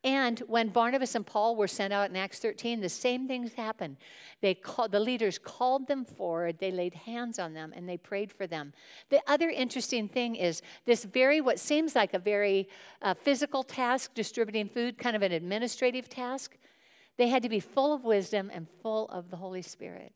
and 0.05 0.39
when 0.41 0.69
Barnabas 0.69 1.15
and 1.15 1.27
Paul 1.27 1.57
were 1.57 1.67
sent 1.67 1.93
out 1.93 2.11
in 2.11 2.17
Acts 2.17 2.39
13, 2.39 2.81
the 2.81 2.89
same 2.89 3.27
things 3.27 3.55
happened. 3.55 3.97
They 4.41 4.55
called, 4.55 4.93
the 4.93 5.01
leaders 5.01 5.39
called 5.39 5.89
them 5.89 6.05
forward, 6.05 6.59
they 6.59 6.71
laid 6.71 6.95
hands 6.95 7.39
on 7.39 7.55
them, 7.55 7.73
and 7.75 7.89
they 7.89 7.97
prayed 7.97 8.31
for 8.31 8.47
them. 8.47 8.73
The 9.09 9.21
other 9.27 9.51
interesting 9.51 10.09
thing 10.09 10.37
is 10.37 10.63
this 10.85 11.05
very, 11.05 11.41
what 11.41 11.59
seems 11.59 11.95
like 11.95 12.15
a 12.15 12.19
very 12.19 12.69
uh, 13.03 13.15
physical 13.15 13.63
task, 13.63 14.15
distributing 14.15 14.69
food, 14.69 14.99
kind 14.99 15.17
of 15.17 15.23
an 15.23 15.33
administrative 15.33 16.09
task, 16.09 16.57
they 17.17 17.29
had 17.29 17.43
to 17.43 17.49
be 17.49 17.61
full 17.61 17.93
of 17.93 18.05
wisdom 18.05 18.51
and 18.53 18.69
full 18.83 19.09
of 19.09 19.31
the 19.31 19.37
Holy 19.37 19.63
Spirit. 19.63 20.13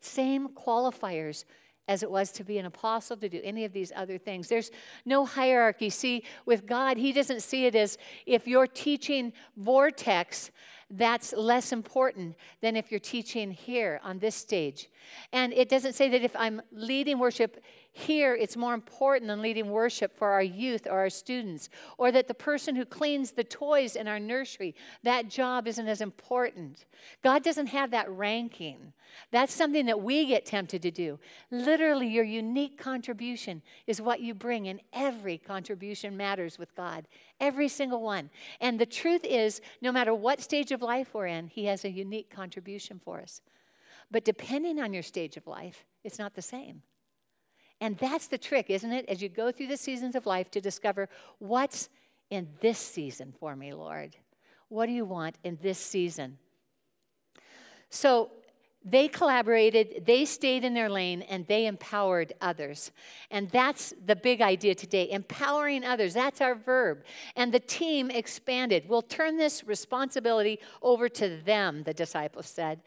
Same 0.00 0.48
qualifiers 0.48 1.44
as 1.88 2.02
it 2.02 2.10
was 2.10 2.30
to 2.32 2.44
be 2.44 2.58
an 2.58 2.66
apostle, 2.66 3.16
to 3.16 3.28
do 3.28 3.40
any 3.42 3.64
of 3.64 3.72
these 3.72 3.92
other 3.94 4.18
things. 4.18 4.48
There's 4.48 4.70
no 5.04 5.24
hierarchy. 5.26 5.90
See, 5.90 6.24
with 6.46 6.66
God, 6.66 6.96
He 6.96 7.12
doesn't 7.12 7.40
see 7.40 7.66
it 7.66 7.74
as 7.74 7.98
if 8.26 8.46
you're 8.46 8.66
teaching 8.66 9.32
vortex, 9.56 10.50
that's 10.92 11.32
less 11.32 11.72
important 11.72 12.36
than 12.60 12.76
if 12.76 12.90
you're 12.90 13.00
teaching 13.00 13.50
here 13.50 13.98
on 14.04 14.18
this 14.18 14.36
stage. 14.36 14.88
And 15.32 15.52
it 15.54 15.68
doesn't 15.68 15.94
say 15.94 16.08
that 16.10 16.22
if 16.22 16.36
I'm 16.36 16.60
leading 16.70 17.18
worship 17.18 17.62
here, 17.94 18.34
it's 18.34 18.56
more 18.56 18.74
important 18.74 19.28
than 19.28 19.42
leading 19.42 19.70
worship 19.70 20.16
for 20.16 20.30
our 20.30 20.42
youth 20.42 20.86
or 20.86 20.98
our 20.98 21.10
students, 21.10 21.68
or 21.98 22.10
that 22.12 22.28
the 22.28 22.34
person 22.34 22.76
who 22.76 22.84
cleans 22.84 23.32
the 23.32 23.44
toys 23.44 23.96
in 23.96 24.08
our 24.08 24.20
nursery, 24.20 24.74
that 25.02 25.28
job 25.28 25.66
isn't 25.66 25.88
as 25.88 26.00
important. 26.00 26.86
God 27.22 27.42
doesn't 27.42 27.66
have 27.66 27.90
that 27.90 28.10
ranking. 28.10 28.92
That's 29.30 29.52
something 29.52 29.86
that 29.86 30.00
we 30.00 30.26
get 30.26 30.46
tempted 30.46 30.80
to 30.82 30.90
do. 30.90 31.18
Literally, 31.50 32.08
your 32.08 32.24
unique 32.24 32.78
contribution 32.78 33.60
is 33.86 34.00
what 34.00 34.20
you 34.20 34.32
bring, 34.34 34.68
and 34.68 34.80
every 34.92 35.36
contribution 35.36 36.16
matters 36.16 36.58
with 36.58 36.74
God. 36.74 37.06
Every 37.42 37.68
single 37.68 38.00
one. 38.00 38.30
And 38.60 38.78
the 38.78 38.86
truth 38.86 39.24
is, 39.24 39.60
no 39.82 39.90
matter 39.90 40.14
what 40.14 40.40
stage 40.40 40.70
of 40.70 40.80
life 40.80 41.12
we're 41.12 41.26
in, 41.26 41.48
He 41.48 41.64
has 41.66 41.84
a 41.84 41.90
unique 41.90 42.30
contribution 42.30 43.00
for 43.04 43.20
us. 43.20 43.42
But 44.12 44.24
depending 44.24 44.80
on 44.80 44.94
your 44.94 45.02
stage 45.02 45.36
of 45.36 45.46
life, 45.46 45.84
it's 46.04 46.20
not 46.20 46.34
the 46.34 46.40
same. 46.40 46.82
And 47.80 47.98
that's 47.98 48.28
the 48.28 48.38
trick, 48.38 48.70
isn't 48.70 48.92
it? 48.92 49.06
As 49.08 49.20
you 49.20 49.28
go 49.28 49.50
through 49.50 49.66
the 49.66 49.76
seasons 49.76 50.14
of 50.14 50.24
life 50.24 50.52
to 50.52 50.60
discover 50.60 51.08
what's 51.40 51.88
in 52.30 52.48
this 52.60 52.78
season 52.78 53.34
for 53.38 53.56
me, 53.56 53.74
Lord. 53.74 54.16
What 54.68 54.86
do 54.86 54.92
you 54.92 55.04
want 55.04 55.36
in 55.42 55.58
this 55.60 55.78
season? 55.78 56.38
So 57.90 58.30
they 58.84 59.08
collaborated, 59.08 60.04
they 60.06 60.24
stayed 60.24 60.64
in 60.64 60.74
their 60.74 60.88
lane, 60.88 61.22
and 61.22 61.46
they 61.46 61.66
empowered 61.66 62.32
others. 62.40 62.90
And 63.30 63.48
that's 63.50 63.94
the 64.04 64.16
big 64.16 64.40
idea 64.40 64.74
today 64.74 65.10
empowering 65.10 65.84
others. 65.84 66.14
That's 66.14 66.40
our 66.40 66.54
verb. 66.54 67.04
And 67.36 67.52
the 67.52 67.60
team 67.60 68.10
expanded. 68.10 68.84
We'll 68.88 69.02
turn 69.02 69.36
this 69.36 69.64
responsibility 69.64 70.58
over 70.82 71.08
to 71.10 71.40
them, 71.44 71.84
the 71.84 71.94
disciples 71.94 72.46
said. 72.46 72.80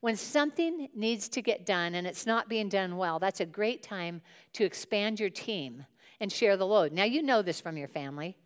When 0.00 0.16
something 0.16 0.88
needs 0.94 1.28
to 1.30 1.42
get 1.42 1.64
done 1.64 1.94
and 1.94 2.06
it's 2.06 2.26
not 2.26 2.48
being 2.48 2.68
done 2.68 2.96
well, 2.96 3.18
that's 3.18 3.40
a 3.40 3.46
great 3.46 3.82
time 3.82 4.22
to 4.54 4.64
expand 4.64 5.20
your 5.20 5.30
team 5.30 5.86
and 6.20 6.30
share 6.30 6.56
the 6.56 6.66
load. 6.66 6.92
Now, 6.92 7.04
you 7.04 7.22
know 7.22 7.42
this 7.42 7.60
from 7.60 7.76
your 7.76 7.88
family. 7.88 8.36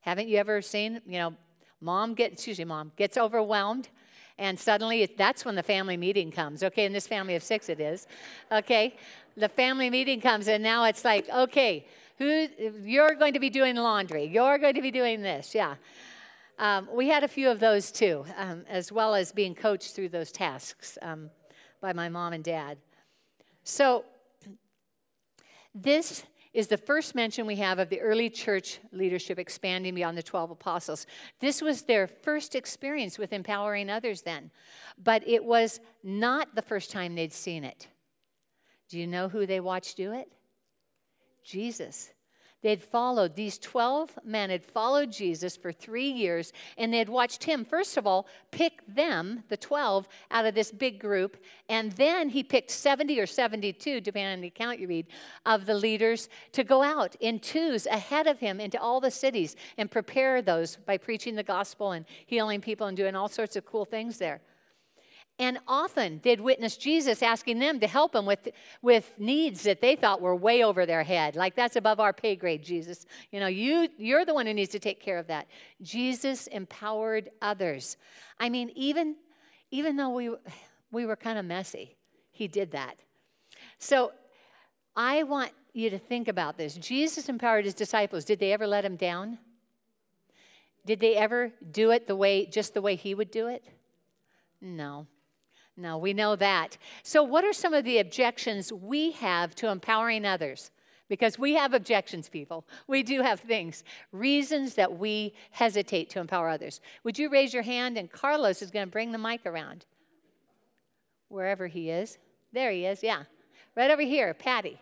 Haven't 0.00 0.28
you 0.28 0.38
ever 0.38 0.62
seen, 0.62 1.00
you 1.06 1.18
know, 1.18 1.34
mom 1.80 2.14
gets, 2.14 2.46
usually 2.46 2.64
mom 2.64 2.92
gets 2.96 3.16
overwhelmed 3.16 3.88
and 4.38 4.58
suddenly 4.58 5.06
that's 5.16 5.44
when 5.44 5.54
the 5.54 5.62
family 5.62 5.96
meeting 5.96 6.30
comes. 6.30 6.62
Okay, 6.62 6.84
in 6.84 6.92
this 6.92 7.06
family 7.06 7.34
of 7.34 7.42
six 7.42 7.68
it 7.68 7.80
is. 7.80 8.06
Okay, 8.50 8.96
the 9.36 9.48
family 9.48 9.90
meeting 9.90 10.20
comes 10.20 10.48
and 10.48 10.62
now 10.62 10.84
it's 10.84 11.04
like, 11.04 11.28
okay, 11.28 11.86
who, 12.18 12.48
you're 12.84 13.14
going 13.14 13.32
to 13.32 13.40
be 13.40 13.50
doing 13.50 13.76
laundry. 13.76 14.24
You're 14.24 14.58
going 14.58 14.74
to 14.74 14.82
be 14.82 14.90
doing 14.90 15.22
this. 15.22 15.54
Yeah. 15.54 15.74
Um, 16.58 16.88
we 16.92 17.08
had 17.08 17.24
a 17.24 17.28
few 17.28 17.50
of 17.50 17.58
those 17.58 17.90
too, 17.90 18.24
um, 18.36 18.64
as 18.68 18.92
well 18.92 19.14
as 19.14 19.32
being 19.32 19.54
coached 19.54 19.94
through 19.94 20.10
those 20.10 20.30
tasks 20.30 20.96
um, 21.02 21.30
by 21.80 21.92
my 21.92 22.08
mom 22.08 22.32
and 22.32 22.44
dad. 22.44 22.78
So, 23.64 24.04
this 25.74 26.22
is 26.54 26.68
the 26.68 26.78
first 26.78 27.16
mention 27.16 27.46
we 27.46 27.56
have 27.56 27.80
of 27.80 27.90
the 27.90 28.00
early 28.00 28.30
church 28.30 28.78
leadership 28.92 29.38
expanding 29.38 29.94
beyond 29.94 30.16
the 30.16 30.22
12 30.22 30.52
apostles. 30.52 31.04
This 31.40 31.60
was 31.60 31.82
their 31.82 32.06
first 32.06 32.54
experience 32.54 33.18
with 33.18 33.32
empowering 33.32 33.90
others 33.90 34.22
then, 34.22 34.52
but 34.96 35.26
it 35.26 35.44
was 35.44 35.80
not 36.04 36.54
the 36.54 36.62
first 36.62 36.92
time 36.92 37.16
they'd 37.16 37.32
seen 37.32 37.64
it. 37.64 37.88
Do 38.88 38.98
you 38.98 39.08
know 39.08 39.28
who 39.28 39.46
they 39.46 39.58
watched 39.58 39.96
do 39.96 40.12
it? 40.12 40.30
Jesus. 41.42 42.12
They 42.64 42.70
had 42.70 42.82
followed, 42.82 43.36
these 43.36 43.58
12 43.58 44.20
men 44.24 44.48
had 44.48 44.64
followed 44.64 45.12
Jesus 45.12 45.54
for 45.54 45.70
three 45.70 46.08
years, 46.08 46.50
and 46.78 46.90
they 46.90 46.96
had 46.96 47.10
watched 47.10 47.44
him, 47.44 47.62
first 47.62 47.98
of 47.98 48.06
all, 48.06 48.26
pick 48.50 48.80
them, 48.88 49.44
the 49.50 49.56
12, 49.58 50.08
out 50.30 50.46
of 50.46 50.54
this 50.54 50.72
big 50.72 50.98
group. 50.98 51.36
And 51.68 51.92
then 51.92 52.30
he 52.30 52.42
picked 52.42 52.70
70 52.70 53.20
or 53.20 53.26
72, 53.26 54.00
depending 54.00 54.32
on 54.32 54.40
the 54.40 54.48
account 54.48 54.80
you 54.80 54.88
read, 54.88 55.08
of 55.44 55.66
the 55.66 55.74
leaders 55.74 56.30
to 56.52 56.64
go 56.64 56.82
out 56.82 57.14
in 57.20 57.38
twos 57.38 57.84
ahead 57.84 58.26
of 58.26 58.40
him 58.40 58.60
into 58.60 58.80
all 58.80 58.98
the 58.98 59.10
cities 59.10 59.56
and 59.76 59.90
prepare 59.90 60.40
those 60.40 60.76
by 60.76 60.96
preaching 60.96 61.34
the 61.34 61.42
gospel 61.42 61.92
and 61.92 62.06
healing 62.24 62.62
people 62.62 62.86
and 62.86 62.96
doing 62.96 63.14
all 63.14 63.28
sorts 63.28 63.56
of 63.56 63.66
cool 63.66 63.84
things 63.84 64.16
there 64.16 64.40
and 65.38 65.58
often 65.66 66.18
did 66.18 66.40
witness 66.40 66.76
Jesus 66.76 67.22
asking 67.22 67.58
them 67.58 67.80
to 67.80 67.88
help 67.88 68.14
him 68.14 68.24
with, 68.24 68.48
with 68.82 69.18
needs 69.18 69.64
that 69.64 69.80
they 69.80 69.96
thought 69.96 70.20
were 70.20 70.36
way 70.36 70.62
over 70.62 70.86
their 70.86 71.02
head. 71.02 71.34
Like, 71.34 71.56
that's 71.56 71.74
above 71.76 71.98
our 71.98 72.12
pay 72.12 72.36
grade, 72.36 72.62
Jesus. 72.62 73.04
You 73.32 73.40
know, 73.40 73.48
you, 73.48 73.88
you're 73.98 74.24
the 74.24 74.34
one 74.34 74.46
who 74.46 74.54
needs 74.54 74.70
to 74.70 74.78
take 74.78 75.00
care 75.00 75.18
of 75.18 75.26
that. 75.26 75.48
Jesus 75.82 76.46
empowered 76.46 77.30
others. 77.42 77.96
I 78.38 78.48
mean, 78.48 78.70
even, 78.76 79.16
even 79.72 79.96
though 79.96 80.10
we, 80.10 80.30
we 80.92 81.04
were 81.04 81.16
kind 81.16 81.38
of 81.38 81.44
messy, 81.44 81.96
he 82.30 82.46
did 82.46 82.70
that. 82.70 82.96
So 83.78 84.12
I 84.94 85.24
want 85.24 85.50
you 85.72 85.90
to 85.90 85.98
think 85.98 86.28
about 86.28 86.56
this. 86.56 86.74
Jesus 86.74 87.28
empowered 87.28 87.64
his 87.64 87.74
disciples. 87.74 88.24
Did 88.24 88.38
they 88.38 88.52
ever 88.52 88.68
let 88.68 88.84
him 88.84 88.94
down? 88.94 89.38
Did 90.86 91.00
they 91.00 91.16
ever 91.16 91.52
do 91.72 91.90
it 91.90 92.06
the 92.06 92.14
way, 92.14 92.46
just 92.46 92.74
the 92.74 92.82
way 92.82 92.94
he 92.94 93.14
would 93.14 93.32
do 93.32 93.48
it? 93.48 93.64
No. 94.60 95.08
No, 95.76 95.98
we 95.98 96.12
know 96.12 96.36
that. 96.36 96.78
So, 97.02 97.22
what 97.22 97.44
are 97.44 97.52
some 97.52 97.74
of 97.74 97.84
the 97.84 97.98
objections 97.98 98.72
we 98.72 99.10
have 99.12 99.54
to 99.56 99.68
empowering 99.68 100.24
others? 100.24 100.70
Because 101.08 101.38
we 101.38 101.54
have 101.54 101.74
objections, 101.74 102.28
people. 102.28 102.64
We 102.86 103.02
do 103.02 103.22
have 103.22 103.40
things, 103.40 103.84
reasons 104.10 104.74
that 104.74 104.98
we 104.98 105.34
hesitate 105.50 106.08
to 106.10 106.20
empower 106.20 106.48
others. 106.48 106.80
Would 107.02 107.18
you 107.18 107.28
raise 107.28 107.52
your 107.52 107.62
hand? 107.62 107.98
And 107.98 108.10
Carlos 108.10 108.62
is 108.62 108.70
going 108.70 108.86
to 108.86 108.90
bring 108.90 109.12
the 109.12 109.18
mic 109.18 109.44
around. 109.44 109.84
Wherever 111.28 111.66
he 111.66 111.90
is. 111.90 112.18
There 112.52 112.70
he 112.70 112.86
is, 112.86 113.02
yeah. 113.02 113.24
Right 113.76 113.90
over 113.90 114.02
here, 114.02 114.32
Patty. 114.32 114.78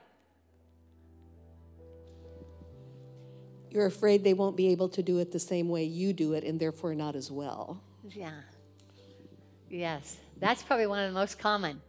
You're 3.70 3.86
afraid 3.86 4.22
they 4.22 4.34
won't 4.34 4.57
be 4.57 4.68
able 4.68 4.90
to 4.90 5.03
do 5.03 5.18
it 5.18 5.32
the 5.32 5.38
same 5.38 5.70
way 5.70 5.84
you 5.84 6.12
do 6.12 6.34
it 6.34 6.45
and 6.45 6.61
therefore 6.61 6.95
not 6.95 7.16
as 7.16 7.30
well. 7.30 7.80
Yeah. 8.11 8.32
Yes. 9.70 10.18
That's 10.43 10.64
probably 10.64 10.88
one 10.88 10.99
of 10.99 11.09
the 11.09 11.14
most 11.14 11.38
common. 11.38 11.80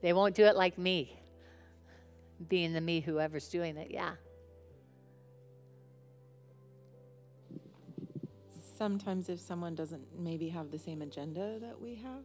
They 0.00 0.14
won't 0.14 0.34
do 0.34 0.44
it 0.44 0.56
like 0.56 0.78
me, 0.78 1.14
being 2.48 2.72
the 2.72 2.80
me, 2.80 3.00
whoever's 3.00 3.48
doing 3.48 3.76
it. 3.76 3.90
Yeah. 3.90 4.12
Sometimes, 8.78 9.28
if 9.28 9.38
someone 9.38 9.74
doesn't 9.74 10.02
maybe 10.18 10.48
have 10.48 10.70
the 10.70 10.78
same 10.78 11.02
agenda 11.02 11.58
that 11.60 11.78
we 11.78 11.96
have. 11.96 12.22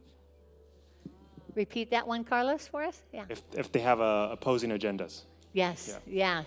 Repeat 1.54 1.90
that 1.90 2.08
one, 2.08 2.24
Carlos, 2.24 2.66
for 2.66 2.82
us. 2.82 3.02
Yeah. 3.12 3.26
If, 3.28 3.42
if 3.52 3.70
they 3.70 3.80
have 3.80 4.00
uh, 4.00 4.30
opposing 4.32 4.70
agendas. 4.70 5.24
Yes. 5.52 5.98
Yeah. 6.06 6.44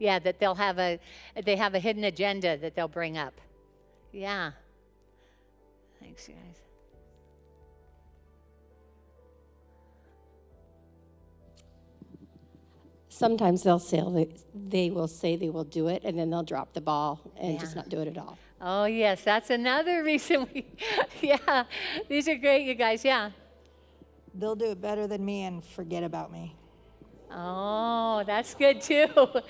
Yeah. 0.00 0.18
That 0.18 0.40
they'll 0.40 0.56
have 0.56 0.80
a 0.80 0.98
they 1.44 1.54
have 1.54 1.76
a 1.76 1.78
hidden 1.78 2.02
agenda 2.02 2.56
that 2.56 2.74
they'll 2.74 2.88
bring 2.88 3.16
up. 3.16 3.40
Yeah. 4.10 4.50
Thanks, 6.00 6.28
you 6.28 6.34
guys. 6.34 6.71
Sometimes 13.22 13.62
they'll 13.62 13.78
say 13.78 14.02
they, 14.10 14.28
they 14.52 14.90
will 14.90 15.06
say 15.06 15.36
they 15.36 15.48
will 15.48 15.62
do 15.62 15.86
it, 15.86 16.02
and 16.04 16.18
then 16.18 16.28
they'll 16.28 16.42
drop 16.42 16.72
the 16.72 16.80
ball 16.80 17.20
and 17.40 17.58
just 17.60 17.76
not 17.76 17.88
do 17.88 18.00
it 18.00 18.08
at 18.08 18.18
all. 18.18 18.36
Oh, 18.60 18.86
yes, 18.86 19.22
that's 19.22 19.48
another 19.48 20.02
reason 20.10 20.48
we, 20.52 20.66
yeah, 21.20 21.64
these 22.08 22.26
are 22.26 22.34
great, 22.34 22.66
you 22.66 22.74
guys, 22.74 23.04
yeah. 23.04 23.30
They'll 24.34 24.56
do 24.56 24.72
it 24.72 24.80
better 24.80 25.06
than 25.06 25.24
me 25.24 25.44
and 25.44 25.64
forget 25.64 26.02
about 26.02 26.32
me. 26.32 26.56
Oh, 27.34 28.22
that's 28.26 28.54
good 28.54 28.80
too. 28.80 29.06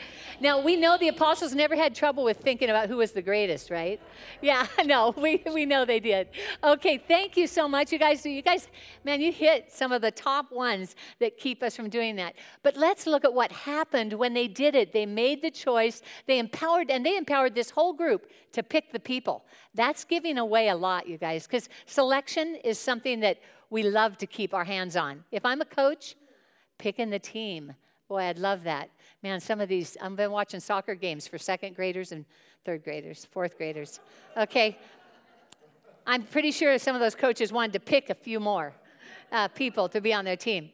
Now, 0.40 0.60
we 0.60 0.74
know 0.74 0.98
the 0.98 1.06
apostles 1.06 1.54
never 1.54 1.76
had 1.76 1.94
trouble 1.94 2.24
with 2.24 2.38
thinking 2.38 2.68
about 2.68 2.88
who 2.88 2.96
was 2.96 3.12
the 3.12 3.22
greatest, 3.22 3.70
right? 3.70 4.00
Yeah, 4.40 4.66
no, 4.84 5.14
we, 5.16 5.40
we 5.54 5.64
know 5.66 5.84
they 5.84 6.00
did. 6.00 6.30
Okay, 6.64 6.98
thank 6.98 7.36
you 7.36 7.46
so 7.46 7.68
much. 7.68 7.92
You 7.92 7.98
guys, 8.00 8.26
you 8.26 8.42
guys, 8.42 8.66
man, 9.04 9.20
you 9.20 9.30
hit 9.30 9.70
some 9.70 9.92
of 9.92 10.02
the 10.02 10.10
top 10.10 10.50
ones 10.50 10.96
that 11.20 11.38
keep 11.38 11.62
us 11.62 11.76
from 11.76 11.88
doing 11.88 12.16
that. 12.16 12.34
But 12.64 12.76
let's 12.76 13.06
look 13.06 13.24
at 13.24 13.32
what 13.32 13.52
happened 13.52 14.14
when 14.14 14.34
they 14.34 14.48
did 14.48 14.74
it. 14.74 14.92
They 14.92 15.06
made 15.06 15.42
the 15.42 15.50
choice, 15.52 16.02
they 16.26 16.40
empowered, 16.40 16.90
and 16.90 17.06
they 17.06 17.16
empowered 17.16 17.54
this 17.54 17.70
whole 17.70 17.92
group 17.92 18.28
to 18.50 18.64
pick 18.64 18.92
the 18.92 18.98
people. 18.98 19.44
That's 19.74 20.02
giving 20.02 20.38
away 20.38 20.70
a 20.70 20.76
lot, 20.76 21.06
you 21.06 21.18
guys, 21.18 21.46
because 21.46 21.68
selection 21.86 22.56
is 22.64 22.80
something 22.80 23.20
that 23.20 23.38
we 23.70 23.84
love 23.84 24.18
to 24.18 24.26
keep 24.26 24.52
our 24.54 24.64
hands 24.64 24.96
on. 24.96 25.22
If 25.30 25.44
I'm 25.44 25.60
a 25.60 25.66
coach, 25.66 26.16
picking 26.82 27.10
the 27.10 27.18
team. 27.18 27.72
Boy, 28.08 28.22
I'd 28.22 28.38
love 28.38 28.64
that. 28.64 28.90
Man, 29.22 29.38
some 29.38 29.60
of 29.60 29.68
these, 29.68 29.96
I've 30.02 30.16
been 30.16 30.32
watching 30.32 30.58
soccer 30.58 30.96
games 30.96 31.28
for 31.28 31.38
second 31.38 31.76
graders 31.76 32.10
and 32.10 32.24
third 32.64 32.82
graders, 32.82 33.24
fourth 33.24 33.56
graders. 33.56 34.00
Okay. 34.36 34.76
I'm 36.04 36.24
pretty 36.24 36.50
sure 36.50 36.76
some 36.80 36.96
of 36.96 37.00
those 37.00 37.14
coaches 37.14 37.52
wanted 37.52 37.74
to 37.74 37.80
pick 37.80 38.10
a 38.10 38.14
few 38.14 38.40
more 38.40 38.74
uh, 39.30 39.46
people 39.46 39.88
to 39.90 40.00
be 40.00 40.12
on 40.12 40.24
their 40.24 40.36
team. 40.36 40.70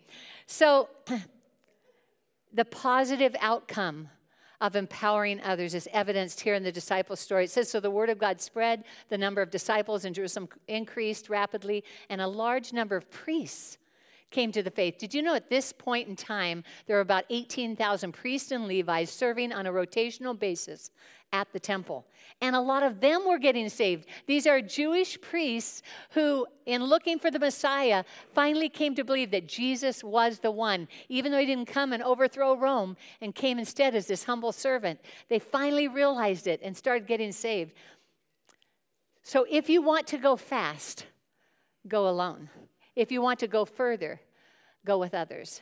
So, 0.47 0.89
the 2.55 2.65
positive 2.65 3.37
outcome 3.39 4.09
of 4.63 4.77
empowering 4.77 5.43
others 5.43 5.75
is 5.75 5.87
evidenced 5.93 6.41
here 6.41 6.55
in 6.55 6.63
the 6.63 6.73
disciple 6.73 7.17
story. 7.17 7.45
It 7.45 7.51
says, 7.51 7.71
So 7.71 7.81
the 7.81 7.91
word 7.91 8.09
of 8.09 8.19
God 8.19 8.41
spread, 8.41 8.85
the 9.11 9.19
number 9.19 9.43
of 9.43 9.51
disciples 9.51 10.07
in 10.07 10.15
Jerusalem 10.15 10.49
increased 10.69 11.29
rapidly, 11.29 11.85
and 12.09 12.23
a 12.23 12.27
large 12.27 12.73
number 12.73 12.97
of 12.97 13.11
priests 13.11 13.77
came 14.31 14.53
to 14.53 14.63
the 14.63 14.71
faith. 14.71 14.99
Did 14.99 15.15
you 15.15 15.23
know 15.23 15.35
at 15.35 15.49
this 15.49 15.73
point 15.73 16.09
in 16.09 16.17
time, 16.17 16.65
there 16.87 16.97
were 16.97 17.03
about 17.03 17.25
18,000 17.31 18.13
priests 18.13 18.51
and 18.51 18.69
Levites 18.69 19.13
serving 19.13 19.53
on 19.53 19.67
a 19.67 19.73
rotational 19.73 20.39
basis 20.39 20.91
at 21.33 21.53
the 21.53 21.61
temple? 21.61 22.07
And 22.41 22.55
a 22.55 22.61
lot 22.61 22.83
of 22.83 23.01
them 23.01 23.27
were 23.27 23.39
getting 23.39 23.69
saved. 23.69 24.07
These 24.27 24.47
are 24.47 24.61
Jewish 24.61 25.21
priests 25.21 25.83
who, 26.11 26.47
in 26.67 26.85
looking 26.85 27.19
for 27.19 27.31
the 27.31 27.39
Messiah, 27.39 28.05
finally 28.33 28.69
came 28.69 28.95
to 28.95 29.05
believe 29.05 29.31
that 29.31 29.49
Jesus 29.49 30.05
was 30.05 30.39
the 30.39 30.51
one. 30.51 30.89
Even 31.09 31.33
though 31.33 31.39
he 31.39 31.47
didn't 31.47 31.69
come 31.69 31.93
and 31.93 32.03
overthrow 32.03 32.57
Rome 32.57 32.97
and 33.21 33.35
came 33.35 33.59
instead 33.59 33.95
as 33.95 34.07
this 34.07 34.25
humble 34.25 34.53
servant, 34.53 35.01
they 35.29 35.39
finally 35.39 35.89
realized 35.89 36.47
it 36.47 36.61
and 36.63 36.77
started 36.77 37.09
getting 37.09 37.33
saved. 37.33 37.73
So 39.23 39.47
if 39.51 39.69
you 39.69 39.83
want 39.83 40.07
to 40.09 40.19
go 40.19 40.37
fast, 40.37 41.07
go 41.87 42.09
alone. 42.09 42.51
If 42.99 43.13
you 43.13 43.23
want 43.23 43.39
to 43.39 43.47
go 43.47 43.65
further, 43.65 44.21
go 44.85 44.99
with 44.99 45.15
others. 45.15 45.61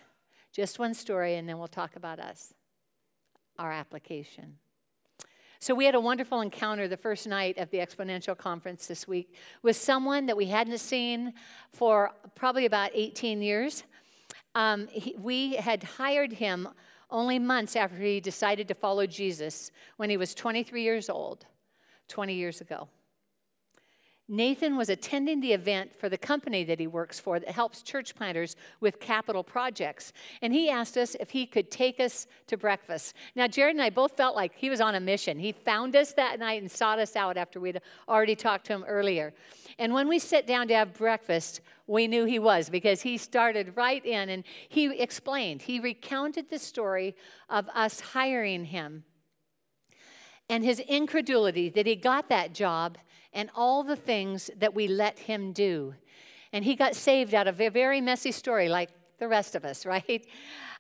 Just 0.53 0.79
one 0.79 0.95
story, 0.95 1.35
and 1.35 1.47
then 1.47 1.59
we'll 1.59 1.69
talk 1.69 1.95
about 1.95 2.19
us, 2.19 2.55
our 3.59 3.71
application. 3.71 4.57
So, 5.59 5.75
we 5.75 5.85
had 5.85 5.95
a 5.95 6.01
wonderful 6.01 6.41
encounter 6.41 6.89
the 6.89 6.97
first 6.97 7.27
night 7.27 7.59
of 7.59 7.69
the 7.69 7.77
Exponential 7.77 8.35
Conference 8.39 8.87
this 8.87 9.07
week 9.07 9.35
with 9.61 9.77
someone 9.77 10.25
that 10.25 10.37
we 10.39 10.47
hadn't 10.47 10.79
seen 10.79 11.35
for 11.73 12.13
probably 12.35 12.65
about 12.65 12.93
18 12.95 13.43
years. 13.43 13.83
Um, 14.55 14.87
he, 14.87 15.15
we 15.19 15.57
had 15.57 15.85
hired 15.85 16.33
him 16.33 16.67
only 17.11 17.39
months 17.39 17.77
after 17.77 17.99
he 17.99 18.19
decided 18.19 18.67
to 18.69 18.75
follow 18.75 19.07
Jesus 19.07 19.71
when 19.99 20.09
he 20.09 20.17
was 20.17 20.35
23 20.35 20.83
years 20.83 21.11
old, 21.11 21.45
20 22.09 22.33
years 22.33 22.63
ago. 22.63 22.89
Nathan 24.29 24.77
was 24.77 24.89
attending 24.89 25.41
the 25.41 25.53
event 25.53 25.95
for 25.95 26.09
the 26.09 26.19
company 26.19 26.65
that 26.65 26.81
he 26.81 26.89
works 26.89 27.21
for 27.21 27.39
that 27.39 27.51
helps 27.51 27.83
church 27.83 28.17
planters 28.17 28.57
with 28.81 28.99
capital 28.99 29.45
projects. 29.45 30.13
And 30.43 30.53
he 30.53 30.69
asked 30.69 30.97
us 30.97 31.15
if 31.21 31.31
he 31.31 31.47
could 31.47 31.71
take 31.71 32.01
us 32.01 32.27
to 32.49 32.57
breakfast. 32.57 33.15
Now, 33.37 33.47
Jared 33.47 33.77
and 33.77 33.83
I 33.83 33.91
both 33.91 34.17
felt 34.17 34.35
like 34.35 34.53
he 34.57 34.69
was 34.69 34.81
on 34.81 34.97
a 34.97 35.01
mission. 35.01 35.39
He 35.39 35.53
found 35.53 35.95
us 35.95 36.13
that 36.15 36.41
night 36.41 36.61
and 36.61 36.71
sought 36.71 36.99
us 36.99 37.15
out 37.15 37.37
after 37.37 37.61
we'd 37.61 37.81
already 38.09 38.35
talked 38.35 38.67
to 38.67 38.73
him 38.73 38.85
earlier. 38.89 39.33
And 39.79 39.95
when 39.95 40.09
we 40.09 40.19
sat 40.19 40.45
down 40.45 40.67
to 40.69 40.75
have 40.75 40.95
breakfast, 40.95 41.61
we 41.87 42.09
knew 42.09 42.25
he 42.25 42.41
was 42.41 42.69
because 42.69 43.03
he 43.03 43.19
started 43.19 43.77
right 43.77 44.05
in 44.05 44.29
and 44.29 44.43
he 44.69 44.99
explained, 44.99 45.63
he 45.63 45.79
recounted 45.79 46.51
the 46.51 46.59
story 46.59 47.15
of 47.49 47.69
us 47.75 48.01
hiring 48.01 48.65
him 48.65 49.05
and 50.49 50.65
his 50.65 50.81
incredulity 50.81 51.69
that 51.71 51.87
he 51.87 51.97
got 51.97 52.29
that 52.29 52.53
job 52.53 52.99
and 53.37 53.51
all 53.55 53.85
the 53.85 53.95
things 53.95 54.51
that 54.57 54.75
we 54.75 54.89
let 54.89 55.19
him 55.19 55.53
do. 55.53 55.95
And 56.53 56.65
he 56.65 56.75
got 56.75 56.97
saved 56.97 57.35
out 57.35 57.47
of 57.47 57.61
a 57.61 57.69
very 57.69 58.01
messy 58.01 58.33
story, 58.33 58.69
like 58.69 58.89
the 59.19 59.29
rest 59.29 59.55
of 59.55 59.65
us, 59.65 59.85
right? 59.95 60.27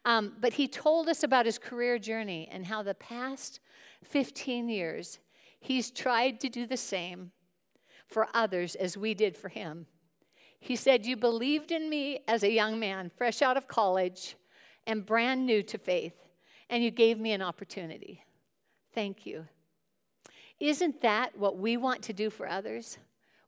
Um, 0.07 0.33
but 0.41 0.55
he 0.55 0.67
told 0.67 1.09
us 1.09 1.23
about 1.23 1.47
his 1.47 1.59
career 1.59 1.99
journey 1.99 2.49
and 2.51 2.67
how 2.67 2.83
the 2.83 2.95
past 2.95 3.61
15 4.05 4.69
years 4.71 5.19
he's 5.61 5.91
tried 5.91 6.41
to 6.41 6.49
do 6.49 6.67
the 6.67 6.77
same 6.79 7.31
for 8.09 8.29
others 8.33 8.75
as 8.75 8.97
we 8.97 9.13
did 9.13 9.37
for 9.37 9.49
him. 9.49 9.87
He 10.59 10.77
said, 10.77 11.05
You 11.05 11.17
believed 11.17 11.71
in 11.71 11.91
me 11.91 12.21
as 12.27 12.43
a 12.43 12.51
young 12.51 12.79
man, 12.79 13.11
fresh 13.15 13.43
out 13.43 13.57
of 13.57 13.69
college 13.69 14.37
and 14.87 15.05
brand 15.05 15.45
new 15.45 15.63
to 15.65 15.77
faith, 15.77 16.15
and 16.71 16.83
you 16.83 16.91
gave 16.91 17.19
me 17.19 17.33
an 17.33 17.43
opportunity. 17.43 18.25
Thank 18.95 19.27
you. 19.27 19.47
Isn't 20.59 21.03
that 21.03 21.37
what 21.37 21.59
we 21.59 21.77
want 21.77 22.03
to 22.03 22.13
do 22.13 22.31
for 22.31 22.49
others? 22.49 22.99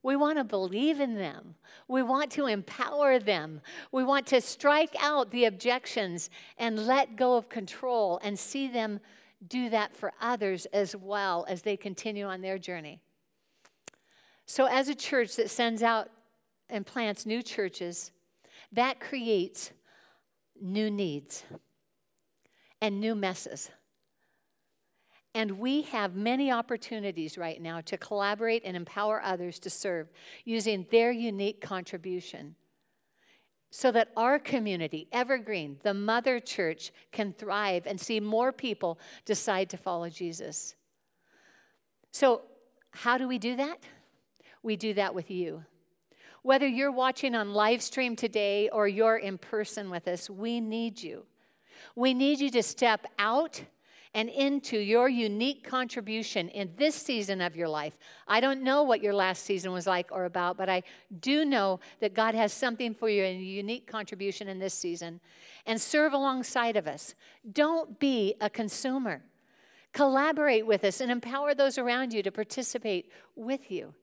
We 0.03 0.15
want 0.15 0.39
to 0.39 0.45
believe 0.45 1.01
in 1.01 1.17
them. 1.17 1.57
We 1.89 2.03
want 2.03 2.31
to 2.33 2.47
empower 2.47 3.19
them. 3.19 3.61
We 3.91 4.05
want 4.05 4.27
to 4.29 4.41
strike 4.41 4.95
out 5.01 5.31
the 5.31 5.47
objections 5.47 6.31
and 6.57 6.87
let 6.87 7.17
go 7.17 7.37
of 7.37 7.49
control 7.49 8.21
and 8.23 8.39
see 8.39 8.69
them 8.69 9.01
do 9.47 9.71
that 9.71 9.97
for 9.97 10.13
others 10.21 10.67
as 10.73 10.95
well 10.95 11.45
as 11.49 11.63
they 11.63 11.77
continue 11.77 12.27
on 12.27 12.41
their 12.41 12.59
journey. 12.59 13.01
So, 14.47 14.67
as 14.67 14.89
a 14.89 14.95
church 14.95 15.37
that 15.37 15.51
sends 15.51 15.83
out 15.83 16.11
and 16.71 16.87
plants 16.87 17.27
new 17.27 17.43
churches, 17.43 18.13
that 18.73 19.01
creates 19.01 19.73
new 20.61 20.91
needs 20.91 21.45
and 22.81 23.01
new 23.01 23.15
messes. 23.15 23.71
And 25.39 25.61
we 25.61 25.83
have 25.83 26.17
many 26.17 26.51
opportunities 26.51 27.39
right 27.39 27.63
now 27.63 27.81
to 27.83 27.97
collaborate 27.97 28.63
and 28.65 28.77
empower 28.77 29.23
others 29.23 29.61
to 29.61 29.71
serve 29.71 30.09
using 30.45 30.85
their 30.91 31.13
unique 31.13 31.61
contribution 31.61 32.57
so 33.71 33.93
that 33.93 34.09
our 34.17 34.41
community, 34.41 35.07
Evergreen, 35.13 35.77
the 35.85 35.95
mother 35.95 36.41
church, 36.41 36.91
can 37.13 37.33
thrive 37.33 37.87
and 37.87 38.01
see 38.01 38.19
more 38.19 38.51
people 38.51 38.99
decide 39.27 39.71
to 39.71 39.77
follow 39.77 40.09
Jesus. 40.09 40.75
So, 42.11 42.43
how 42.91 43.17
do 43.17 43.29
we 43.29 43.39
do 43.39 43.55
that? 43.55 43.79
We 44.65 44.75
do 44.75 44.93
that 44.95 45.15
with 45.15 45.31
you. 45.31 45.63
Whether 46.43 46.67
you're 46.67 46.91
watching 46.91 47.37
on 47.37 47.55
live 47.55 47.81
stream 47.81 48.17
today 48.17 48.71
or 48.71 48.89
you're 48.89 49.19
in 49.19 49.39
person 49.39 49.89
with 49.89 50.09
us, 50.09 50.29
we 50.29 50.61
need 50.61 51.01
you. 51.01 51.27
We 51.95 52.13
need 52.13 52.41
you 52.41 52.51
to 52.51 52.63
step 52.65 53.07
out 53.21 53.63
and 54.19 54.29
into 54.31 54.77
your 54.77 55.09
unique 55.09 55.63
contribution 55.63 56.49
in 56.49 56.73
this 56.77 56.97
season 56.97 57.41
of 57.41 57.55
your 57.55 57.69
life. 57.69 57.97
I 58.27 58.41
don't 58.41 58.65
know 58.65 58.83
what 58.83 59.01
your 59.01 59.15
last 59.15 59.45
season 59.45 59.71
was 59.71 59.87
like 59.87 60.09
or 60.11 60.25
about, 60.25 60.57
but 60.57 60.69
I 60.69 60.83
do 61.21 61.45
know 61.45 61.79
that 62.01 62.15
God 62.15 62.35
has 62.35 62.53
something 62.53 62.95
for 62.95 63.09
you 63.09 63.23
in 63.23 63.37
a 63.37 63.41
unique 63.41 63.87
contribution 63.87 64.49
in 64.49 64.59
this 64.59 64.75
season. 64.75 65.21
And 65.67 65.81
serve 65.81 66.15
alongside 66.15 66.77
of 66.77 66.89
us. 66.89 67.15
Don't 67.53 68.01
be 68.01 68.35
a 68.41 68.51
consumer. 68.51 69.23
Collaborate 69.93 70.67
with 70.67 70.83
us 70.83 71.01
and 71.01 71.13
empower 71.13 71.55
those 71.55 71.79
around 71.79 72.13
you 72.13 72.21
to 72.25 72.33
participate 72.33 73.13
with 73.37 73.71
you. 73.71 73.95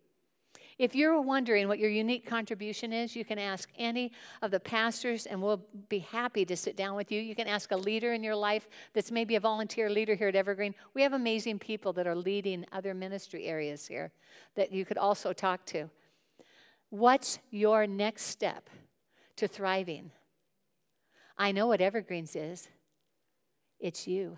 If 0.78 0.94
you're 0.94 1.22
wondering 1.22 1.70
what 1.70 1.80
your 1.80 1.90
unique 1.90 2.28
contribution 2.28 2.92
is, 2.92 3.16
you 3.16 3.24
can 3.24 3.40
ask 3.40 3.70
any 3.78 4.12
of 4.42 4.52
the 4.52 4.60
pastors, 4.60 5.26
and 5.26 5.42
we'll 5.42 5.66
be 5.88 6.00
happy 6.00 6.44
to 6.46 6.58
sit 6.58 6.76
down 6.76 6.98
with 6.98 7.14
you. 7.14 7.22
You 7.22 7.34
can 7.34 7.48
ask 7.48 7.72
a 7.72 7.78
leader 7.78 8.12
in 8.12 8.24
your 8.24 8.36
life 8.36 8.68
that's 8.94 9.10
maybe 9.10 9.36
a 9.36 9.40
volunteer 9.40 9.90
leader 9.90 10.16
here 10.16 10.28
at 10.28 10.36
Evergreen. 10.36 10.76
We 10.94 11.02
have 11.04 11.14
amazing 11.14 11.60
people 11.60 11.94
that 11.94 12.08
are 12.08 12.16
leading 12.16 12.66
other 12.74 12.94
ministry 12.94 13.46
areas 13.46 13.88
here 13.88 14.12
that 14.56 14.74
you 14.74 14.84
could 14.84 14.98
also 14.98 15.32
talk 15.32 15.66
to. 15.68 15.90
What's 16.90 17.40
your 17.52 17.88
next 17.88 18.24
step 18.24 18.70
to 19.38 19.48
thriving? 19.48 20.12
I 21.38 21.54
know 21.54 21.68
what 21.68 21.80
Evergreens 21.80 22.36
is 22.36 22.68
it's 23.80 24.08
you. 24.08 24.38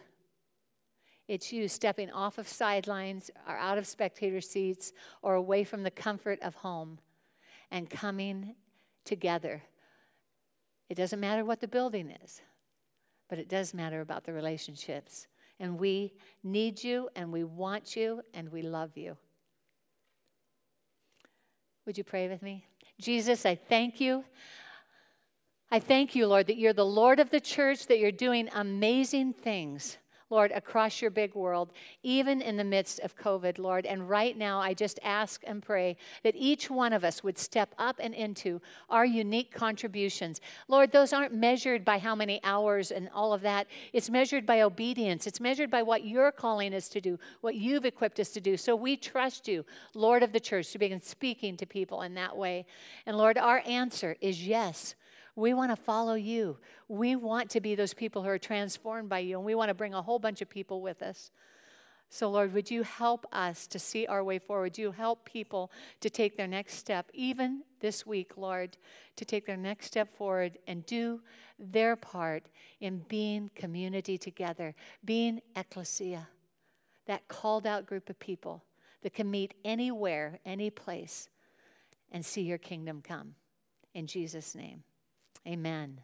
It's 1.27 1.51
you 1.51 1.67
stepping 1.67 2.09
off 2.09 2.37
of 2.37 2.47
sidelines 2.47 3.29
or 3.47 3.57
out 3.57 3.77
of 3.77 3.85
spectator 3.85 4.39
seats 4.39 4.93
or 5.21 5.35
away 5.35 5.63
from 5.63 5.83
the 5.83 5.91
comfort 5.91 6.39
of 6.41 6.55
home 6.55 6.99
and 7.69 7.89
coming 7.89 8.55
together. 9.03 9.63
It 10.89 10.95
doesn't 10.95 11.19
matter 11.19 11.43
what 11.43 11.59
the 11.59 11.67
building 11.67 12.13
is, 12.23 12.41
but 13.29 13.39
it 13.39 13.49
does 13.49 13.73
matter 13.73 13.99
about 13.99 14.23
the 14.23 14.31
relationships. 14.31 15.27
And 15.59 15.79
we 15.79 16.13
need 16.43 16.83
you, 16.83 17.09
and 17.15 17.33
we 17.33 17.43
want 17.43 17.95
you, 17.95 18.21
and 18.33 18.51
we 18.51 18.61
love 18.61 18.95
you. 18.95 19.17
Would 21.85 21.97
you 21.97 22.03
pray 22.03 22.27
with 22.29 22.41
me? 22.41 22.65
Jesus, 23.01 23.45
I 23.45 23.55
thank 23.55 23.99
you. 23.99 24.23
I 25.71 25.79
thank 25.79 26.15
you, 26.15 26.27
Lord, 26.27 26.47
that 26.47 26.57
you're 26.57 26.73
the 26.73 26.85
Lord 26.85 27.19
of 27.19 27.31
the 27.31 27.41
church, 27.41 27.87
that 27.87 27.99
you're 27.99 28.11
doing 28.11 28.49
amazing 28.53 29.33
things. 29.33 29.97
Lord, 30.29 30.51
across 30.51 31.01
your 31.01 31.11
big 31.11 31.35
world, 31.35 31.71
even 32.03 32.41
in 32.41 32.57
the 32.57 32.63
midst 32.63 32.99
of 32.99 33.15
COVID, 33.17 33.59
Lord. 33.59 33.85
And 33.85 34.09
right 34.09 34.37
now, 34.37 34.59
I 34.59 34.73
just 34.73 34.99
ask 35.03 35.41
and 35.47 35.63
pray 35.63 35.95
that 36.23 36.35
each 36.35 36.69
one 36.69 36.91
of 36.91 37.03
us 37.03 37.23
would 37.23 37.37
step 37.37 37.73
up 37.77 37.97
and 37.99 38.13
into 38.13 38.61
our 38.89 39.05
unique 39.05 39.51
contributions. 39.51 40.41
Lord, 40.67 40.91
those 40.91 41.13
aren't 41.13 41.33
measured 41.33 41.85
by 41.85 41.99
how 41.99 42.13
many 42.13 42.41
hours 42.43 42.91
and 42.91 43.09
all 43.13 43.33
of 43.33 43.41
that. 43.41 43.67
It's 43.93 44.09
measured 44.09 44.45
by 44.45 44.61
obedience, 44.61 45.27
it's 45.27 45.39
measured 45.39 45.71
by 45.71 45.83
what 45.83 46.03
you're 46.03 46.31
calling 46.31 46.73
us 46.73 46.89
to 46.89 47.01
do, 47.01 47.17
what 47.41 47.55
you've 47.55 47.85
equipped 47.85 48.19
us 48.19 48.29
to 48.29 48.41
do. 48.41 48.57
So 48.57 48.75
we 48.75 48.97
trust 48.97 49.47
you, 49.47 49.65
Lord 49.93 50.23
of 50.23 50.33
the 50.33 50.39
church, 50.39 50.71
to 50.71 50.79
begin 50.79 51.01
speaking 51.01 51.55
to 51.57 51.65
people 51.65 52.01
in 52.01 52.15
that 52.15 52.35
way. 52.35 52.65
And 53.05 53.17
Lord, 53.17 53.37
our 53.37 53.63
answer 53.65 54.17
is 54.19 54.45
yes. 54.45 54.95
We 55.37 55.53
want 55.53 55.71
to 55.71 55.75
follow 55.75 56.15
you. 56.15 56.57
We 56.87 57.15
want 57.15 57.51
to 57.51 57.61
be 57.61 57.75
those 57.75 57.93
people 57.93 58.23
who 58.23 58.29
are 58.29 58.39
transformed 58.39 59.07
by 59.07 59.19
you, 59.19 59.37
and 59.37 59.45
we 59.45 59.53
want 59.53 59.69
to 59.69 59.75
bring 59.75 59.93
a 59.93 60.01
whole 60.01 60.17
bunch 60.17 60.41
of 60.41 60.49
people 60.49 60.81
with 60.81 61.03
us. 61.03 61.29
So, 62.09 62.31
Lord, 62.31 62.53
would 62.53 62.71
you 62.71 62.81
help 62.81 63.27
us 63.31 63.67
to 63.67 63.77
see 63.77 64.07
our 64.07 64.23
way 64.23 64.39
forward? 64.39 64.63
Would 64.63 64.77
you 64.79 64.91
help 64.91 65.25
people 65.25 65.71
to 65.99 66.09
take 66.09 66.37
their 66.37 66.47
next 66.47 66.73
step, 66.73 67.11
even 67.13 67.61
this 67.81 68.03
week, 68.03 68.35
Lord, 68.35 68.77
to 69.15 69.25
take 69.25 69.45
their 69.45 69.57
next 69.57 69.85
step 69.85 70.17
forward 70.17 70.57
and 70.65 70.83
do 70.87 71.21
their 71.59 71.95
part 71.95 72.47
in 72.79 73.05
being 73.07 73.51
community 73.53 74.17
together, 74.17 74.73
being 75.05 75.41
ecclesia, 75.55 76.29
that 77.05 77.27
called 77.27 77.67
out 77.67 77.85
group 77.85 78.09
of 78.09 78.17
people 78.19 78.63
that 79.03 79.13
can 79.13 79.29
meet 79.29 79.53
anywhere, 79.63 80.39
any 80.45 80.71
place, 80.71 81.29
and 82.11 82.25
see 82.25 82.41
your 82.41 82.57
kingdom 82.57 83.03
come. 83.03 83.35
In 83.93 84.07
Jesus' 84.07 84.55
name. 84.55 84.83
Amen. 85.45 86.03